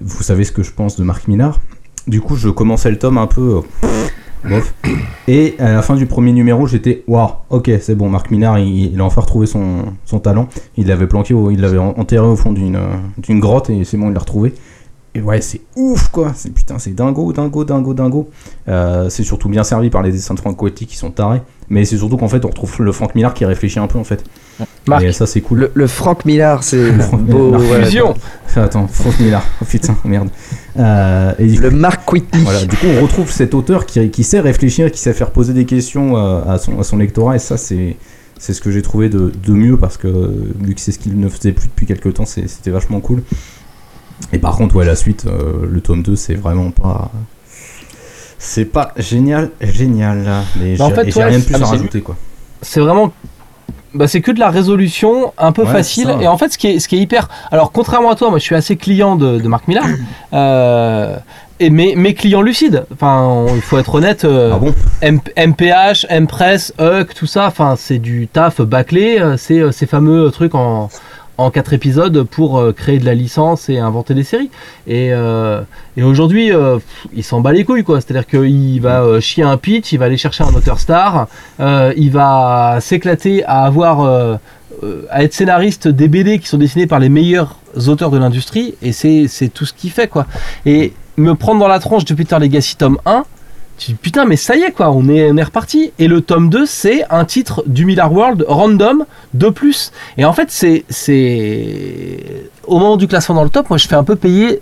[0.00, 1.58] Vous savez ce que je pense de Mark Millar.
[2.06, 3.62] Du coup, je commençais le tome un peu.
[3.84, 3.88] euh,
[5.26, 8.98] Et à la fin du premier numéro, j'étais Waouh, ok, c'est bon, Mark Millar, il,
[9.00, 9.84] a enfin retrouvé son,
[10.22, 10.48] talent.
[10.76, 14.14] Il l'avait planqué, il l'avait en- enterré au fond d'une grotte et c'est bon, il
[14.14, 14.54] l'a retrouvé.
[15.18, 18.30] Et ouais, c'est ouf quoi, c'est putain, c'est dingo, dingo, dingo, dingo.
[18.68, 21.84] Euh, c'est surtout bien servi par les dessins de Frank Whiteley qui sont tarés, mais
[21.84, 24.22] c'est surtout qu'en fait on retrouve le Frank Millar qui réfléchit un peu en fait.
[24.86, 25.02] Marc.
[25.02, 25.58] Et ça c'est cool.
[25.58, 27.56] Le, le Frank Millar, c'est beau.
[27.56, 27.84] Ouais.
[27.84, 28.14] Fusion.
[28.54, 30.28] Attends, Frank Millar, oh putain, merde.
[30.78, 32.40] Euh, et du Le Mark Whitley.
[32.42, 35.52] voilà, du coup, on retrouve cet auteur qui, qui sait réfléchir, qui sait faire poser
[35.52, 37.96] des questions euh, à, son, à son lectorat, et ça, c'est,
[38.38, 40.08] c'est ce que j'ai trouvé de, de mieux parce que,
[40.60, 43.22] vu que c'est ce qu'il ne faisait plus depuis quelques temps, c'était vachement cool.
[44.32, 47.10] Et par contre, ouais, la suite, euh, le tome 2, c'est vraiment pas.
[48.38, 50.24] C'est pas génial, génial.
[50.60, 52.00] Mais Bah, en j'ai fait, et j'ai ouais, rien de plus ah, à c'est rajouter,
[52.02, 52.16] quoi.
[52.62, 53.12] c'est vraiment
[53.94, 56.18] bah, c'est que de la résolution un peu Ouais, facile ça.
[56.22, 58.38] et en fait ce qui est ce qui est hyper alors contrairement à toi moi
[58.38, 59.86] je suis assez client de, de Marc Millar
[60.34, 61.16] euh,
[61.58, 64.74] et mes, mes clients lucides enfin il faut être honnête euh, Ah bon?
[65.00, 70.30] M- MPH, Mpress, Huck, tout ça, enfin c'est du taf bâclé, euh, c'est ces fameux
[70.30, 70.90] trucs en
[71.38, 74.50] en quatre épisodes pour euh, créer de la licence et inventer des séries.
[74.86, 75.62] Et, euh,
[75.96, 76.78] et aujourd'hui, euh,
[77.14, 78.00] il s'en bat les couilles quoi.
[78.00, 81.28] C'est-à-dire qu'il va chier un pitch, il va aller chercher un auteur star,
[81.60, 84.38] il va s'éclater à avoir
[85.10, 87.56] à être scénariste des BD qui sont dessinés par les meilleurs
[87.86, 90.26] auteurs de l'industrie et c'est c'est tout ce qu'il fait quoi.
[90.66, 93.24] Et me prendre dans la tronche de Peter Legacy tome 1
[93.78, 95.92] tu dis, putain, mais ça y est, quoi, on est, on est reparti.
[95.98, 99.92] Et le tome 2, c'est un titre du Miller World random de plus.
[100.16, 100.84] Et en fait, c'est.
[101.38, 104.60] c'est au moment du classement dans le top, moi je fais un peu payer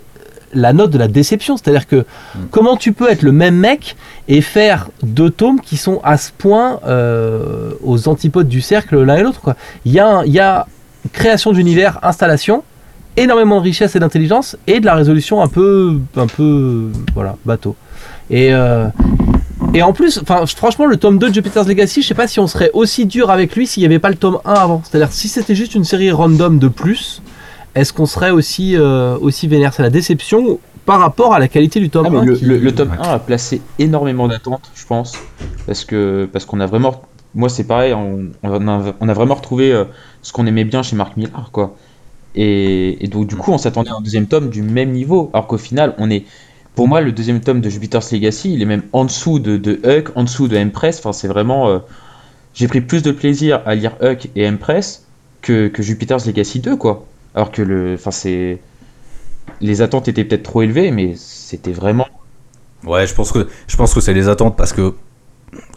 [0.53, 1.57] la note de la déception.
[1.57, 2.05] C'est-à-dire que
[2.51, 3.97] comment tu peux être le même mec
[4.29, 9.17] et faire deux tomes qui sont à ce point euh, aux antipodes du cercle l'un
[9.17, 9.55] et l'autre quoi.
[9.85, 10.65] Il y, a un- il y a
[11.11, 12.63] création d'univers, installation,
[13.17, 17.75] énormément de richesse et d'intelligence et de la résolution un peu, un peu, voilà, bateau.
[18.29, 18.87] Et euh,
[19.73, 20.21] et en plus,
[20.55, 23.29] franchement, le tome 2 de Jupiter's Legacy, je sais pas si on serait aussi dur
[23.29, 24.81] avec lui s'il n'y avait pas le tome 1 avant.
[24.83, 27.21] C'est-à-dire, si c'était juste une série random de plus,
[27.75, 29.73] est-ce qu'on serait aussi, euh, aussi vénère?
[29.73, 32.23] C'est la déception par rapport à la qualité du tome Ah, mais 1.
[32.25, 32.97] le, qui- le- le tome Ouais.
[33.07, 35.13] 1 a placé énormément d'attentes, je pense,
[35.65, 37.01] parce que parce qu'on a vraiment,
[37.35, 39.83] moi c'est pareil, on, on a, on a vraiment retrouvé euh,
[40.21, 41.75] ce qu'on aimait bien chez Mark Millar, quoi.
[42.35, 45.47] Et, et donc du coup, on s'attendait à un deuxième tome du même niveau, alors
[45.47, 46.23] qu'au final, on est,
[46.77, 50.11] pour moi, le deuxième tome de Jupiter's Legacy, il est même en dessous de, Huck,
[50.13, 50.99] en dessous de Empress.
[50.99, 51.79] Enfin, c'est vraiment, euh,
[52.53, 55.03] j'ai pris plus de plaisir à lire Huck et Empress
[55.41, 57.07] que, que Jupiter's Legacy 2, quoi.
[57.33, 58.59] Alors que le, enfin c'est,
[59.59, 62.05] les attentes étaient peut-être trop élevées, mais c'était vraiment
[62.83, 64.93] Ouais, je pense que je pense que c'est les attentes parce que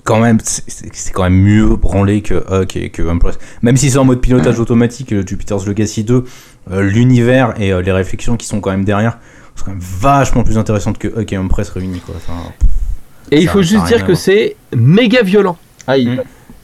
[0.04, 3.38] quand même c'est- quand même mieux branlé que Huck et que Empress.
[3.62, 6.24] Même si c'est en mode pilotage automatique euh, Jupiter's Legacy 2,
[6.72, 9.18] euh, l'univers et les réflexions qui sont quand même derrière
[9.60, 12.14] sont quand même vachement plus intéressantes que Huck et Empress réunis quoi.
[12.16, 12.38] Enfin,
[13.30, 15.56] Et il faut juste dire que c'est méga violent.
[15.86, 16.22] Ah, il- Mm.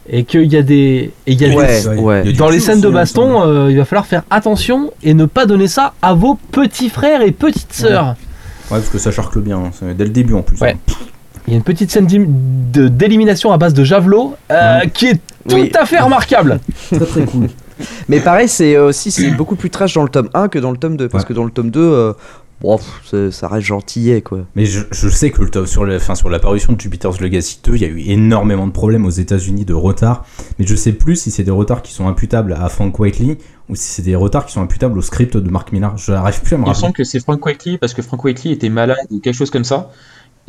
[0.09, 1.11] Et qu'il y a des.
[1.27, 2.23] Et il y a des- Ouais, il y a ouais.
[2.23, 5.25] du Dans les scènes de hein, baston, euh, il va falloir faire attention et ne
[5.25, 8.11] pas donner ça à vos petits frères et petites sœurs.
[8.71, 9.71] Ouais, parce que ça charcle bien, hein.
[9.99, 10.61] Dès le début en plus.
[10.61, 10.77] Ouais.
[10.89, 10.95] hein.
[11.49, 12.07] Il y a une petite scène
[12.73, 15.73] d'élimination à base de javelot euh, qui est tout Oui.
[15.79, 16.61] à fait remarquable.
[16.95, 17.49] Très très cool.
[18.09, 20.71] Mais pareil, c'est euh, aussi c'est beaucoup plus trash dans le tome 1 que dans
[20.71, 21.09] le tome 2.
[21.09, 21.29] Parce Ouais.
[21.29, 22.13] que dans le tome 2, euh,
[22.61, 24.47] bon, pff, ça reste gentillet quoi.
[24.55, 27.61] Mais je, je sais que le top- sur la fin, sur l'apparition de Jupiter's Legacy
[27.65, 30.25] 2, il y a eu énormément de problèmes aux États-Unis de retard.
[30.59, 33.39] Mais je sais plus si c'est des retards qui sont imputables à Frank Whiteley
[33.69, 35.97] ou si c'est des retards qui sont imputables au script de Mark Millar.
[35.99, 36.81] Je n'arrive plus à me Il me rappeler.
[36.81, 39.65] semble que c'est Frank Whiteley parce que Frank Whiteley était malade ou quelque chose comme
[39.65, 39.91] ça.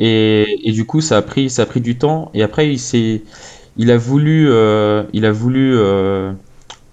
[0.00, 2.30] Et, et du coup, ça a pris, ça a pris du temps.
[2.34, 3.22] Et après, il s'est,
[3.76, 6.32] il a voulu, euh, il a voulu euh,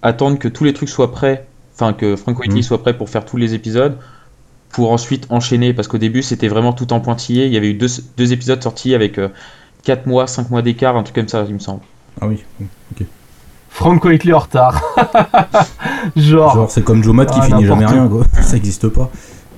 [0.01, 1.45] attendre que tous les trucs soient prêts.
[1.75, 2.63] Enfin, que Frank Whiteley Mhm.
[2.63, 3.97] soit prêt pour faire tous les épisodes.
[4.75, 5.73] Pour ensuite enchaîner.
[5.73, 7.45] Parce qu'au début, c'était vraiment tout en pointillé.
[7.47, 7.87] Il y avait eu deux,
[8.17, 9.19] deux épisodes sortis avec
[9.83, 11.81] 4 mois, 5 mois d'écart, un truc comme ça, il me semble.
[12.21, 12.43] Ah oui.
[13.69, 14.81] Frank Whiteley en retard.
[16.15, 18.25] Genre, Genre, c'est comme Joe Matt qui Ah, finit jamais n'importe rien, quoi.
[18.41, 19.09] Ça n'existe pas.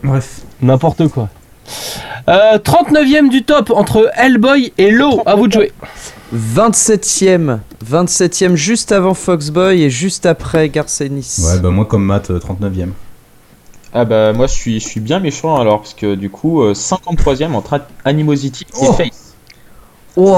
[0.04, 0.42] Bref.
[0.62, 1.30] n'importe quoi.
[2.30, 5.22] Euh, 39ème du top entre Hellboy et Low.
[5.26, 5.72] À vous de jouer.
[6.36, 11.38] 27ème, 27ème juste avant Foxboy et juste après Garcenis.
[11.46, 12.92] Ouais, bah moi, comme Matt, euh, 39ème.
[13.94, 16.74] Ah bah moi je suis, je suis bien méchant alors parce que du coup euh,
[16.74, 18.94] 53ème entre Animosity et Oh.
[18.94, 19.34] Face.
[20.16, 20.36] Oh,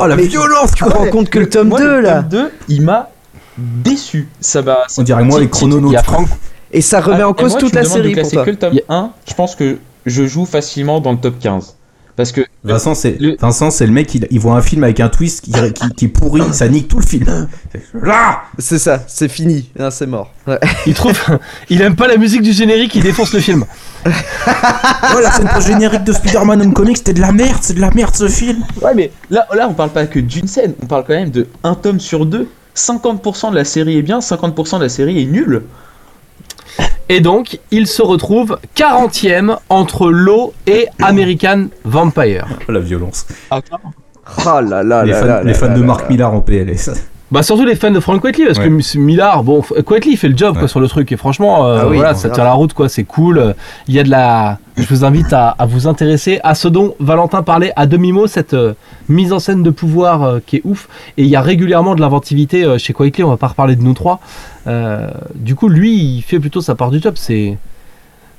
[0.00, 2.22] Oh, la mais violence Tu te rends compte que le tome Moi, 2 le là
[2.22, 3.10] tome 2, il m'a
[3.58, 4.28] déçu.
[4.40, 4.78] Ça va.
[4.98, 5.94] On dirait moi les Il y chrononautes.
[5.96, 6.28] a Frank.
[6.72, 8.20] Et ça remet Ah, en et cause moi, toute me la demandes de série pour
[8.22, 8.44] classer toi.
[8.46, 11.76] que le tome 1, je pense que je joue facilement dans le top 15.
[12.14, 15.00] Parce que Vincent, c'est Le- Vincent, c'est le mec, il, il voit un film avec
[15.00, 17.24] un twist qui, qui, qui est pourri, ça nique tout le film.
[18.06, 20.30] Ah C'est ça, c'est fini, Ah, c'est mort.
[20.46, 20.58] Ouais.
[20.86, 21.18] Il trouve.
[21.70, 23.64] il aime pas la musique du générique, il défonce le film.
[25.14, 28.14] Oh, la scène post-générique de Spider-Man Homecoming, c'était de la merde, c'est de la merde
[28.14, 28.62] ce film.
[28.82, 31.46] ouais mais là, là on parle pas que d'une scène, on parle quand même de
[31.64, 32.48] un tome sur deux.
[32.76, 35.62] 50% de la série est bien, 50% de la série est nulle.
[37.12, 42.46] Et donc, il se retrouve 40ème entre Low et American Vampire.
[42.66, 43.26] Oh, la violence.
[43.50, 43.60] Oh
[44.62, 46.08] là là les là fans, là les là fans là de là Mark là.
[46.08, 46.88] Millar en PLS.
[47.32, 48.68] Bah surtout les fans de Frank Whiteley parce Ouais.
[48.68, 49.62] que Millard, bon,
[50.06, 52.28] il fait le job quoi sur le truc et franchement, euh, Ah oui, voilà, ça
[52.28, 53.54] tient la route quoi, c'est cool.
[53.88, 56.94] Il y a de la, je vous invite à, à vous intéresser à ce dont
[57.00, 58.74] Valentin parlait à demi mot, cette euh,
[59.08, 62.02] mise en scène de pouvoir euh, qui est ouf et il y a régulièrement de
[62.02, 63.24] l'inventivité euh, chez Whiteley.
[63.24, 64.20] On va pas reparler de nous trois.
[64.66, 67.14] Euh, du coup, lui, il fait plutôt sa part du job.
[67.16, 67.56] C'est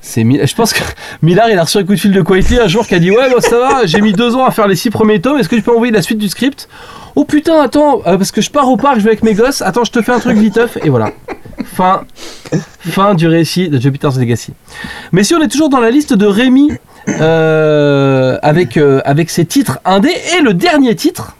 [0.04, 0.82] c'est je pense que
[1.22, 3.10] Millard il a reçu un coup de fil de Quietly un jour qui a dit
[3.10, 5.56] ouais ça va j'ai mis deux ans à faire les six premiers tomes est-ce que
[5.56, 6.68] je peux envoyer la suite du script?
[7.16, 9.62] Oh putain attends euh, parce que je pars au parc je vais avec mes gosses
[9.62, 11.10] attends je te fais un truc viteuf et voilà.
[11.64, 12.04] Fin
[12.80, 14.52] fin du récit de Jupiter's Legacy.
[15.12, 16.72] Mais si on est toujours dans la liste de Rémi
[17.08, 21.34] euh, avec euh, avec ses titres indés et le dernier titre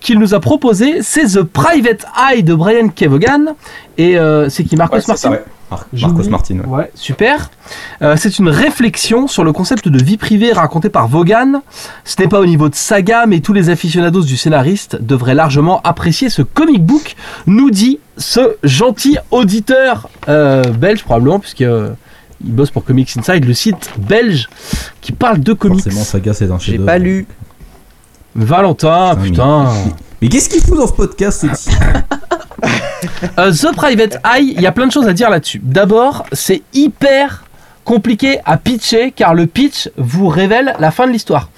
[0.00, 3.54] qu'il nous a proposé c'est The Private Eye de Brian Kevogan
[3.96, 5.30] et euh, c'est qui Marcos Ouais, Martin?
[5.30, 5.44] Ouais.
[5.72, 5.86] Mar-.
[5.92, 6.58] Marcos Martin.
[6.60, 6.66] ouais.
[6.66, 7.50] Ouais, super.
[8.02, 11.62] Euh, c'est une réflexion sur le concept de vie privée raconté par Vaughan.
[12.04, 15.80] Ce n'est pas au niveau de saga, mais tous les aficionados du scénariste devraient largement
[15.82, 17.16] apprécier ce comic book,
[17.46, 21.90] nous dit ce gentil auditeur euh, belge, probablement, puisque euh,
[22.44, 24.48] il bosse pour Comics Inside, le site belge
[25.00, 25.82] qui parle de comics.
[25.82, 27.26] Forcément, Saga, c'est un J'ai pas lu.
[28.34, 29.68] Valentin, Putain.
[30.20, 31.78] Mais qu'est-ce qu'il fout dans ce podcast, ce type?
[33.38, 35.60] Euh, The Private Eye, il y a plein de choses à dire là-dessus.
[35.62, 37.44] D'abord, c'est hyper
[37.84, 41.48] compliqué à pitcher car le pitch vous révèle la fin de l'histoire.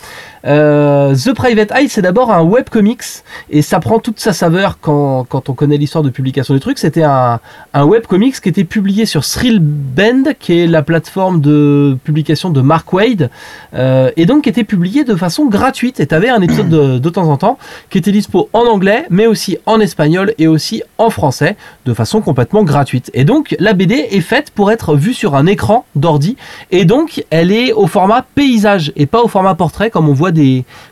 [0.47, 5.27] Euh, The Private Eye, c'est d'abord un webcomics et ça prend toute sa saveur quand,
[5.33, 6.79] on connaît l'histoire de publication du truc.
[6.79, 7.41] C'était un,
[7.73, 12.93] un webcomics qui était publié sur Thrillbend, qui est la plateforme de publication de Mark
[12.93, 13.31] Wade,
[13.75, 16.01] euh, et donc qui était publié de façon gratuite.
[16.01, 17.59] Et tu avais un épisode de, de temps en temps
[17.91, 21.57] qui était dispo en anglais, mais aussi en espagnol et aussi en français,
[21.87, 23.11] de façon complètement gratuite.
[23.15, 26.37] Et donc la BD est faite pour être vue sur un écran d'ordi,
[26.71, 30.33] et donc elle est au format paysage et pas au format portrait comme on voit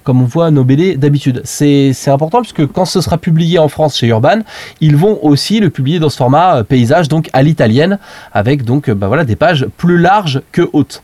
[0.04, 1.42] comme on voit nos BD d'habitude.
[1.44, 4.40] C'est important parce que quand ce sera publié en France chez Urban,
[4.80, 7.98] ils vont aussi le publier dans ce format euh, paysage, donc à l'italienne,
[8.32, 11.02] avec donc euh, bah voilà des pages plus larges que hautes.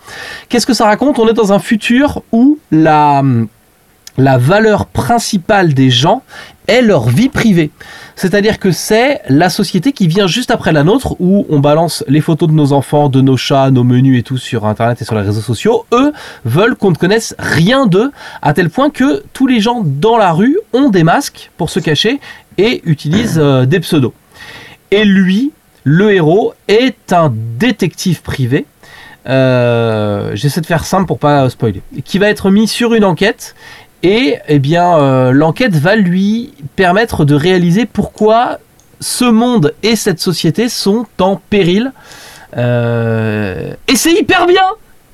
[0.48, 1.19] Qu'est-ce que ça raconte?
[1.19, 3.23] On est dans un futur où la
[4.16, 6.23] valeur principale des gens
[6.69, 7.70] est leur vie privée.
[8.15, 12.20] C'est-à-dire que c'est la société qui vient juste après la nôtre où on balance les
[12.20, 15.15] photos de nos enfants, de nos chats, nos menus et tout sur Internet et sur
[15.15, 15.86] les réseaux sociaux.
[15.93, 16.12] Eux
[16.45, 18.12] veulent qu'on ne connaisse rien d'eux
[18.43, 21.81] à tel point que tous les gens dans la rue ont des masques pour se
[21.81, 22.20] cacher
[22.59, 24.12] et utilisent euh, des pseudos.
[24.90, 25.53] Et lui,
[25.85, 28.66] le héros, est un détective privé.
[29.28, 31.82] Euh, J'essaie de faire simple pour pas spoiler.
[32.05, 33.55] Qui va être mis sur une enquête
[34.02, 38.58] et eh bien, euh, l'enquête va lui permettre de réaliser pourquoi
[39.00, 41.92] ce monde et cette société sont en péril.
[42.56, 44.62] Euh, et c'est hyper bien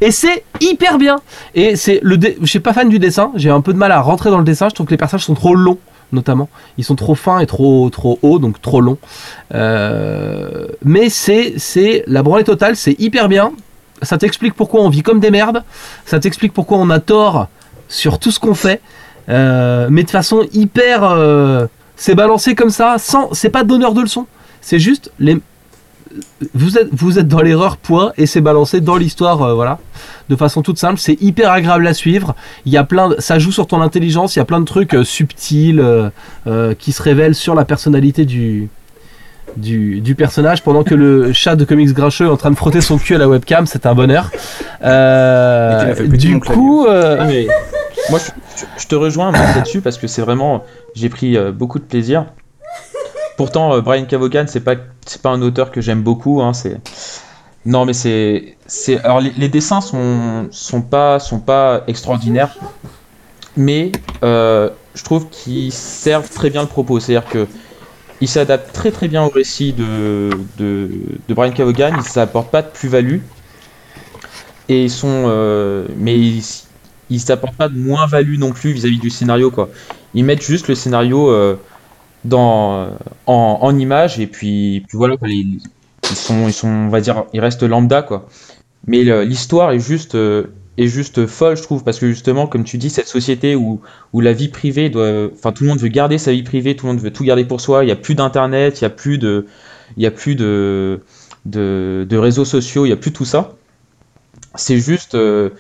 [0.01, 1.21] et c'est hyper bien
[1.55, 4.01] Et c'est le je suis pas fan du dessin, j'ai un peu de mal à
[4.01, 5.79] rentrer dans le dessin, je trouve que les personnages sont trop longs
[6.13, 6.49] notamment.
[6.79, 8.99] Ils sont trop fins et trop trop hauts, donc trop longs.
[9.53, 13.53] Euh, mais c'est c'est la branlée totale, c'est hyper bien.
[14.03, 15.65] Ça t'explique pourquoi on vit comme des merdes.
[16.07, 17.49] Ça t'explique pourquoi on a tort
[17.89, 18.81] sur tout ce qu'on fait,
[19.29, 21.03] euh, mais de façon hyper.
[21.05, 21.67] euh,
[21.97, 23.33] c'est balancé comme ça, sans.
[23.33, 24.27] C'est pas donneur de leçons.
[24.61, 25.39] C'est juste les.
[26.55, 29.79] Vous êtes, vous êtes dans l'erreur, point, et c'est balancé dans l'histoire, euh, voilà,
[30.29, 31.01] de façon toute simple.
[31.01, 32.35] C'est hyper agréable à suivre.
[32.67, 34.37] Il y a plein, de- ça joue sur ton intelligence.
[34.37, 35.83] Il y a plein de trucs subtils
[36.79, 38.69] qui se révèlent sur la personnalité du,
[39.57, 42.81] du, du personnage pendant que le chat de comics grincheux est en train de frotter
[42.81, 43.67] son cul à la webcam.
[43.67, 44.31] C'est un bonheur.
[44.83, 47.47] Euh, du coup, euh, Ah, mais
[48.11, 48.27] moi, je,
[48.61, 50.65] je- je te rejoins là-dessus parce que c'est vraiment.
[50.95, 52.27] J'ai pris euh, beaucoup de plaisir.
[53.37, 54.75] Pourtant, euh, Brian Cavogan, c'est pas,
[55.07, 56.41] c'est pas un auteur que j'aime beaucoup.
[56.43, 56.81] Hein, c'est.
[57.67, 59.03] Non, mais c'est, c'est.
[59.05, 62.55] Alors, les, les dessins sont, sont pas, sont pas extraordinaires,
[63.57, 63.91] mais
[64.23, 67.01] euh, je trouve qu'ils servent très bien le propos.
[67.01, 67.47] C'est-à-dire que
[68.21, 70.89] ils s'adaptent très très bien au récit de, de,
[71.35, 71.95] Brian Cavogan.
[71.97, 73.19] Ils s'apportent pas de plus-value
[74.69, 76.43] et sont, euh, mais ils,
[77.11, 79.69] ils s'apportent pas de moins-value non plus vis-à-vis du scénario quoi.
[80.15, 81.59] Ils mettent juste le scénario euh,
[82.25, 82.89] dans
[83.27, 85.61] en, en image et puis, puis voilà quoi, ils
[86.03, 88.29] sont ils sont on va dire ils restent lambda quoi.
[88.87, 90.45] Mais l'histoire est juste euh,
[90.77, 93.81] est juste folle je trouve parce que justement comme tu dis cette société où
[94.13, 96.87] où la vie privée doit enfin tout le monde veut garder sa vie privée, tout
[96.87, 98.91] le monde veut tout garder pour soi, il y a plus d'internet, il y a
[98.91, 99.47] plus de
[99.97, 101.01] il y a plus de
[101.47, 103.59] de, réseaux sociaux, il y a plus tout ça.
[104.55, 105.51] C'est juste euh,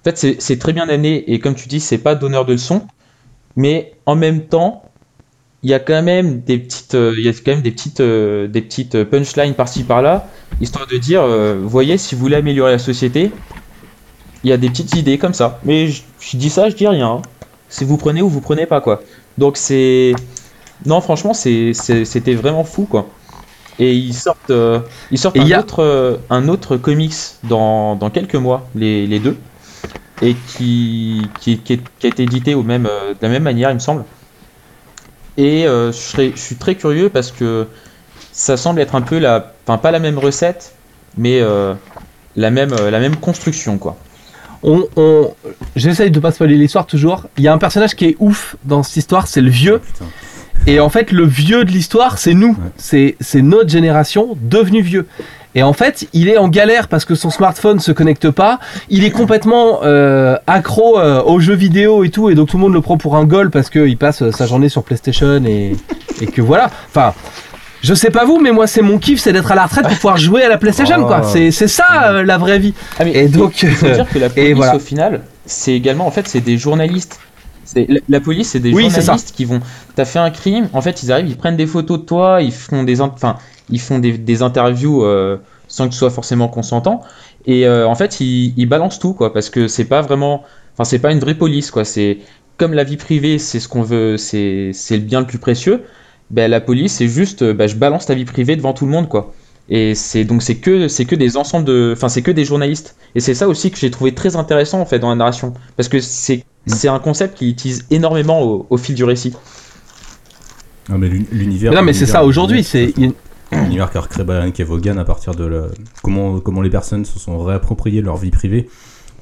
[0.00, 2.52] en fait, c'est- c'est très bien amené et comme tu dis, c'est pas donneur de
[2.52, 2.90] leçons,
[3.56, 4.94] mais en même temps,
[5.62, 8.00] il y a quand même des petites, euh, il y a quand même des petites,
[8.00, 10.30] euh, des petites punchlines par-ci par-là,
[10.60, 13.42] histoire de dire, euh, voyez, si vous voulez améliorer la société,
[14.44, 15.60] il y a des petites idées comme ça.
[15.64, 17.08] Mais je, je dis ça, je dis rien.
[17.08, 17.22] hein.
[17.68, 19.02] C'est vous prenez ou vous prenez pas quoi.
[19.38, 20.14] Donc c'est,
[20.86, 23.08] non, franchement, c'était vraiment fou quoi.
[23.78, 24.80] Et ils sortent, euh,
[25.10, 27.14] ils sortent Et un, il y a- autre, euh, un autre comics
[27.44, 29.38] dans, dans quelques mois, les, les deux
[30.22, 33.42] et qui, qui, qui, est- qui a été édité au même, euh, de la même
[33.42, 34.04] manière, il me semble.
[35.36, 37.66] Et euh, je, serais- je suis très curieux parce que
[38.32, 40.74] ça semble être un peu la, enfin pas la même recette,
[41.16, 41.40] mais
[42.36, 43.96] la même, la même construction quoi.
[44.64, 45.30] On, on-
[45.76, 47.24] j'essaye de pas spoiler l'histoire toujours.
[47.38, 49.80] Il y a un personnage qui est ouf dans cette histoire, c'est le vieux.
[50.66, 52.56] Et en fait, le vieux de l'histoire, c'est nous.
[52.76, 55.06] C'est, c'est notre génération devenue vieux.
[55.56, 58.58] Et en fait, il est en galère parce que son smartphone se connecte pas.
[58.88, 62.62] Il est complètement euh, accro euh, aux jeux vidéo et tout, et donc tout le
[62.62, 65.76] monde le prend pour un goal parce qu'il passe euh, sa journée sur PlayStation et,
[66.20, 66.70] et que voilà.
[66.88, 67.14] Enfin,
[67.84, 69.94] je sais pas vous, mais moi c'est mon kiff, c'est d'être à la retraite pour
[69.96, 71.06] pouvoir jouer à la PlayStation, Oh.
[71.06, 71.22] quoi.
[71.22, 72.74] C'est, c'est ça euh, la vraie vie.
[72.98, 74.76] Ah, mais Et donc, il faut dire que la police voilà.
[74.76, 77.20] au final, c'est également en fait c'est des journalistes.
[77.66, 79.60] C'est la, la police, c'est des Oui, journalistes qui vont.
[79.96, 82.52] T'as fait un crime, en fait ils arrivent, ils prennent des photos de toi, ils
[82.52, 83.36] font des, in- enfin
[83.70, 85.38] ils font des, des interviews euh,
[85.68, 87.00] sans que tu sois forcément consentant,
[87.46, 90.42] et euh, en fait ils, ils balancent tout quoi, parce que c'est pas vraiment,
[90.74, 92.18] enfin c'est pas une vraie police quoi, c'est
[92.58, 95.84] comme la vie privée, c'est ce qu'on veut, c'est c'est le bien le plus précieux.
[96.34, 99.08] Ben, la police, c'est juste, ben, je balance ta vie privée devant tout le monde,
[99.08, 99.32] quoi.
[99.70, 102.96] Et c'est donc c'est que c'est que des ensembles de, enfin c'est que des journalistes.
[103.14, 105.88] Et c'est ça aussi que j'ai trouvé très intéressant en fait dans la narration, parce
[105.88, 106.70] que c'est Mm.
[106.72, 109.34] c'est un concept qui utilise énormément au, au fil du récit.
[110.90, 111.72] Ah, mais l'uni- l'univers.
[111.72, 112.64] non, mais c'est ça aujourd'hui.
[112.64, 112.92] C'est
[113.52, 115.66] L'univers qu'a recréé Brian Kevogan à partir de la-
[116.02, 118.68] comment, comment les personnes se sont réappropriées leur vie privée.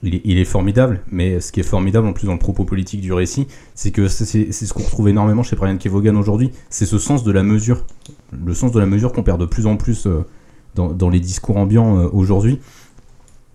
[0.04, 3.12] Il est, formidable, mais ce qui est formidable en plus dans le propos politique du
[3.12, 3.46] récit,
[3.76, 7.30] c'est que c'est ce qu'on retrouve énormément chez Brian Kevogan aujourd'hui, c'est ce sens de
[7.30, 7.84] la mesure.
[8.44, 10.24] Le sens de la mesure qu'on perd de plus en plus euh,
[10.74, 12.58] dans, dans les discours ambiants euh, aujourd'hui.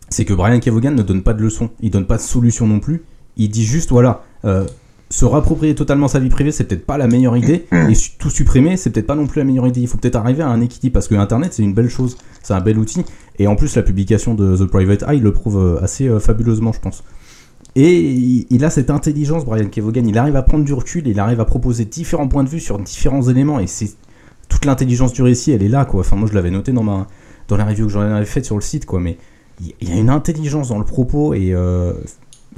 [0.07, 2.79] C'est que Brian Kevogan ne donne pas de leçons, il donne pas de solution non
[2.79, 3.03] plus.
[3.35, 4.65] Il dit juste, voilà, euh,
[5.09, 8.29] se réapproprier totalement sa vie privée, c'est peut-être pas la meilleure idée, et su- tout
[8.29, 9.79] supprimer, c'est peut-être pas non plus la meilleure idée.
[9.79, 12.53] Il faut peut-être arriver à un équilibre, parce que Internet, c'est une belle chose, c'est
[12.53, 13.05] un bel outil,
[13.39, 16.73] et en plus, la publication de The Private Eye le prouve euh, assez euh, fabuleusement,
[16.73, 17.03] je pense.
[17.75, 18.01] Et
[18.49, 21.45] il, a cette intelligence, Brian Kevogan, il arrive à prendre du recul, il arrive à
[21.45, 23.91] proposer différents points de vue sur différents éléments, et c'est
[24.49, 26.01] toute l'intelligence du récit, elle est là, quoi.
[26.01, 27.07] Enfin, moi, je l'avais noté dans ma
[27.47, 29.17] dans la review que j'en avais faite sur le site, quoi, mais
[29.61, 31.53] il il y a une intelligence dans le propos, et...
[31.53, 31.93] euh,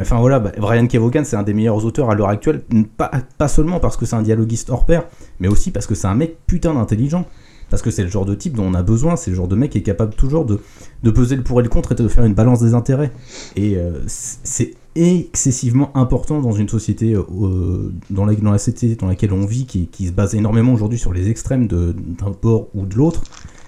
[0.02, 2.62] Enfin voilà, bah, Brian Kevogan, c'est un des meilleurs auteurs à l'heure actuelle,
[2.98, 5.04] pas, pas seulement parce que c'est un dialoguiste hors pair,
[5.40, 7.26] mais aussi parce que c'est un mec putain d'intelligent.
[7.70, 9.56] Parce que c'est le genre de type dont on a besoin, c'est le genre de
[9.56, 10.60] mec qui est capable toujours de,
[11.04, 13.12] de peser le pour et le contre et de faire une balance des intérêts.
[13.56, 19.06] Et euh, c'est excessivement important dans une société euh, dans, la, dans la société dans
[19.06, 22.88] laquelle on vit, qui, qui se base énormément aujourd'hui sur les extrêmes d'un bord ou
[22.88, 23.22] de l'autre,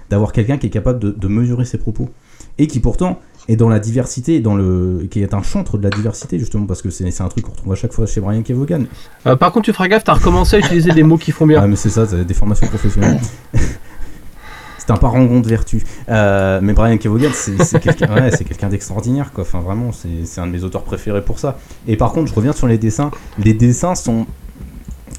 [0.09, 2.09] d'avoir quelqu'un qui est capable de mesurer ses propos.
[2.57, 5.83] Et qui pourtant est dans la diversité, et dans le, qui est un chantre de
[5.83, 8.41] la diversité justement, parce que c'est un truc qu'on retrouve à chaque fois chez Brian
[8.43, 8.85] Kevogan.
[9.27, 11.61] Euh, par contre, tu feras gaffe, t'as recommencé à utiliser des mots qui font bien.
[11.61, 13.19] Ah, mais c'est ça, des formations professionnelles.
[14.77, 15.83] c'est un parangon de vertu.
[16.09, 19.43] Euh, mais Brian Kevogan, c'est quelqu'un ouais, d'extraordinaire, quoi.
[19.43, 21.57] Enfin, vraiment, c'est un de mes auteurs préférés pour ça.
[21.87, 23.11] Et par contre, je reviens sur les dessins.
[23.37, 24.25] Les dessins sont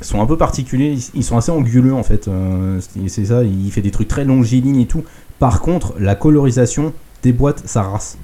[0.00, 2.26] sont un peu particuliers, ils- sont assez anguleux en fait.
[2.26, 5.04] Euh, c'est ça, il fait des trucs très longilignes et tout.
[5.38, 6.92] Par contre, la colorisation
[7.22, 8.18] déboîte sa race.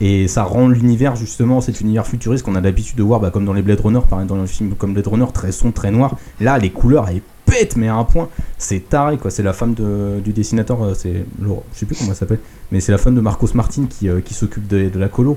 [0.00, 3.44] Et ça rend l'univers justement, cet univers futuriste qu'on a l'habitude de voir, bah, comme
[3.44, 5.90] dans les Blade Runner, par exemple, dans le film comme Blade Runner, très sombre, très
[5.90, 6.16] noir.
[6.40, 9.30] Là, les couleurs, elles pètent, mais à un point, c'est taré quoi.
[9.32, 12.38] C'est la femme de- du dessinateur, euh, c'est Laura- je sais plus comment elle s'appelle,
[12.70, 15.36] mais c'est la femme de Marcos Martin qui, euh, s'occupe de, de la colo.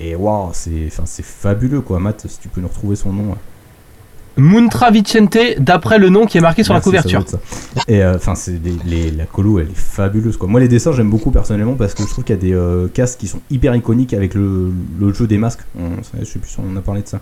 [0.00, 0.88] Et waouh, c'est
[1.22, 1.98] fabuleux quoi.
[1.98, 3.32] Matt, si tu peux nous retrouver son nom.
[3.32, 3.34] euh.
[4.38, 7.24] Muntra Vicente, d'après le nom qui est marqué sur la Merci, couverture.
[7.28, 7.38] ça.
[7.88, 8.34] Et euh, enfin,
[9.16, 10.48] la colo, elle est fabuleuse quoi.
[10.48, 12.88] Moi, les dessins, j'aime beaucoup personnellement parce que je trouve qu'il y a des euh,
[12.88, 15.60] casques qui sont hyper iconiques avec le, le jeu des masques.
[15.78, 17.20] On- je sais plus si on a parlé de ça.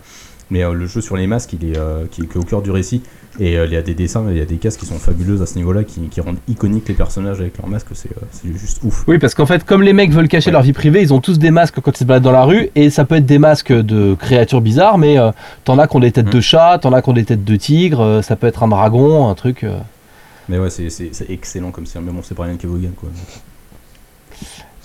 [0.49, 2.61] Mais euh, le jeu sur les masques, il est, euh, qui, qui est au cœur
[2.61, 3.01] du récit.
[3.39, 5.41] Et euh, il y a des dessins, il y a des casques qui sont fabuleuses
[5.41, 7.89] à ce niveau-là, qui, qui rendent iconiques les personnages avec leurs masques.
[7.93, 8.09] C'est
[8.57, 9.03] juste ouf.
[9.07, 11.37] Oui, parce qu'en fait, comme les mecs veulent cacher leur vie privée, ils ont tous
[11.37, 13.73] des masques quand ils se baladent dans la rue, et ça peut être des masques
[13.73, 15.17] de créatures bizarres, mais
[15.65, 16.31] t'en as qui ont des têtes Mm.
[16.31, 19.27] de chat, t'en as qui ont des têtes de tigre, ça peut être un dragon,
[19.29, 19.65] un truc.
[20.49, 21.99] Mais ouais, c'est- excellent comme c'est.
[21.99, 23.09] Mais bon, c'est Brian Kevogan quoi.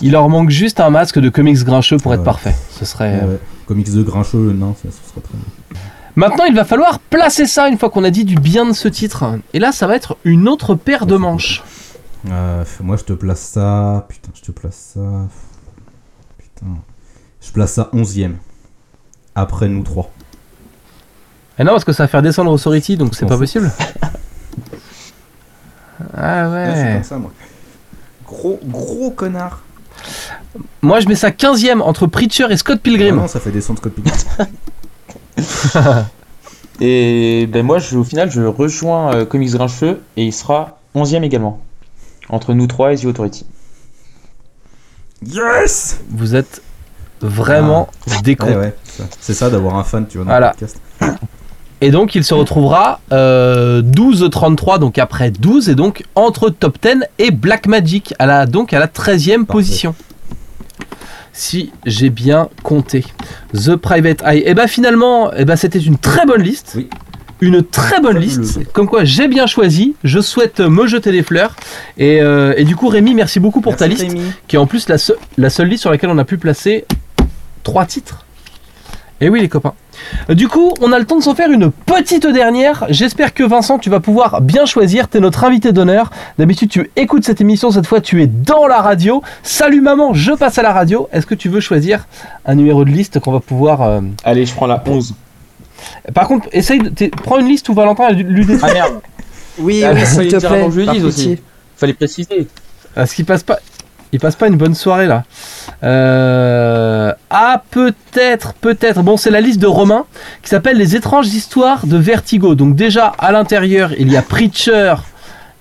[0.03, 2.25] Il leur manque juste un masque de comics grincheux pour être ouais.
[2.25, 2.55] parfait.
[2.71, 3.21] Ce serait.
[3.21, 3.41] Ouais, ouais.
[3.67, 5.81] Comics de Grincheux, non, ça, ce serait très bien.
[6.17, 8.89] Maintenant, il va falloir placer ça une fois qu'on a dit du bien de ce
[8.89, 9.39] titre.
[9.55, 11.63] Et là, ça va être une autre paire de manches.
[12.29, 14.05] Euh, moi, je te place ça.
[14.09, 15.29] Putain, je te place ça.
[16.37, 16.67] Putain.
[17.41, 18.35] Je place ça 11ème.
[19.35, 20.11] Après nous trois.
[21.59, 23.71] Et non, parce que ça va faire descendre Authority, donc c'est pas possible.
[26.15, 27.31] Ah Ouais, comme ça, moi.
[28.27, 29.63] Gros, gros connard.
[30.83, 33.11] Moi, je mets ça 15ème entre Preacher et Scott Pilgrim.
[33.15, 34.15] Vraiment, ça fait descendre Scott Pilgrim.
[36.81, 41.23] Et ben moi, je, au final, je rejoins euh, Comics Grincheux et il sera 11ème
[41.23, 41.61] également.
[42.29, 43.47] Entre nous trois et The Authority.
[45.25, 46.63] yes Vous êtes
[47.21, 47.89] vraiment
[48.25, 48.47] des cons.
[48.49, 48.75] Ouais, ouais.
[48.85, 49.05] ça.
[49.21, 50.55] C'est ça d'avoir un fan, tu vois, dans Voilà.
[50.61, 50.81] le podcast.
[51.83, 57.01] Et donc, il se retrouvera euh, 12-33, donc après 12, et donc entre Top 10
[57.19, 59.95] et Black Magic, à la, donc à la 13e position.
[61.33, 63.05] Si j'ai bien compté.
[63.55, 64.43] The Private Eye.
[64.45, 66.75] Et bah finalement, eh ben, c'était une très bonne liste.
[66.77, 66.89] Oui.
[67.41, 68.61] Une très bonne liste.
[68.73, 69.97] Comme quoi, j'ai bien choisi.
[70.05, 71.57] Je souhaite me jeter des fleurs.
[71.99, 74.21] Et, euh, et du coup, Rémi, merci beaucoup pour ta liste, Rémi.
[74.47, 76.85] qui est en plus la, seu- la seule liste sur laquelle on a pu placer
[77.65, 78.25] trois titres.
[79.21, 79.75] Et oui, les copains.
[80.31, 82.87] Euh, Du coup, on a le temps de s'en faire une petite dernière.
[82.89, 85.09] J'espère que Vincent, tu vas pouvoir bien choisir.
[85.09, 86.11] Tu es notre invité d'honneur.
[86.39, 87.71] D'habitude, tu écoutes cette émission.
[87.71, 89.23] Cette fois, tu es dans la radio.
[89.43, 91.09] Salut maman, je passe à la radio.
[91.13, 92.07] Est-ce que tu veux choisir
[92.47, 93.83] un numéro de liste qu'on va pouvoir.
[93.83, 95.15] euh, Allez, je prends la 11.
[96.15, 96.89] Par contre, essaye de.
[96.89, 99.01] t'es- Prends une liste où Valentin a lu des Ah merde,
[99.59, 100.59] Oui, Ah, oui, mais s'il fallait te dire plaît.
[100.59, 101.29] avant que je le par dise aussi.
[101.29, 101.43] pitié.
[101.77, 102.47] fallait préciser.
[102.95, 103.59] Parce qu'il passe pas.
[104.13, 105.25] Il passe pas une bonne soirée là.
[105.83, 107.13] Euh...
[107.31, 109.03] Ah peut-être, peut-être.
[109.03, 110.05] Bon, c'est la liste de Romain
[110.43, 112.55] qui s'appelle Les étranges histoires de Vertigo.
[112.55, 114.95] Donc déjà à l'intérieur, il y a Preacher,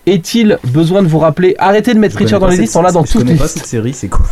[0.06, 1.56] Est-il besoin de vous rappeler?
[1.60, 3.34] Arrêtez de mettre Je Richard dans les pas listes, on l'a dans Je toutes connais
[3.34, 3.57] les pas listes.
[3.60, 4.26] cette série, c'est quoi?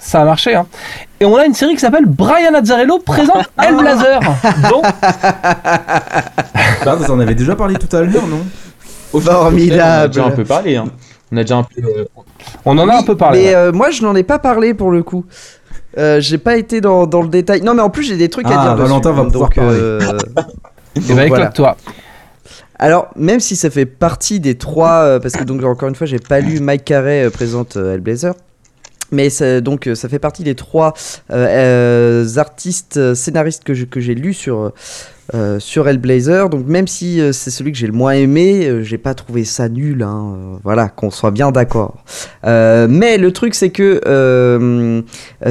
[0.00, 0.66] Ça a marché, hein.
[1.20, 4.20] Et on a une série qui s'appelle Brian Azzarello présente Hellblazer.
[4.70, 4.84] Donc,
[6.84, 8.40] Bah, vous en avez déjà parlé tout à l'heure, non?
[9.12, 10.12] On Formidable.
[10.14, 10.76] déjà un peu parlé.
[10.76, 10.86] Hein.
[11.32, 11.82] On a déjà un peu.
[11.82, 12.04] euh,
[12.64, 13.42] on en a un peu parlé.
[13.44, 15.24] Mais euh, moi, je n'en ai pas parlé pour le coup.
[15.96, 17.62] Euh, j'ai pas été dans, dans le détail.
[17.62, 18.74] Non, mais en plus, j'ai des trucs à Ah, dire.
[18.76, 18.82] dessus.
[18.88, 20.46] Valentin va pouvoir donc, euh, Et bah,
[21.06, 21.24] voilà.
[21.26, 21.76] éclate-toi.
[22.78, 26.18] Alors, même si ça fait partie des trois, parce que donc encore une fois, j'ai
[26.20, 28.34] pas lu Mike Carey euh, présente Hellblazer.
[29.10, 30.92] Mais ça, donc ça fait partie des trois
[32.36, 34.72] artistes scénaristes que je- que j'ai lus sur
[35.34, 36.48] euh, sur Hellblazer.
[36.48, 39.44] Donc même si euh, c'est celui que j'ai le moins aimé, euh, j'ai pas trouvé
[39.44, 40.02] ça nul.
[40.02, 42.02] hein, voilà, qu'on soit bien d'accord.
[42.44, 44.00] Mais le truc c'est que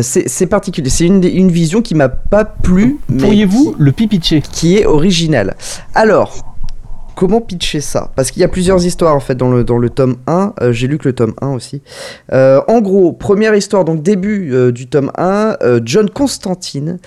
[0.01, 0.89] c'est particulier.
[0.89, 2.97] C'est une, une vision qui m'a pas plu.
[3.19, 5.55] Pourriez-vous le pipitcher qui est original.
[5.93, 6.55] Alors,
[7.15, 8.11] comment pitcher ça?
[8.15, 10.53] Parce qu'il y a plusieurs histoires en fait dans le, dans le tome 1.
[10.61, 11.81] Euh, J'ai lu que le tome 1 aussi.
[12.31, 16.97] En gros, première histoire, donc début du tome 1, euh, John Constantine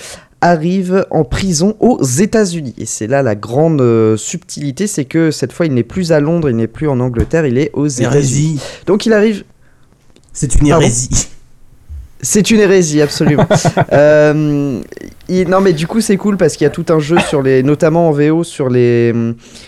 [0.40, 2.74] arrive en prison aux États-Unis.
[2.78, 6.20] Et c'est là la grande euh, subtilité, c'est que cette fois il n'est plus à
[6.20, 8.14] Londres, il n'est plus en Angleterre, il est aux États-Unis.
[8.14, 8.60] Hérésie.
[8.86, 9.44] Donc il arrive
[10.32, 11.28] C'est une hérésie.
[12.22, 13.46] c'est une hérésie, absolument.
[13.92, 14.80] Euh,
[15.28, 17.42] il- non, mais du coup, c'est cool parce qu'il y a tout un jeu sur
[17.42, 19.12] les, notamment en VO, sur les,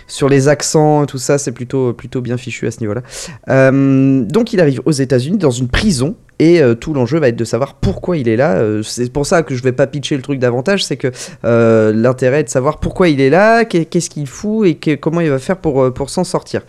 [0.06, 3.02] sur les accents, tout ça, c'est plutôt, plutôt bien fichu à ce niveau-là.
[3.48, 6.14] Euh, donc, il arrive aux États-Unis dans une prison.
[6.42, 8.56] Et euh, tout l'enjeu va être de savoir pourquoi il est là.
[8.56, 11.12] Euh, c'est pour ça que je vais pas pitcher le truc davantage, c'est que
[11.44, 15.20] euh, l'intérêt est de savoir pourquoi il est là, qu'est- qu'est-ce qu'il fout et comment
[15.20, 16.62] il va faire pour, s'en sortir.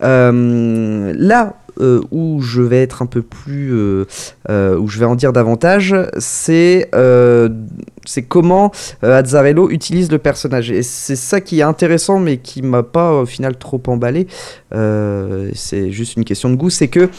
[0.00, 1.54] Là
[2.10, 6.88] où je vais être un peu plus, où je vais en dire davantage, c'est
[8.26, 8.72] comment
[9.02, 10.70] Azzarello utilise le personnage.
[10.70, 14.26] Et c'est ça qui est intéressant, mais qui m'a pas au final trop emballé.
[14.72, 17.10] C'est juste une question de goût, c'est que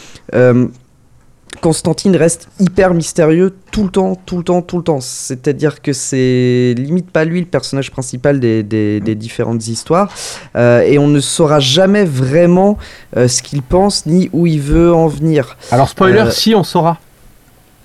[1.59, 4.99] Constantine reste hyper mystérieux tout le temps, tout le temps, tout le temps.
[5.01, 10.09] C'est-à-dire que c'est limite pas lui le personnage principal des, des- des différentes histoires.
[10.55, 12.77] Euh, et on ne saura jamais vraiment
[13.17, 15.57] euh, ce qu'il pense ni où il veut en venir.
[15.71, 16.99] Alors, spoiler, Euh, si on saura.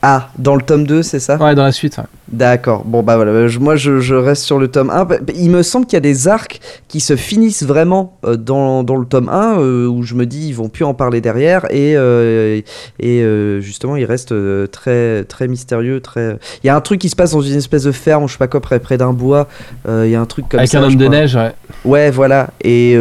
[0.09, 1.37] Ah, dans le tome 2, c'est ça?
[1.37, 1.99] Ouais, dans la suite.
[1.99, 2.05] ouais.
[2.29, 2.85] D'accord.
[2.85, 3.49] Bon, bah voilà.
[3.49, 5.05] je- moi, je, je reste sur le tome 1.
[5.05, 8.37] Bah, bah, Il me semble qu'il y a des arcs qui se finissent vraiment euh,
[8.37, 11.21] dans, dans le tome 1, euh, où je me dis, ils vont plus en parler
[11.21, 11.65] derrière.
[11.71, 12.61] Et, euh,
[13.01, 14.33] et justement, il reste
[14.71, 16.01] très, très mystérieux.
[16.01, 16.39] Très...
[16.63, 18.39] Il y a un truc qui se passe dans une espèce de ferme, je sais
[18.39, 19.49] pas quoi, près, près d'un bois.
[19.89, 20.79] Il y a un truc comme Avec ça.
[20.79, 21.17] un homme de crois.
[21.17, 21.53] neige, ouais.
[21.85, 22.51] Ouais, voilà.
[22.63, 22.93] Et,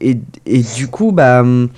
[0.00, 1.68] et, et du coup, bah, hum,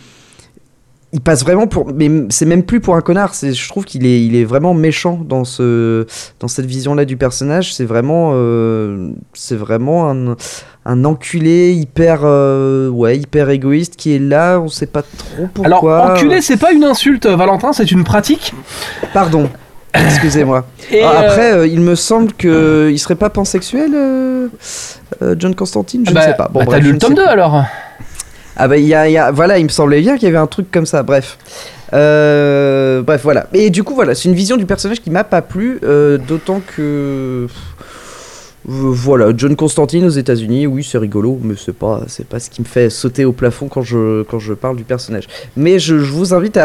[1.17, 1.91] il passe vraiment pour.
[1.95, 3.35] Mais c'est même plus pour un connard.
[3.35, 6.07] C'est, je trouve qu'il est, il est vraiment méchant dans ce,
[6.41, 7.75] dans cette vision-là du personnage.
[7.75, 10.37] C'est vraiment, euh, c'est vraiment un,
[10.85, 14.61] un enculé hyper, euh, ouais, hyper égoïste qui est là.
[14.61, 16.13] On sait pas trop Alors, pourquoi.
[16.13, 18.53] enculé, c'est pas une insulte, Valentin, c'est une pratique.
[19.15, 19.49] Pardon.
[19.95, 20.67] Excusez-moi.
[21.03, 24.49] Ah, Après, euh, il me semble que il serait pas pansexuel, euh,
[25.37, 26.05] John Constantine.
[26.07, 26.49] Je bah, ne sais pas.
[26.49, 27.31] Bon, bah, t'as lu ne le tome sais 2 pas.
[27.31, 27.65] alors
[28.57, 30.71] Ah bah y y a- voilà, il me semblait bien qu'il y avait un truc
[30.71, 31.03] comme ça.
[31.03, 31.39] Bref,
[31.93, 33.47] Euh, bref voilà.
[33.53, 36.61] Et du coup voilà, c'est une vision du personnage qui m'a pas plu, euh, d'autant
[36.77, 37.47] que
[38.69, 42.63] voilà, John Constantine aux États-Unis, oui c'est rigolo, mais c'est pas c'est pas ce qui
[42.63, 45.29] me fait sauter au plafond quand je quand je parle du personnage.
[45.57, 46.65] Mais je, vous invite à,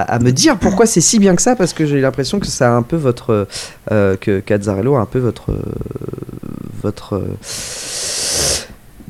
[0.00, 2.72] à, me dire pourquoi c'est si bien que ça, parce que j'ai l'impression que ça
[2.72, 3.46] a un peu votre
[3.92, 5.52] euh, que Cazzarello a un peu votre
[6.82, 7.20] votre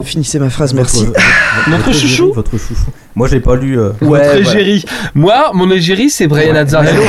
[0.02, 1.04] Finissez ma phrase, merci.
[1.06, 2.90] Votre- votre- Notre votre chouchou égérie, Votre chouchou.
[3.14, 3.78] Moi, j'ai pas lu.
[3.78, 4.84] euh, Ouais, Votre égérie.
[5.14, 7.02] Moi, mon égérie, c'est Brian Azzarello.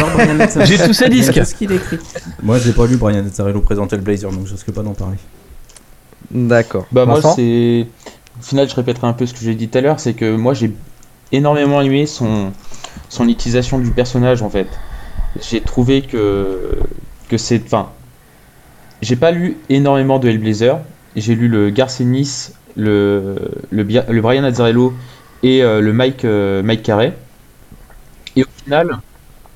[0.65, 1.33] J'ai tous ses disques.
[1.33, 1.99] Qu'est-ce qu'il écrit
[2.43, 5.17] Moi, j'ai pas lu Brian Azzarello présenter le Blazer, donc je risque pas d'en parler.
[6.33, 6.85] D'accord.
[6.91, 7.87] Bah moi c'est
[8.39, 10.33] au final je répéterai un peu ce que j'ai dit tout à l'heure, c'est que
[10.37, 10.71] moi j'ai
[11.33, 12.53] énormément aimé son
[13.09, 14.67] son utilisation du personnage en fait.
[15.41, 16.77] J'ai trouvé que
[17.27, 17.89] que c'est enfin
[19.01, 20.79] j'ai pas lu énormément de Hellblazer,
[21.17, 23.35] j'ai lu le Garcenis, le
[23.71, 24.93] le, le Brian Azzarello
[25.43, 27.13] et euh, le Mike euh, Mike Carey.
[28.35, 28.99] Et au final,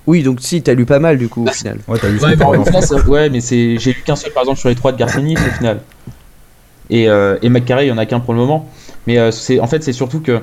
[0.08, 1.80] Oui, donc si, t'as lu pas mal du coup au final.
[1.88, 2.86] Ouais, t'as lu Ouais, au final, France.
[2.88, 5.36] c'est- ouais, mais c'est j'ai lu qu'un seul par exemple sur les trois de Garcenis
[5.36, 5.82] au final.
[6.90, 8.70] Et, euh, et McCarrey, il y en a qu'un pour le moment.
[9.08, 10.42] Mais euh, c'est en fait c'est surtout que.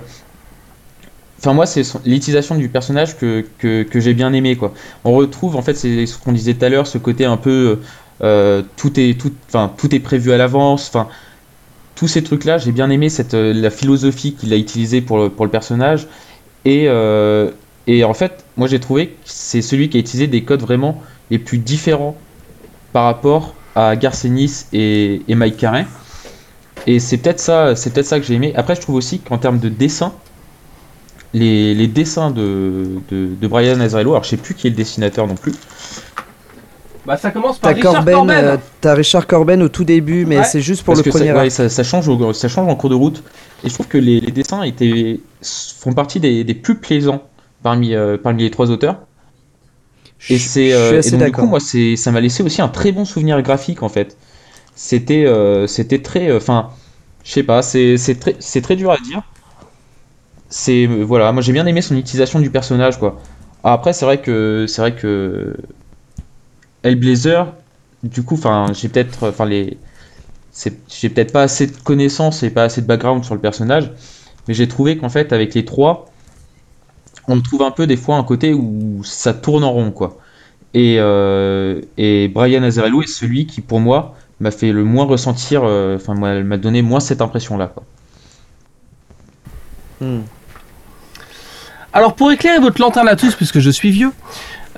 [1.38, 4.72] Enfin moi c'est l'utilisation du personnage que, que, que j'ai bien aimé quoi.
[5.04, 7.80] On retrouve en fait c'est ce qu'on disait tout à l'heure, ce côté un peu
[8.22, 10.88] euh, tout est tout enfin tout est prévu à l'avance.
[10.88, 11.08] Enfin
[11.94, 15.18] tous ces trucs là, j'ai bien aimé cette euh, la philosophie qu'il a utilisée pour
[15.18, 16.06] le, pour le personnage.
[16.64, 17.50] Et, euh,
[17.86, 21.02] et en fait moi j'ai trouvé que c'est celui qui a utilisé des codes vraiment
[21.30, 22.16] les plus différents
[22.92, 25.86] par rapport à Garcenis et, et Mike Carey.
[26.86, 28.52] Et c'est peut-être ça, c'est peut-être ça que j'ai aimé.
[28.56, 30.12] Après, je trouve aussi qu'en termes de dessin,
[31.32, 35.26] les, les dessins de, de, Brian Azzarello, alors je sais plus qui est le dessinateur
[35.26, 35.52] non plus.
[37.04, 38.30] Bah ça commence par Richard Corben, Corben.
[38.30, 40.44] euh, t'as Richard Corben au tout début, mais Ouais.
[40.44, 42.68] c'est juste pour Parce le que premier ça, ouais, ça, ça change au- ça change
[42.70, 43.24] en cours de route.
[43.62, 47.22] Et je trouve que les, les dessins étaient, font partie des, des plus plaisants
[47.62, 49.06] parmi, euh, parmi les trois auteurs.
[50.28, 51.34] Et Je- c'est je euh, suis et assez donc, du d'accord.
[51.34, 54.18] coup moi c'est ça m'a laissé aussi un très bon souvenir graphique en fait.
[54.74, 56.70] C'était euh, c'était très enfin
[57.24, 59.22] je sais pas c'est c'est très c'est très dur à dire.
[60.48, 63.20] C'est euh, voilà moi j'ai bien aimé son utilisation du personnage quoi.
[63.62, 65.56] Ah, Après c'est vrai que c'est vrai que
[66.82, 67.52] Hellblazer
[68.02, 69.78] du coup enfin j'ai peut-être enfin les
[70.88, 73.90] j'ai peut-être pas assez de connaissances et pas assez de background sur le personnage
[74.48, 76.12] mais j'ai trouvé qu'en fait avec les trois
[77.28, 80.18] on trouve un peu des fois un côté où ça tourne en rond quoi.
[80.74, 81.80] Et, euh,
[82.32, 86.56] Brian Azzarello est celui qui pour moi m'a fait le moins ressentir, euh, enfin m'a
[86.56, 87.72] donné moins cette impression là.
[90.00, 90.20] Hmm.
[91.92, 94.12] Alors pour éclairer votre lanterne à tous, puisque je suis vieux,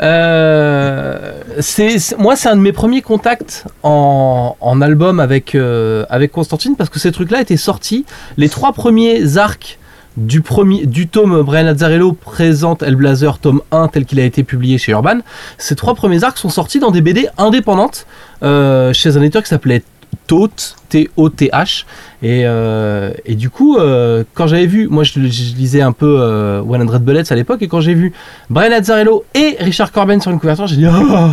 [0.02, 6.32] euh, c'est moi c'est un de mes premiers contacts en, en album avec euh, avec
[6.32, 8.04] Constantine parce que ces trucs-là étaient sortis.
[8.36, 9.78] Les trois premiers arcs
[10.16, 14.78] du premier du tome Brian Azzarello présente Hellblazer tome 1 tel qu'il a été publié
[14.78, 15.20] chez Urban.
[15.58, 18.06] Ces trois premiers arcs sont sortis dans des BD indépendantes
[18.42, 19.82] euh, chez un éditeur qui s'appelait
[20.26, 21.86] Toth, T-O-T-H.
[22.24, 26.62] Et, euh, et du coup, euh, quand j'avais vu, moi je, lisais un peu euh,
[26.62, 28.14] 100 Bullets à l'époque, et quand j'ai vu
[28.48, 31.32] Brian Azzarello et Richard Corben sur une couverture, j'ai dit Ah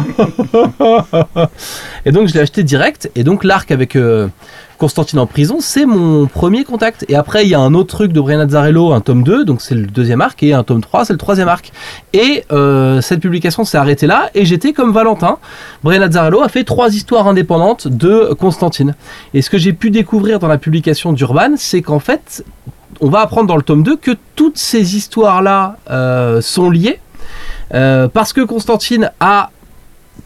[2.05, 4.27] Et donc je l'ai acheté direct, et donc l'arc avec euh,
[4.79, 7.05] Constantine en prison, c'est mon premier contact.
[7.07, 9.61] Et après, il y a un autre truc de Brian Azzarello, un tome 2, donc
[9.61, 11.71] c'est le deuxième arc, et un tome 3, c'est le troisième arc.
[12.13, 12.43] Et
[13.01, 15.37] cette publication s'est arrêtée là, et j'étais comme Valentin.
[15.83, 18.95] Brian Azzarello a fait trois histoires indépendantes de Constantine.
[19.35, 22.45] Et ce que j'ai pu découvrir dans la publication d'Urban, c'est qu'en fait,
[23.01, 26.99] on va apprendre dans le tome 2 que toutes ces histoires-là euh, sont liées.
[27.73, 29.49] euh, parce que Constantine a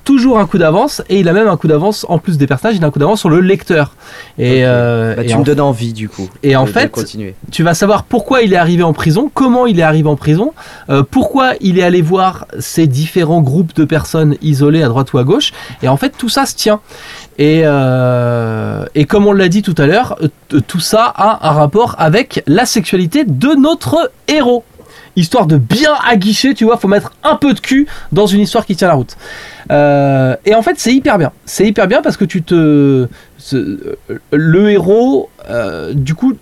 [0.04, 2.76] toujours un coup d'avance et il a même un coup d'avance en plus des personnages,
[2.76, 3.96] il a un coup d'avance sur le lecteur.
[4.38, 4.68] Et, Ok.
[4.68, 6.30] euh, Bah, et tu en, me donnes envie du coup.
[6.44, 7.34] et en fait, continuer.
[7.52, 10.54] tu vas savoir pourquoi il est arrivé en prison, comment il est arrivé en prison,
[10.90, 15.18] euh, pourquoi il est allé voir ces différents groupes de personnes isolées à droite ou
[15.18, 16.82] à gauche, et en fait tout ça se tient.
[17.38, 21.52] Et, euh, et comme on l'a dit tout à l'heure, euh, tout ça a un
[21.52, 24.64] rapport avec la sexualité de notre héros.
[25.18, 28.66] Histoire de bien aguicher, tu vois, faut mettre un peu de cul dans une histoire
[28.66, 29.16] qui tient la route.
[29.72, 31.32] Euh, et en fait, c'est hyper bien.
[31.46, 33.08] C'est hyper bien parce que tu te.
[34.32, 35.30] le héros,
[35.94, 36.34] du coup,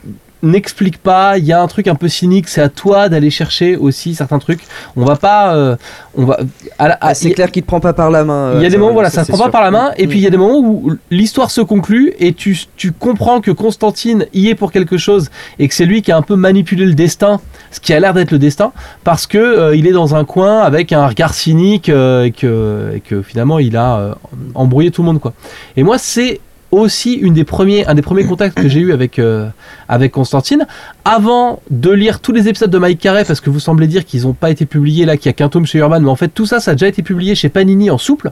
[0.43, 1.37] n'explique pas.
[1.37, 2.47] Il y a un truc un peu cynique.
[2.47, 4.61] C'est à toi d'aller chercher aussi certains trucs.
[4.95, 5.55] On va pas.
[5.55, 5.75] euh,
[6.15, 6.39] on va.
[6.77, 8.53] Ah, c'est clair qu'il te prend pas par la main.
[8.55, 9.91] il y a euh, des moments, voilà, ça, se c'est prend pas par la main,
[9.97, 13.41] et puis il y a des moments où l'histoire se conclut et tu, tu comprends
[13.41, 15.29] que Constantine y est pour quelque chose
[15.59, 17.39] et que c'est lui qui a un peu manipulé le destin,
[17.71, 20.59] ce qui a l'air d'être le destin, parce que euh, il est dans un coin
[20.59, 24.13] avec un regard cynique euh, et, que, et que finalement il a euh,
[24.55, 25.33] embrouillé tout le monde, quoi.
[25.77, 26.41] Et moi, c'est
[26.73, 27.85] aussi un des premiers
[28.27, 29.47] contacts que j'ai eu avec, euh,
[29.87, 30.65] avec Constantine.
[31.05, 34.23] Avant de lire tous les épisodes de Mike Carey, parce que vous semblez dire qu'ils
[34.23, 36.29] n'ont pas été publiés là, qu'il n'y a qu'un tome chez Urban, mais en fait
[36.29, 38.31] tout ça, ça a déjà été publié chez Panini en souple.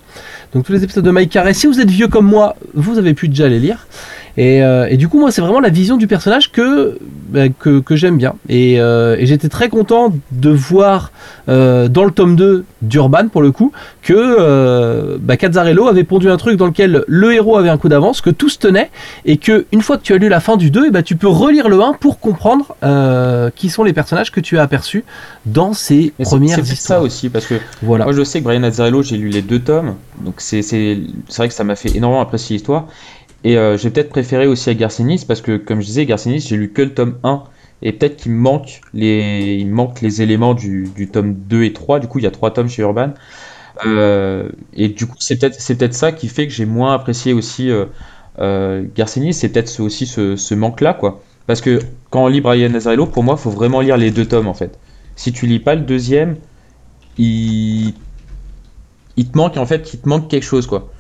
[0.54, 3.14] Donc tous les épisodes de Mike Carey, si vous êtes vieux comme moi, vous avez
[3.14, 3.88] pu déjà les lire.
[4.38, 6.98] Et, euh, et du coup, moi, c'est vraiment la vision du personnage que,
[7.30, 8.34] bah, que, que j'aime bien.
[8.50, 11.12] Et, euh, et j'étais très content de voir
[11.50, 13.72] euh, dans le tome 2 d'Urban, pour le coup,
[14.02, 18.22] que bah, Cazzarello avait pondu un truc dans lequel le héros avait un coup d'avance,
[18.22, 18.90] que tout se tenait,
[19.26, 21.16] et que une fois que tu as lu la fin du 2, eh ben, tu
[21.16, 22.76] peux relire le 1 pour comprendre
[23.56, 25.04] qui sont les personnages que tu as aperçus
[25.46, 27.00] dans ces Mais c'est- premières c'est histoires.
[27.00, 28.04] ça aussi parce que Voilà.
[28.06, 31.38] moi je sais que Brian Azzarello j'ai lu les deux tomes donc c'est c'est c'est
[31.38, 32.86] vrai que ça m'a fait énormément apprécier l'histoire
[33.44, 36.58] et euh, j'ai peut-être préféré aussi à Garcenis parce que comme je disais Garcenis j'ai
[36.58, 37.44] lu que le tome 1
[37.82, 42.00] et peut-être qu'il manque les il manque les éléments du, du tome 2 et 3
[42.00, 43.14] du coup il y a trois tomes chez Urban.
[43.86, 47.34] Euh, et du coup c'est peut-être c'est peut-être ça qui fait que j'ai moins apprécié
[47.34, 47.86] aussi euh,
[48.40, 48.86] euh,
[49.32, 51.24] c'est peut-être aussi ce, ce manque là quoi.
[51.48, 54.48] Parce que quand on lit Brian Azzarello pour moi faut vraiment lire les deux tomes
[54.48, 54.78] en fait.
[55.16, 56.38] Si tu lis pas le deuxième
[57.18, 57.94] il
[59.18, 60.92] il te manque en fait il te manque quelque chose quoi.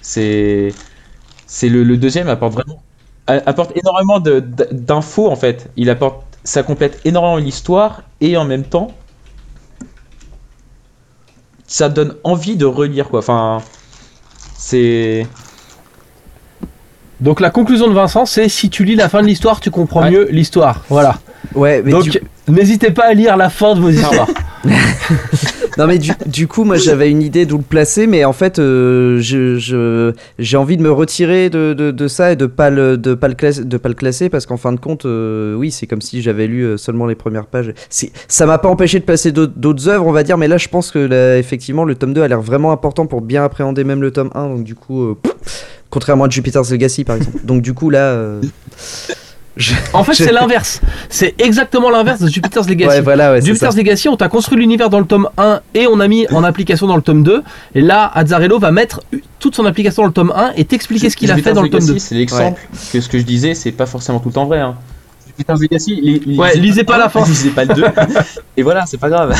[0.00, 0.68] C'est
[1.48, 2.80] c'est le, le deuxième apporte vraiment
[3.26, 8.88] apporte énormément d'infos en fait il apporte ça complète énormément l'histoire et en même temps
[11.66, 13.60] ça donne envie de relire quoi enfin
[14.56, 15.26] c'est
[17.20, 20.02] Donc la conclusion de Vincent, c'est si tu lis la fin de l'histoire, tu comprends
[20.02, 20.10] Ouais.
[20.10, 20.84] mieux l'histoire.
[20.88, 21.18] Voilà.
[21.54, 24.28] Ouais, mais Donc n'hésitez pas à lire la fin de vos histoires.
[25.78, 29.20] non mais du, coup moi j'avais une idée d'où le placer mais en fait euh,
[30.38, 33.94] j'ai envie de me retirer de, de, ça et de pas le de pas le
[33.94, 37.06] classer, parce qu'en fin de compte euh, oui c'est comme si j'avais lu euh, seulement
[37.06, 37.72] les premières pages.
[37.90, 40.90] Ça m'a pas empêché de placer d'autres, œuvres on va dire mais là je pense
[40.90, 44.30] que effectivement le tome 2 a l'air vraiment important pour bien appréhender même le tome
[44.34, 45.16] 1 donc du coup euh,
[45.90, 47.38] contrairement à Jupiter's Legacy par exemple.
[47.44, 48.40] Donc du coup là
[49.58, 50.80] je- En fait, je- c'est l'inverse.
[51.10, 52.88] C'est exactement l'inverse de Jupiter's Legacy.
[52.96, 53.52] ouais voilà ouais, c'est ça.
[53.52, 56.44] Jupiter's Legacy, on t'a construit l'univers dans le tome 1 et on a mis en
[56.44, 57.42] application dans le tome 2.
[57.74, 59.02] Et là, Azzarello va mettre
[59.38, 61.68] toute son application dans le tome 1 et t'expliquer ce qu'il a fait dans le
[61.70, 61.98] tome 2.
[61.98, 62.60] C'est l'exemple
[62.92, 64.60] que ce que je disais, c'est pas forcément tout le temps vrai.
[64.60, 64.76] Hein.
[65.26, 67.24] Jupiter's Legacy, li- li- Ouais, lisez pas la fin.
[67.26, 67.84] Lisez pas le 2.
[68.56, 69.34] Et voilà, c'est pas grave.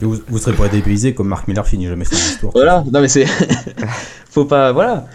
[0.00, 2.52] Vous, vous serez pas dépaysé comme Mark Miller finit jamais son histoire.
[2.54, 3.26] Voilà, non mais c'est.
[4.30, 4.72] Faut pas.
[4.72, 5.06] Voilà.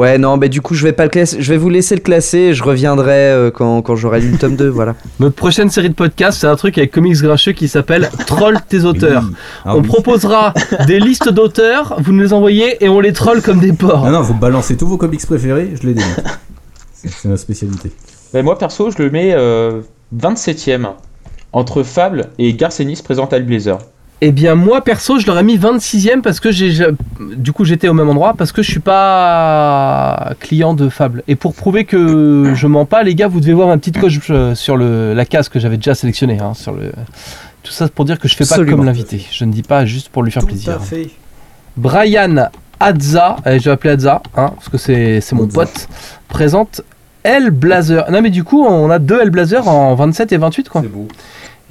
[0.00, 1.42] Ouais, non, mais du coup, je vais pas le classer.
[1.42, 4.38] Je vais vous laisser le classer et je reviendrai euh, quand, quand j'aurai lu le
[4.38, 4.66] tome 2.
[4.80, 4.94] Voilà.
[5.18, 8.84] Notre prochaine série de podcasts, c'est un truc avec Comics Grincheux qui s'appelle Troll tes
[8.84, 9.24] auteurs.
[9.26, 9.34] Oui.
[9.66, 9.86] Ah on oui.
[9.86, 10.54] proposera
[10.86, 14.06] des listes d'auteurs, vous nous les envoyez et on les troll comme des porcs.
[14.06, 16.24] Ah non, vous balancez tous vos comics préférés, je les démonte.
[16.94, 17.92] C'est c'est notre spécialité.
[18.32, 19.82] Mais moi perso, je le mets euh,
[20.16, 20.92] 27ème.
[21.52, 23.76] Entre Fable et Garcenis présente Al Blazer.
[24.22, 26.70] Eh bien, moi perso, je l'aurais mis 26ème parce que j'ai.
[27.36, 31.22] Du coup, j'étais au même endroit parce que je suis pas client de Fable.
[31.26, 34.18] Et pour prouver que je mens pas, les gars, vous devez voir ma petite coche
[34.30, 36.38] euh, sur le, la case que j'avais déjà sélectionnée.
[36.40, 36.92] hein, sur le...
[37.62, 38.76] Tout ça pour dire que je fais pas Absolument.
[38.78, 39.24] comme l'invité.
[39.30, 40.74] Je ne dis pas juste pour lui faire Tout plaisir.
[40.74, 41.08] à fait.
[41.76, 42.48] Brian
[42.78, 45.54] Adza, eh, je vais appeler Adza, hein, parce que c'est c'est mon Adza.
[45.60, 45.88] pote,
[46.28, 46.82] présente
[47.22, 48.10] El Blazer.
[48.10, 50.80] Non mais du coup, on a deux El Blazer en 27 et 28 quoi.
[50.82, 51.06] C'est beau.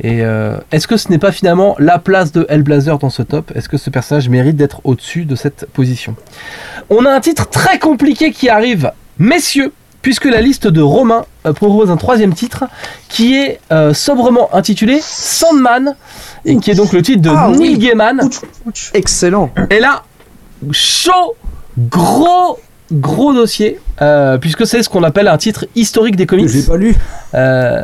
[0.02, 3.22] Et euh, est-ce que ce n'est pas finalement la place de El Blazer dans ce
[3.22, 3.52] top?
[3.56, 6.16] Est-ce que ce personnage mérite d'être au-dessus de cette position?
[6.90, 11.52] On a un titre très compliqué qui arrive, messieurs, puisque la liste de Romain euh,
[11.52, 12.64] propose un troisième titre
[13.10, 15.96] qui est euh, sobrement intitulé Sandman,
[16.46, 17.78] et qui est donc le titre de Ah Neil oui.
[17.80, 18.30] Gaiman.
[18.94, 19.52] Excellent.
[19.70, 20.04] Et là,
[20.72, 21.36] chaud,
[21.78, 22.58] gros,
[22.91, 26.48] gros dossier, euh, puisque c'est ce qu'on appelle un titre historique des comics.
[26.49, 26.95] J'ai pas lu.
[27.36, 27.82] Euh,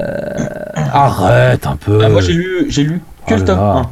[0.93, 1.99] arrête un peu.
[2.03, 3.53] Ah, moi j'ai lu, j'ai lu que Oh le là.
[3.53, 3.89] 1.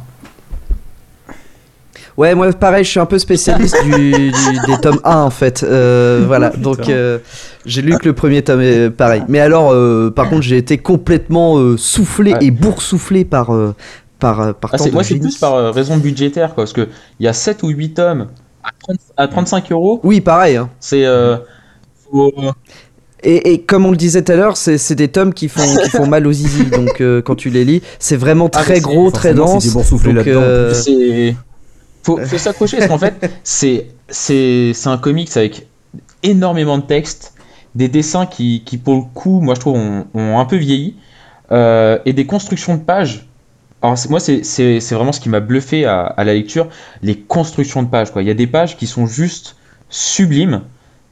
[2.16, 4.32] Ouais, moi pareil, je suis un peu spécialiste du, du-
[4.68, 5.64] des tomes 1 en fait.
[5.64, 7.18] Euh, voilà, donc euh,
[7.66, 9.22] j'ai lu que le premier tome, euh, pareil.
[9.28, 12.38] Mais alors, euh, par contre, j'ai été complètement euh, soufflé Ouais.
[12.42, 13.74] et boursouflé par, euh,
[14.20, 15.22] par, par Ah, tant c'est- de moi c'est génie.
[15.22, 16.88] plus par euh, raison budgétaire quoi, parce que
[17.18, 18.28] il y a 7 ou 8 tomes
[18.64, 20.00] à, 30 à 35 euros.
[20.02, 20.56] Oui, pareil.
[20.56, 20.70] hein.
[20.80, 21.04] C'est.
[21.04, 21.36] euh,
[22.10, 22.32] faut-
[23.22, 25.90] Et, et comme on le disait tout à l'heure, c'est des tomes qui font, qui
[25.90, 26.64] font mal aux zizi.
[26.70, 29.64] Donc euh, quand tu les lis, c'est vraiment Ah, très gros, très dense.
[29.98, 30.74] c'est là-dedans, euh.
[32.02, 35.66] Faut, faut s'accrocher parce qu'en fait, c'est c'est c'est un comics avec
[36.22, 37.32] énormément de textes,
[37.74, 40.96] des dessins qui, qui pour le coup, moi je trouve, ont, ont un peu vieilli,
[41.50, 43.26] euh, et des constructions de pages.
[43.84, 46.68] Alors moi, c'est vraiment ce qui m'a bluffé à, la lecture,
[47.02, 48.10] les constructions de pages.
[48.10, 48.22] Quoi.
[48.22, 49.56] Il y a des pages qui sont juste
[49.90, 50.62] sublimes,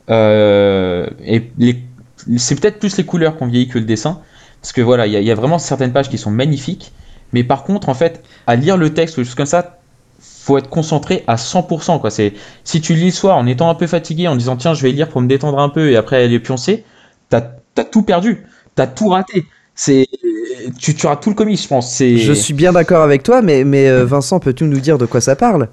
[0.09, 1.51] euh, et
[2.39, 4.23] c'est peut-être plus les couleurs qu'on vieillit que le dessin,
[4.63, 6.93] parce que voilà, il y, a- vraiment certaines pages qui sont magnifiques,
[7.35, 9.79] mais par contre, en fait, à lire le texte ou choses comme ça,
[10.19, 11.99] faut être concentré à 100%.
[11.99, 12.11] Quoi.
[12.11, 14.93] Si tu lis le soir en étant un peu fatigué, en disant tiens, je vais
[14.93, 16.85] lire pour me détendre un peu et après aller pioncer,
[17.29, 17.43] t'as,
[17.75, 19.45] t'as tout perdu, t'as tout raté.
[19.85, 20.07] C'est,
[20.79, 21.93] tu, tu rates tout le comics, je pense.
[21.93, 25.07] C'est, Je suis bien d'accord avec toi, mais, mais euh, Vincent, peux-tu nous dire de
[25.07, 25.69] quoi ça parle?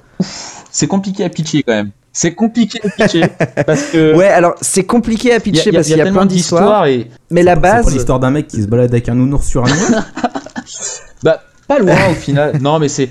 [0.71, 1.91] C'est compliqué à pitcher quand même.
[2.11, 3.25] C'est compliqué à pitcher
[3.67, 5.87] parce que Ouais, alors c'est compliqué à il y a, pitcher il y a- parce
[5.89, 6.61] il y a qu'il y a tellement plein d'histoires.
[6.63, 9.13] d'histoires et Mais la C'est pas base, l'histoire d'un mec qui se balade avec un
[9.15, 9.69] nounours sur un
[11.23, 12.57] bah pas loin au final.
[12.61, 13.09] Non, mais c'est,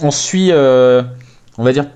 [0.00, 1.02] on suit, euh,
[1.58, 1.86] on va dire.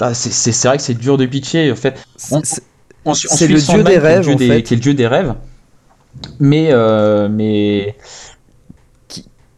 [0.00, 1.94] Ah, c'est, c'est, c'est vrai que c'est dur de pitcher en fait.
[2.30, 2.62] on- c'est-
[3.04, 4.62] On, on C'est suit le dieu des qui est le rêves, dieu en des- fait.
[4.62, 5.34] qui est le dieu des rêves.
[6.40, 7.96] Mais, euh, mais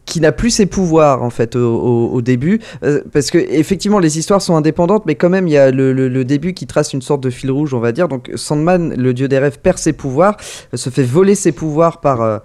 [0.05, 2.59] qui n'a plus ses pouvoirs en fait au, au- au début.
[2.83, 5.93] Euh, parce que effectivement les histoires sont indépendantes mais quand même il y a le,
[5.93, 8.07] le- le début qui trace une sorte de fil rouge on va dire.
[8.07, 10.37] Donc Sandman le dieu des rêves perd ses pouvoirs
[10.73, 12.37] euh, se fait voler ses pouvoirs par euh,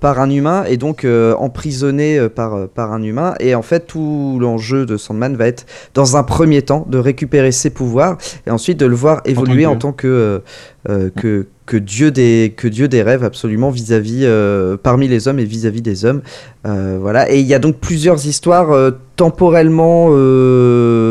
[0.00, 1.06] par un humain et donc
[1.38, 3.34] emprisonné par par un humain.
[3.38, 7.52] Et en fait tout l'enjeu de Sandman va être dans un premier temps de récupérer
[7.52, 8.16] ses pouvoirs
[8.46, 10.40] et ensuite de le voir évoluer en tant que
[10.88, 15.38] euh, que que Dieu des que Dieu des rêves absolument vis-à-vis euh, parmi les hommes
[15.38, 16.20] et vis-à-vis des hommes.
[16.66, 20.06] Euh, voilà, et il y a donc plusieurs histoires temporellement,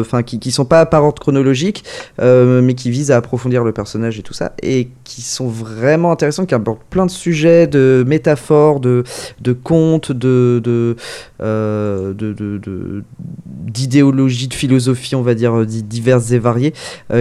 [0.02, 1.84] enfin qui, qui sont pas par ordre chronologique,
[2.20, 6.12] euh, mais qui visent à approfondir le personnage et tout ça, et qui sont vraiment
[6.12, 9.04] intéressantes, qui abordent plein de sujets, de métaphores, de,
[9.42, 10.96] de contes, de, de,
[11.42, 13.04] euh, de, de- de-
[13.46, 16.74] d'idéologie, philosophie, on va dire di- diverses et variées,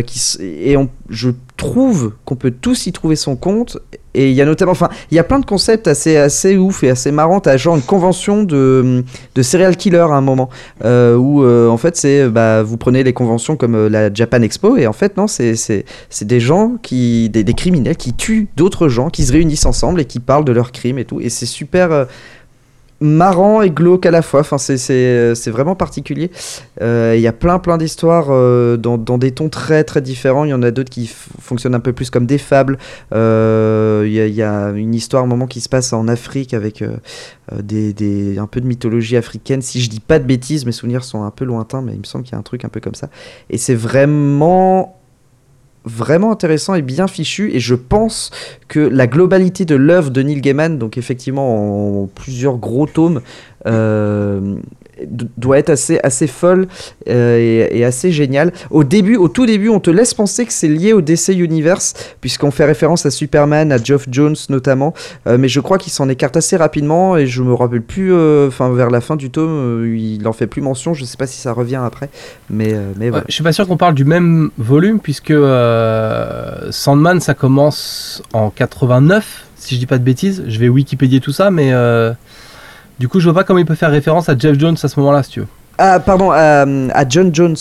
[0.07, 1.31] qui, et on, je
[1.63, 3.79] trouve qu'on peut tous y trouver son compte
[4.15, 6.83] Et il y a notamment, enfin, il y a plein de concepts assez, assez ouf
[6.83, 7.41] et assez marrants.
[7.41, 10.51] T'as genre une convention de, de serial killer à un moment,
[10.85, 14.43] euh, où euh, en fait c'est, bah, vous prenez les conventions comme euh, la Japan
[14.43, 15.85] Expo, et en fait non, c'est, c'est,
[16.23, 20.21] des gens qui, des, criminels qui tuent d'autres gens, qui se réunissent ensemble et qui
[20.21, 21.21] parlent de leurs crimes et tout.
[21.21, 22.07] Et c'est super.
[23.03, 24.41] Marrant et glauque à la fois.
[24.41, 26.31] Enfin, c'est, vraiment particulier.
[26.81, 30.45] Euh, Il y a plein plein d'histoires euh, dans, dans des tons très très différents.
[30.45, 31.07] Il y en a d'autres qui
[31.41, 32.79] fonctionnent un peu plus comme des fables.
[33.15, 36.83] Euh, Il y, y a une histoire un moment qui se passe en Afrique avec
[37.63, 39.61] des, des- un peu de mythologie africaine.
[39.63, 42.05] Si je dis pas de bêtises, mes souvenirs sont un peu lointains, mais il me
[42.05, 43.09] semble qu'il y a un truc un peu comme ça.
[43.51, 45.02] Et c'est vraiment
[45.85, 48.31] vraiment intéressant et bien fichu et je pense
[48.69, 53.21] que la globalité de l'œuvre de Neil Gaiman donc effectivement en plusieurs gros tomes
[55.37, 56.67] doit être assez, assez folle
[57.09, 58.53] euh, et, assez géniale.
[58.71, 61.95] Au début, au tout début, on te laisse penser que c'est lié au DC Universe,
[62.21, 64.95] puisqu'on fait référence à Superman, à Geoff Jones notamment,
[65.27, 68.49] euh, mais je crois qu'il s'en écarte assez rapidement et je me rappelle plus, euh,
[68.49, 71.27] enfin vers la fin du tome, euh, il en fait plus mention, je sais pas
[71.27, 72.09] si ça revient après,
[72.51, 73.25] mais, euh, mais voilà.
[73.29, 78.51] je suis pas sûr qu'on parle du même volume puisque euh, Sandman ça commence en
[78.51, 80.43] 89 si je dis pas de bêtises.
[80.49, 82.13] Je vais Wikipédier tout ça mais euh,
[82.99, 84.99] du coup je vois pas comment il peut faire référence à Jeff Jones à ce
[85.01, 85.47] moment-là si tu veux.
[85.79, 87.57] Ah, pardon, à, à John Jones.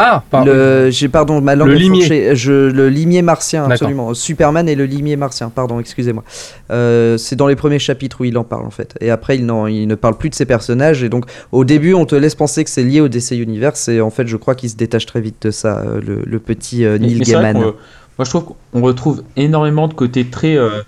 [0.00, 0.52] Ah pardon.
[0.52, 2.36] Le, j'ai pardon, ma langue Le limier.
[2.36, 3.72] Je, le limier martien, D'accord.
[3.72, 4.14] absolument.
[4.14, 6.22] Superman et le limier martien, pardon, excusez-moi.
[6.70, 8.94] Euh, c'est dans les premiers chapitres où il en parle en fait.
[9.00, 11.02] Et après, il, n'en- il ne parle plus de ses personnages.
[11.02, 13.88] Et donc, au début, on te laisse penser que c'est lié au DC Universe.
[13.88, 16.38] Et en fait, je crois qu'il se détache très vite de ça, euh, le, le
[16.38, 17.56] petit euh, Neil mais Gaiman.
[17.58, 17.74] moi,
[18.20, 20.56] je trouve qu'on retrouve énormément de côté très.
[20.56, 20.82] euh,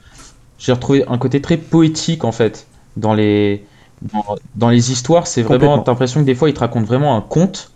[0.60, 2.64] J'ai retrouvé un côté très poétique en fait
[3.00, 3.64] dans les
[4.12, 4.24] dans,
[4.56, 5.26] dans les histoires.
[5.26, 5.78] C'est vraiment.
[5.78, 7.70] T'as l'impression que des fois, ils te racontent vraiment un conte.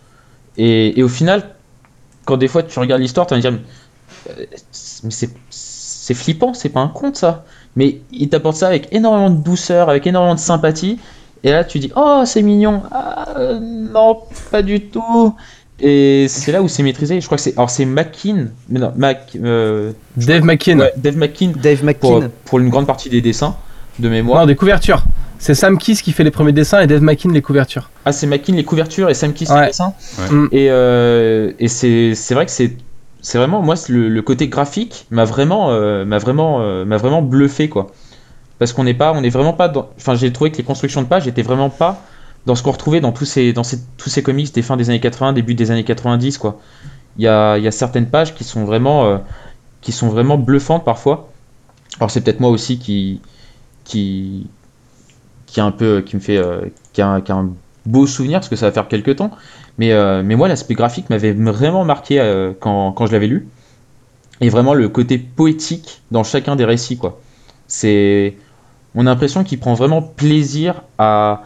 [0.56, 1.50] Et, et au final,
[2.24, 3.58] quand des fois tu regardes l'histoire, tu vas te dire,
[4.30, 4.44] euh,
[5.02, 7.44] mais c'est c'est flippant, c'est pas un conte ça.
[7.76, 10.98] Mais il t'apporte ça avec énormément de douceur, avec énormément de sympathie.
[11.42, 12.82] Et là, tu dis, oh, c'est mignon.
[12.90, 14.18] Ah, euh, non,
[14.50, 15.34] pas du tout.
[15.80, 17.20] Et c'est là où c'est maîtrisé.
[17.20, 17.54] Je crois que c'est.
[17.56, 18.46] Alors, c'est McKean.
[18.68, 19.30] Mais non, Mac.
[19.36, 20.78] euh, Dave McKean.
[20.78, 22.30] ouais, Dave McKean Dave pour, McKean.
[22.44, 23.56] pour une grande partie des dessins
[23.98, 24.40] de mémoire.
[24.40, 25.04] Non des couvertures.
[25.38, 27.90] C'est Sam Kiss qui fait les premiers dessins et Dave McKean les couvertures.
[28.04, 29.60] Ah, c'est McKean les couvertures et Sam Kiss Ouais.
[29.62, 29.92] les dessins.
[30.18, 30.30] Ouais.
[30.34, 30.48] Mm.
[30.52, 32.76] Et, euh, et c'est c'est vrai que c'est
[33.20, 36.96] c'est vraiment moi c'est le, le côté graphique m'a vraiment euh, m'a vraiment euh, m'a
[36.96, 37.88] vraiment bluffé quoi.
[38.58, 41.02] Parce qu'on n'est pas on est vraiment pas dans enfin j'ai trouvé que les constructions
[41.02, 42.02] de pages étaient vraiment pas
[42.46, 44.88] dans ce qu'on retrouvait dans tous ces dans ces, tous ces comics des fins des
[44.90, 46.58] années 80 début des années 90 quoi.
[47.18, 49.18] Il y a, il y a certaines pages qui sont vraiment euh,
[49.82, 51.28] qui sont vraiment bluffantes parfois.
[52.00, 53.20] Alors c'est peut-être moi aussi qui
[53.84, 54.48] qui
[55.46, 56.62] qui un peu qui me fait euh,
[56.92, 57.52] qui, a, un-
[57.86, 59.30] beau souvenir parce que ça va faire quelques temps.
[59.78, 63.48] Mais euh, mais moi l'aspect graphique m'avait vraiment marqué euh, quand, quand je l'avais lu.
[64.40, 67.20] Et vraiment le côté poétique dans chacun des récits quoi.
[67.68, 68.36] C'est
[68.94, 71.42] on a l'impression qu'il prend vraiment plaisir à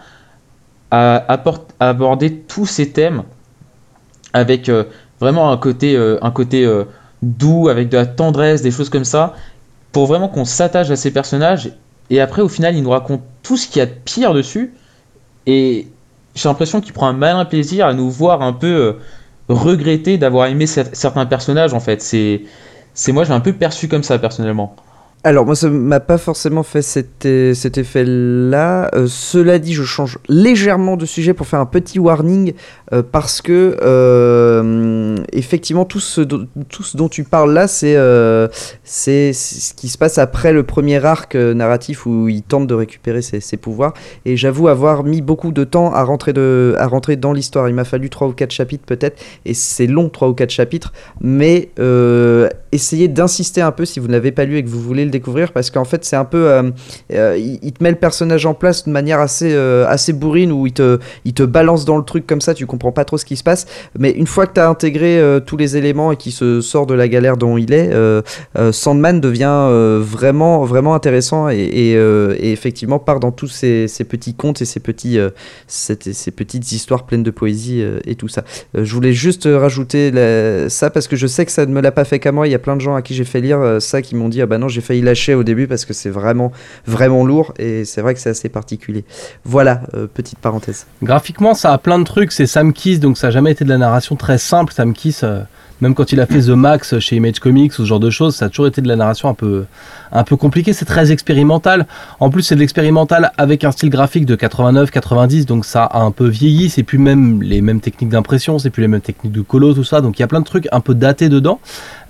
[0.91, 3.25] à, apport- aborder tous ces thèmes
[4.33, 4.71] avec
[5.21, 6.69] vraiment un côté un côté
[7.23, 9.35] doux avec de la tendresse des choses comme ça
[9.93, 11.73] pour vraiment qu'on s'attache à ces personnages
[12.11, 14.75] et après au final il nous raconte tout ce qu'il y a de pire dessus.
[15.47, 15.89] Et
[16.35, 18.93] j'ai l'impression qu'il prend un malin plaisir à nous voir un peu euh,
[19.49, 22.03] regretter d'avoir aimé cer- certains personnages en fait.
[22.03, 22.43] C'est
[22.95, 24.77] c'est moi j'ai un peu perçu comme ça personnellement
[25.25, 28.89] Alors, moi, ça m'a pas forcément fait cet, cet effet-là.
[28.95, 32.53] Euh, cela dit, je change légèrement de sujet pour faire un petit warning,
[32.93, 39.75] euh, parce que, euh, effectivement, tout ce, tout ce dont tu parles là, c'est ce
[39.75, 43.95] qui se passe après le premier arc narratif où il tente de récupérer ses, pouvoirs.
[44.25, 47.69] Et j'avoue avoir mis beaucoup de temps à rentrer, de, à rentrer dans l'histoire.
[47.69, 50.93] Il m'a fallu 3 ou 4 chapitres peut-être, et c'est long, 3 ou 4 chapitres,
[51.21, 51.71] mais
[52.71, 55.53] essayez d'insister un peu si vous ne l'avez pas lu et que vous voulez découvrir
[55.53, 56.71] parce qu'en fait c'est un peu euh,
[57.13, 60.67] euh, il, te met le personnage en place de manière assez euh, assez bourrine où
[60.67, 63.25] il te il te balance dans le truc comme ça tu comprends pas trop ce
[63.25, 63.67] qui se passe
[63.99, 66.95] mais une fois que tu as intégré tous les éléments et qu'il se sort de
[66.95, 67.91] la galère dont il est
[68.73, 69.69] Sandman devient
[70.01, 71.93] vraiment vraiment intéressant et,
[72.41, 75.19] effectivement part dans tous ces, petits contes et ces petits
[75.67, 78.45] ces petites histoires pleines de poésie et tout ça
[78.75, 80.13] je voulais juste rajouter
[80.69, 82.47] ça parce que je sais que ça ne me l'a pas fait qu'à moi.
[82.47, 84.43] Il y a plein de gens à qui j'ai fait lire ça qui m'ont dit
[84.43, 86.53] ah bah non j'ai failli lâcher au début parce que c'est vraiment
[86.87, 89.05] vraiment lourd et c'est vrai que c'est assez particulier.
[89.45, 90.87] Voilà euh, petite parenthèse.
[91.03, 92.33] Graphiquement ça a plein de trucs.
[92.33, 94.73] C'est Sam Kiss donc ça a jamais été de la narration très simple.
[94.73, 95.25] Sam Kiss
[95.81, 98.37] Même quand il a fait The Max chez Image Comics ou ce genre de choses,
[98.37, 99.65] ça a toujours été de la narration un peu,
[100.13, 100.73] un peu compliqué.
[100.73, 101.87] C'est très expérimental.
[102.21, 106.11] En plus, c'est de l'expérimental avec un style graphique de 89-90, donc ça a un
[106.11, 106.69] peu vieilli.
[106.69, 109.85] C'est plus même les mêmes techniques d'impression, c'est plus les mêmes techniques de colo, tout
[109.85, 110.01] ça.
[110.01, 111.61] Donc il y a plein de trucs un peu datés dedans.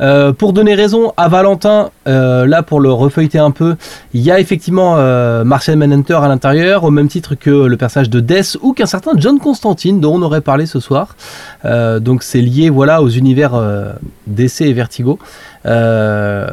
[0.01, 3.77] Euh, pour donner raison à Valentin, euh, là pour le refeuilleter un peu,
[4.15, 8.11] il y a effectivement euh, Martian Manhunter à l'intérieur, au même titre que le personnage
[8.11, 11.17] de Death ou qu'un certain John Constantine dont on aurait parlé ce soir.
[11.65, 13.93] Euh, donc c'est lié voilà aux univers euh,
[14.27, 15.19] DC et Vertigo.
[15.67, 16.47] Euh,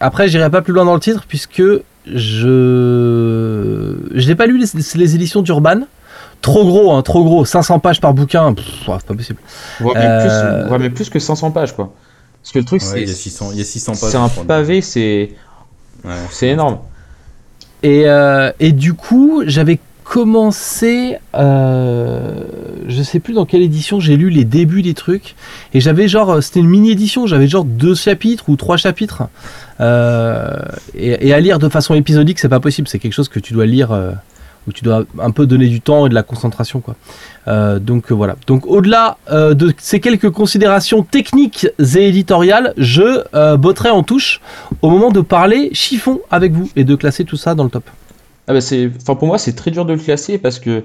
[0.00, 1.62] après, j'irai pas plus loin dans le titre puisque
[2.06, 4.66] je je n'ai pas lu les,
[4.98, 5.82] les éditions d'Urban.
[6.40, 9.38] Trop gros, hein, trop gros, 500 pages par bouquin, pff, ouais, c'est pas possible.
[9.80, 11.92] Voire même, Euh, plus, même plus que 500 pages, quoi.
[12.42, 14.10] Parce que le truc, Ouais, il y a c'est 600, il y a 600 pages.
[14.10, 15.30] c'est un pavé, c'est
[16.04, 16.10] Ouais.
[16.30, 16.78] c'est énorme.
[17.84, 22.44] Et, euh, et du coup, j'avais commencé, euh,
[22.88, 25.34] je sais plus dans quelle édition, j'ai lu les débuts des trucs,
[25.74, 29.24] et j'avais genre, c'était une mini-édition, j'avais genre deux chapitres ou trois chapitres,
[29.80, 30.58] Euh,
[30.94, 33.66] et, à lire de façon épisodique, c'est pas possible, c'est quelque chose que tu dois
[33.66, 34.12] lire, euh,
[34.68, 36.94] où tu dois un peu donner du temps et de la concentration, quoi.
[37.48, 38.36] Euh, donc euh, voilà.
[38.46, 44.40] Donc au-delà euh, de ces quelques considérations techniques et éditoriales, je euh, botterai en touche
[44.82, 47.84] au moment de parler chiffon avec vous et de classer tout ça dans le top.
[48.48, 48.58] Ah bah
[48.96, 50.84] enfin pour moi c'est très dur de le classer parce que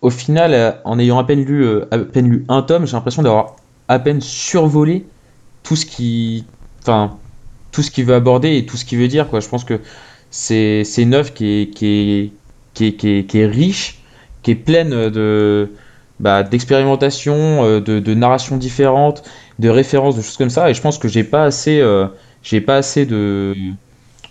[0.00, 3.22] au final, en ayant à peine lu, euh, à peine lu un tome, j'ai l'impression
[3.22, 3.56] d'avoir
[3.88, 5.06] à peine survolé
[5.62, 6.46] tout ce qui,
[6.82, 7.18] enfin
[7.72, 9.40] tout ce qu'il veut aborder et tout ce qu'il veut dire quoi.
[9.40, 9.80] Je pense que
[10.30, 12.32] c'est c'est une œuvre qui est qui est
[12.74, 14.00] qui est, qui est, riche,
[14.42, 15.70] qui est pleine de
[16.20, 19.22] bah, d'expérimentation, euh, de, de narrations différentes,
[19.58, 20.70] de références, de choses comme ça.
[20.70, 22.06] Et je pense que j'ai pas assez, euh,
[22.66, 23.54] pas assez de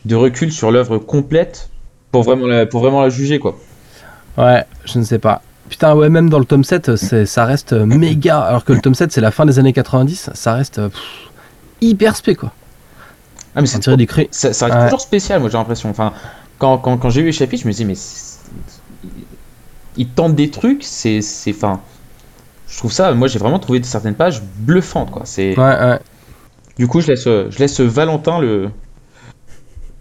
[0.06, 1.70] de recul sur l'œuvre complète
[2.12, 3.58] pour vraiment la, pour vraiment la juger quoi.
[4.38, 5.42] Ouais, je ne sais pas.
[5.70, 8.40] Putain, ouais, même dans le tome 7, c'est- ça reste euh, méga.
[8.40, 11.00] Alors que le tome 7, c'est la fin des années 90, ça reste euh, pff,
[11.82, 12.52] hyper spé, quoi.
[13.56, 14.28] Ah mais c'est dirait des cris.
[14.32, 14.84] ça, ça reste Ouais.
[14.86, 15.90] toujours spécial moi j'ai l'impression.
[15.90, 16.14] Enfin
[16.60, 17.96] quand, quand, quand j'ai vu les chapitres je me disais mais
[19.98, 21.82] ils tentent des trucs c'est c'est enfin
[22.68, 25.24] je trouve ça moi j'ai vraiment trouvé certaines pages bluffantes quoi.
[25.26, 26.00] C'est Ouais, ouais.
[26.78, 28.70] du coup je laisse je laisse Valentin le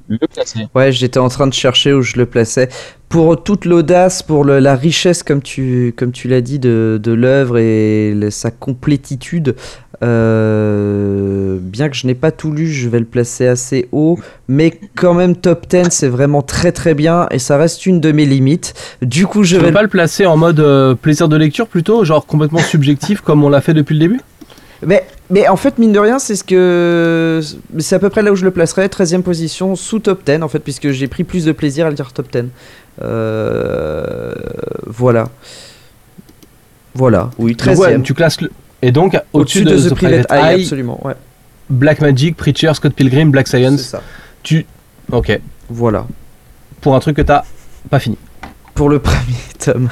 [0.09, 0.67] le classer.
[0.75, 2.69] Ouais, j'étais en train de chercher où je le plaçais.
[3.09, 7.13] Pour toute l'audace, pour le- la richesse, comme tu, comme tu l'as dit, de, de
[7.13, 9.55] l'œuvre et le- sa complétitude,
[10.03, 14.19] euh, bien que je n'ai pas tout lu, je vais le placer assez haut.
[14.49, 18.13] Mais quand même, top 10, c'est vraiment très très bien et ça reste une de
[18.13, 18.75] mes limites.
[19.03, 22.05] Du coup, je Je vais pas le placer en mode euh, plaisir de lecture plutôt,
[22.05, 24.21] genre complètement subjectif comme on l'a fait depuis le début?
[24.87, 27.41] Mais, mais en fait, mine de rien, c'est ce que.
[27.79, 28.87] C'est à peu près là où je le placerais.
[28.87, 31.95] 13ème position, sous top 10, en fait, puisque j'ai pris plus de plaisir à le
[31.95, 32.45] dire top 10.
[33.03, 34.33] Euh,
[34.87, 35.29] Voilà.
[36.95, 38.03] Voilà, oui, Donc, ouais, 13ème.
[38.03, 38.51] tu classes le...
[38.83, 40.99] Et donc, au-dessus de, The Private Eye, absolument.
[41.07, 41.15] Ouais,
[41.71, 44.03] Black Magic, Preacher, Scott Pilgrim, Black c'est Science, ça.
[44.43, 44.67] tu...
[45.13, 45.39] Ok.
[45.69, 46.07] Voilà.
[46.81, 47.45] Pour un truc que t'as
[47.89, 48.19] pas fini.
[48.79, 49.89] Pour le premier tome.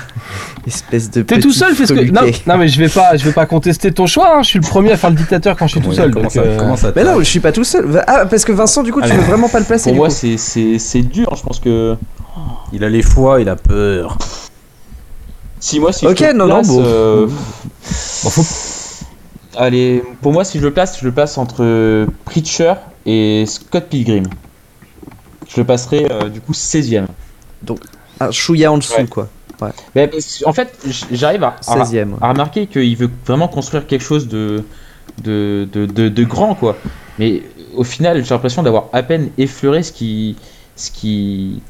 [0.67, 1.23] Espèce de.
[1.23, 2.11] T'es tout seul, fais ce que.
[2.13, 4.37] Non, non, mais je vais pas, je vais pas contester ton choix.
[4.39, 4.43] hein.
[4.43, 6.13] Je suis le premier à faire le dictateur quand je suis tout seul.
[6.13, 8.03] comment donc, ça- euh, comment ça Mais non, je suis pas tout seul.
[8.07, 10.09] Ah, parce que Vincent, du coup, tu veux vraiment pas le placer Pour du moi
[10.11, 11.97] c'est c'est c'est dur je pense que
[12.73, 14.19] Il a les foies, il a peur.
[15.59, 16.83] si moi si Ok, je le non, non, place, bon.
[16.87, 18.45] euh, bon, faut-
[19.59, 22.75] Allez, pour moi, si je le place, je le place entre Preacher
[23.07, 24.25] et Scott Pilgrim.
[25.49, 27.07] Je le passerai euh, du coup 16ème.
[28.21, 29.07] Un chouïa en dessous, Ouais.
[29.07, 29.29] quoi.
[29.95, 30.11] Mais,
[30.45, 30.77] en fait,
[31.13, 32.15] j'arrive à, à, 16ème.
[32.21, 34.65] à remarquer qu'il veut vraiment construire quelque chose de,
[35.23, 36.77] de, de, de, de grand, quoi.
[37.19, 37.43] Mais
[37.75, 40.37] au final, j'ai l'impression d'avoir à peine effleuré ce qui.
[40.77, 41.63] Ce qui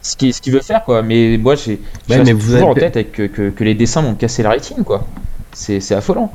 [0.00, 1.78] ce qu'il ce qu'il veut faire quoi mais moi j'ai
[2.08, 4.50] je Ouais, toujours avez- en tête avec que, que, que les dessins m'ont cassé la
[4.50, 5.06] rétine quoi
[5.52, 6.32] c'est c'est affolant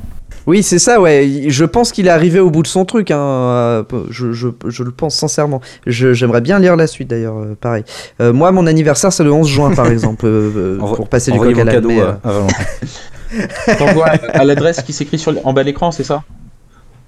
[0.48, 1.44] Oui, c'est ça, ouais.
[1.48, 3.10] Je pense qu'il est arrivé au bout de son truc.
[3.10, 3.18] Hein.
[3.20, 5.60] euh, Je, je, je le pense sincèrement.
[5.86, 7.84] Je- J'aimerais bien lire la suite d'ailleurs, euh, pareil.
[8.22, 11.38] Euh, moi, mon anniversaire, c'est le 11 juin, par exemple, euh, euh, pour passer du
[11.38, 12.00] coq à cadeaux mais,
[14.02, 16.22] à, à l'adresse qui s'écrit sur en bas de l'écran c'est ça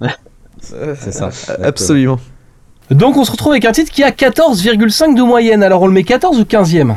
[0.03, 1.31] euh, C'est ça.
[1.49, 2.21] euh, Absolument.
[2.91, 5.63] Donc, on se retrouve avec un titre qui a 14,5 de moyenne.
[5.63, 6.93] Alors, on le met 14 ou 15ème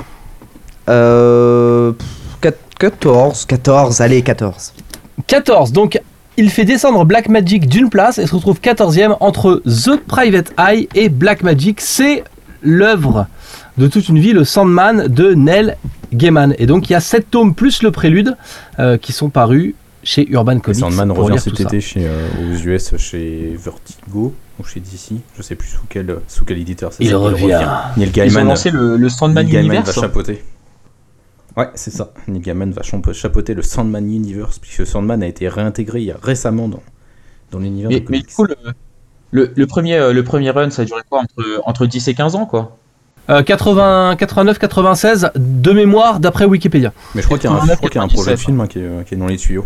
[0.90, 2.08] Euh, pff,
[2.42, 4.74] quat- 14, 14, allez, 14.
[5.28, 5.72] 14.
[5.72, 6.02] Donc,
[6.38, 10.88] il fait descendre Black Magic d'une place et se retrouve 14ème entre The Private Eye
[10.96, 11.80] et Black Magic.
[11.82, 12.24] C'est
[12.62, 13.28] l'œuvre
[13.78, 15.76] de toute une vie, le Sandman de Neil
[16.14, 16.56] Gaiman.
[16.58, 18.36] Et donc, il y a 7 tomes plus le prélude
[18.80, 20.80] euh, qui sont parus chez Urban Comics.
[20.80, 25.20] Sandman revient cet été chez, euh, aux US chez Vertigo ou chez DC.
[25.38, 27.04] Je sais plus sous quel, sous quel éditeur c'est.
[27.04, 27.62] Il ça, revient.
[27.98, 30.44] Neil ils ont Gaiman, lancé le, le Sandman Neil Gaiman va Universe chapeauter.
[31.56, 32.14] Ouais, c'est ça.
[32.28, 36.18] Neil Gaiman va chapeauter le Sandman Universe, puisque Sandman a été réintégré il y a
[36.22, 36.82] récemment dans,
[37.52, 38.56] dans l'univers Mais, du coup, le,
[39.32, 42.14] le, le premier, euh, le premier run, ça a duré quoi entre, entre 10 et
[42.16, 42.78] 15 ans, quoi?
[43.30, 46.92] Euh, 80, 89, 96 de mémoire d'après Wikipédia.
[47.16, 48.32] Mais je crois qu'il y a un, je crois qu'il y a un 97, projet
[48.36, 49.66] de film hein, qui, est, qui est dans les tuyaux.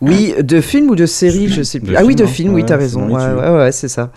[0.00, 1.92] Oui, de film ou de série, je sais plus.
[1.92, 2.26] De ah oui, film, de hein.
[2.26, 3.08] film, oui, t'as raison.
[3.08, 4.10] ouais, ouais, c'est ça.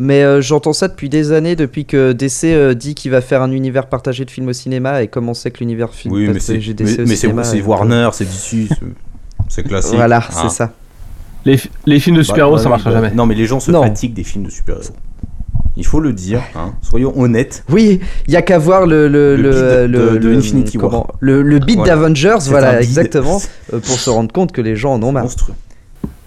[0.00, 3.42] Mais euh, j'entends ça depuis des années, depuis que DC euh, dit qu'il va faire
[3.42, 6.38] un univers partagé de films au cinéma et comment c'est que l'univers film Oui, mais
[6.38, 8.68] c'est partagé DC mais, au mais c'est Warner, c'est DC,
[9.48, 9.96] c'est- classique.
[9.96, 10.42] Voilà, hein.
[10.42, 10.72] c'est ça.
[11.44, 13.14] Les, les films de Bah, super-héros, bah ça oui, marchera bah, jamais.
[13.14, 13.82] Non, mais les gens se Non.
[13.82, 14.94] fatiguent des films de super-héros.
[15.76, 16.74] Il faut le dire, hein.
[16.82, 17.64] soyons honnêtes.
[17.68, 20.90] Oui, il y a qu'à voir le le Le le, beat de- de Infinity War.
[20.90, 21.94] comment- le, le beat Voilà.
[21.94, 23.40] d'Avengers, voilà, exactement,
[23.72, 25.24] euh, pour se rendre compte que les gens en ont marre.
[25.24, 25.54] Monstrueux.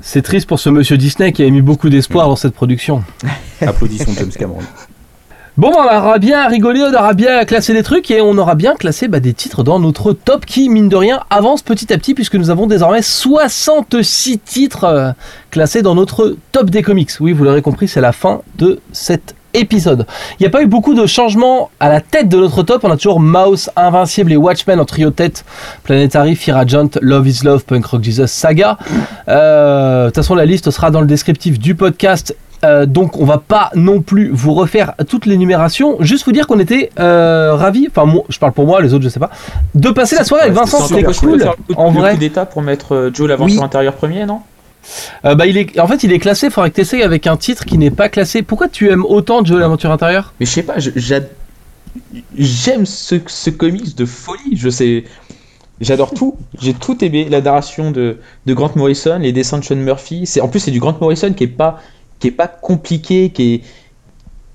[0.01, 3.03] C'est triste pour ce monsieur Disney qui a mis beaucoup d'espoir dans cette production.
[3.61, 4.61] Applaudissons James Cameron.
[5.57, 8.55] Bon, bah, on aura bien rigolé, on aura bien classé des trucs et on aura
[8.55, 11.97] bien classé bah, des titres dans notre top qui, mine de rien, avance petit à
[11.97, 15.11] petit puisque nous avons désormais 66 titres euh,
[15.51, 17.11] classés dans notre top des comics.
[17.19, 20.05] Oui, vous l'aurez compris, c'est la fin de cet épisode.
[20.39, 22.83] Il n'y a pas eu beaucoup de changements à la tête de notre top.
[22.83, 25.45] On a toujours Mouse, Invincible et Watchmen en trio tête.
[25.83, 28.77] Planetary, Fear Agent, Love is Love, Punk Rock Jesus, Saga.
[29.27, 33.25] Euh, De toute façon, la liste sera dans le descriptif du podcast euh, donc on
[33.25, 37.55] va pas non plus vous refaire toutes les numérations, juste vous dire qu'on était euh,
[37.55, 39.31] ravis, enfin moi, je parle pour moi, les autres je sais pas,
[39.73, 42.17] de passer la soirée avec Vincent, c'était cool, coup, en le vrai.
[42.17, 43.65] d'état pour mettre Joe l'aventure Oui.
[43.65, 44.41] intérieure premier, non?
[45.25, 47.37] Euh, bah, il est, en fait il est classé, faudrait que tu essayes avec un
[47.37, 48.41] titre qui n'est pas classé.
[48.41, 50.33] Pourquoi tu aimes autant Joe l'aventure intérieure?
[50.39, 50.75] Mais je sais pas,
[52.37, 54.55] j'aime ce, ce comics de folie.
[54.55, 55.03] Je sais,
[55.79, 56.37] j'adore tout.
[56.59, 57.27] J'ai tout aimé.
[57.29, 60.25] La narration de, de Grant Morrison, les dessins de Sean Murphy.
[60.25, 61.79] C'est en plus c'est du Grant Morrison qui est pas
[62.19, 63.61] qui est pas compliqué, qui est,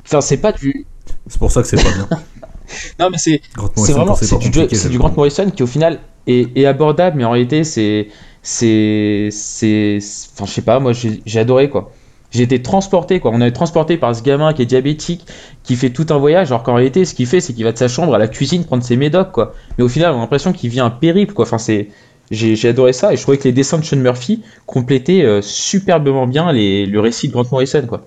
[0.06, 0.86] enfin c'est pas du,
[1.26, 2.08] C'est pour ça que c'est pas bien.
[3.00, 4.50] non mais c'est Grant c'est Morrison, vraiment c'est du,
[4.90, 4.98] du.
[4.98, 5.98] Grant Morrison qui au final
[6.28, 8.08] est, est abordable mais en réalité c'est
[8.48, 9.98] c'est c'est
[10.34, 11.90] enfin je sais pas moi j'ai adoré quoi.
[12.30, 13.32] J'ai été transporté quoi.
[13.34, 15.26] On été transporté par ce gamin qui est diabétique
[15.64, 17.78] qui fait tout un voyage alors qu'en réalité ce qu'il fait c'est qu'il va de
[17.78, 19.52] sa chambre à la cuisine prendre ses médocs quoi.
[19.76, 21.44] Mais au final on a l'impression qu'il vit un périple quoi.
[21.44, 21.88] Enfin c'est
[22.30, 25.42] j'ai j'ai adoré ça et je trouvais que les dessins de Sean Murphy complétaient euh,
[25.42, 28.06] superbement bien les, le récit de Grant Morrison quoi.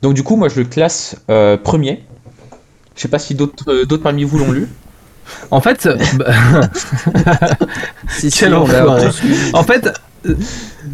[0.00, 2.04] Donc du coup moi je le classe euh, premier.
[2.94, 4.66] Je sais pas si d'autres euh, d'autres parmi vous l'ont lu.
[5.50, 6.26] En fait, bah,
[8.08, 8.66] Si, si, on
[9.52, 9.88] en fait,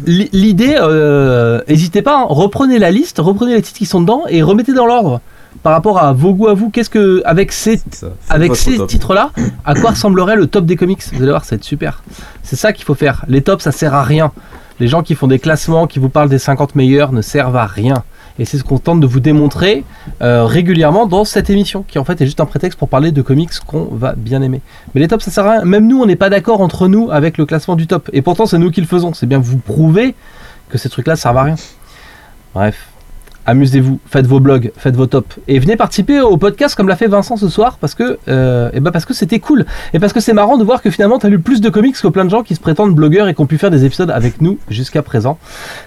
[0.05, 4.23] l'i- l'idée, euh, n'hésitez pas, hein, reprenez la liste, reprenez les titres qui sont dedans
[4.29, 5.21] et remettez dans l'ordre
[5.61, 6.69] par rapport à vos goûts à vous.
[6.69, 8.07] Qu'est-ce que, avec ces ça.
[8.29, 9.31] Avec ces titres-là,
[9.65, 11.01] à quoi ressemblerait le top des comics?
[11.13, 12.01] Vous allez voir, ça va être super.
[12.41, 13.23] C'est ça qu'il faut faire.
[13.27, 14.31] Les tops, ça sert à rien.
[14.79, 17.67] Les gens qui font des classements, qui vous parlent des 50 meilleurs, ne servent à
[17.67, 18.03] rien.
[18.39, 19.83] Et c'est ce qu'on tente de vous démontrer
[20.21, 23.21] euh, régulièrement dans cette émission, qui en fait est juste un prétexte pour parler de
[23.21, 24.61] comics qu'on va bien aimer.
[24.93, 25.65] Mais les tops, ça sert à rien.
[25.65, 28.09] Même nous, on n'est pas d'accord entre nous avec le classement du top.
[28.13, 29.13] Et pourtant, c'est nous qui le faisons.
[29.13, 30.15] C'est bien vous prouver
[30.69, 31.55] que ces trucs-là servent à rien.
[32.55, 32.92] Bref.
[33.45, 37.07] Amusez-vous, faites vos blogs, faites vos tops et venez participer au podcast comme l'a fait
[37.07, 40.21] Vincent ce soir parce que euh, eh ben parce que c'était cool et parce que
[40.21, 42.29] c'est marrant de voir que finalement tu as lu plus de comics que plein de
[42.29, 45.01] gens qui se prétendent blogueurs et qui ont pu faire des épisodes avec nous jusqu'à
[45.01, 45.37] présent.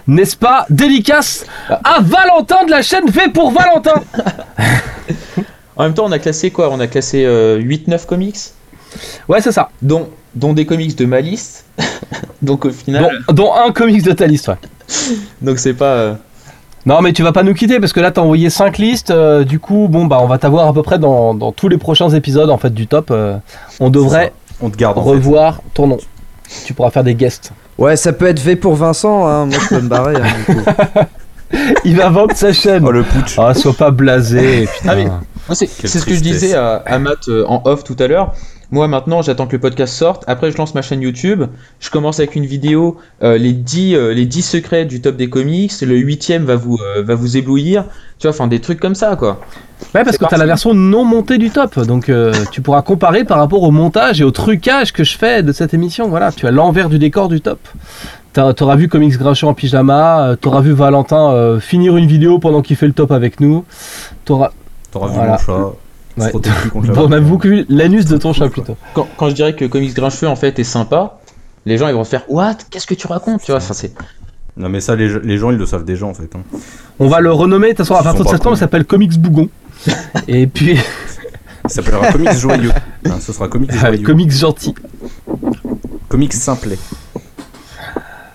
[0.07, 4.03] N'est-ce pas Dédicace à Valentin de la chaîne V pour Valentin?
[5.75, 6.71] En même temps, on a classé quoi?
[6.71, 8.35] On a classé euh, 8-9 comics,
[9.27, 9.69] Ouais, c'est ça.
[9.83, 11.65] dont, dont des comics de ma liste.
[12.41, 14.47] donc au final, Dont, dont un comics de ta liste.
[14.47, 14.55] ouais.
[15.41, 16.17] donc c'est pas.
[16.87, 19.43] Non mais tu vas pas nous quitter parce que là t'as envoyé 5 listes, euh,
[19.43, 22.09] du coup bon bah on va t'avoir à peu près dans, dans tous les prochains
[22.09, 23.09] épisodes en fait du top.
[23.11, 23.35] euh,
[23.81, 24.31] on devrait
[24.61, 25.09] On te garde en fait.
[25.09, 25.97] revoir ton nom.
[26.65, 27.51] Tu pourras faire des guests.
[27.77, 29.45] Ouais, ça peut être V pour Vincent, hein.
[29.47, 30.15] moi je peux me barrer.
[30.15, 30.61] hein, du coup.
[31.85, 32.83] Il va vendre sa chaîne.
[32.87, 33.37] Oh le putsch.
[33.37, 34.67] Ah, sois pas blasé.
[34.77, 34.89] Putain.
[34.91, 37.95] Ah, mais- Moi, c'est ce que je disais à, à Matt euh, en off tout
[37.99, 38.33] à l'heure.
[38.69, 40.25] Moi maintenant, j'attends que le podcast sorte.
[40.27, 41.43] Après, je lance ma chaîne YouTube.
[41.79, 45.29] Je commence avec une vidéo, euh, les 10 euh, les 10 secrets du top des
[45.29, 45.71] comics.
[45.81, 47.85] Le huitième va vous euh, va vous éblouir.
[48.19, 49.39] Tu vois, enfin des trucs comme ça quoi.
[49.95, 50.39] Ouais, parce que t'as parti.
[50.39, 51.79] la version non montée du top.
[51.79, 55.43] Donc euh, tu pourras comparer par rapport au montage et au trucage que je fais
[55.43, 56.09] de cette émission.
[56.09, 57.59] Voilà, tu as l'envers du décor du top.
[58.33, 60.35] T'auras vu Comics Grincheux en pyjama.
[60.39, 63.65] T'auras vu Valentin euh, finir une vidéo pendant qu'il fait le top avec nous.
[64.25, 64.51] T'auras.
[64.91, 65.31] T'auras vu Voilà.
[65.31, 65.73] mon chat.
[66.17, 66.31] Ouais.
[66.31, 68.75] contre Bon, on a beaucoup vu l'anus de ton chat plutôt.
[68.93, 71.19] Quand, quand je dirais que comics grincheux en fait est sympa,
[71.65, 72.55] les gens ils vont faire What?
[72.71, 73.41] Qu'est-ce que tu racontes?
[73.43, 73.93] Tu vois, c'est.
[74.55, 76.29] Non mais ça les, les gens ils le savent déjà en fait.
[76.35, 76.41] hein.
[76.99, 77.67] On va le renommer.
[77.73, 79.49] De toute façon, à partir de septembre, il s'appelle Comics Bougon.
[80.27, 80.77] et puis
[81.65, 82.71] Ça s'appellera Comics Joyeux.
[83.19, 84.03] Ce sera Comics Joyeux.
[84.03, 84.73] Comics Gentil.
[86.09, 86.79] Comics Simplet.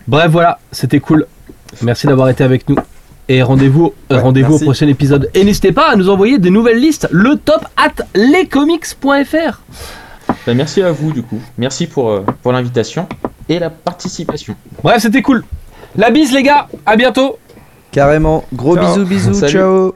[0.06, 1.26] Bref, voilà, c'était cool.
[1.82, 2.76] Merci d'avoir été avec nous.
[3.28, 5.30] Et rendez-vous euh, Ouais, au prochain épisode.
[5.34, 7.08] Et n'hésitez pas à nous envoyer des nouvelles listes.
[7.10, 9.60] Le top at lescomics.fr.
[10.46, 11.40] Bah, merci à vous du coup.
[11.58, 13.06] Merci pour, euh, pour l'invitation
[13.48, 14.56] et la participation.
[14.82, 15.44] Bref, c'était cool.
[15.96, 17.38] La bise les gars, à bientôt
[17.90, 18.44] Carrément.
[18.52, 18.86] Gros Ciao.
[18.86, 19.52] bisous, bisous, Salut.
[19.52, 19.94] ciao.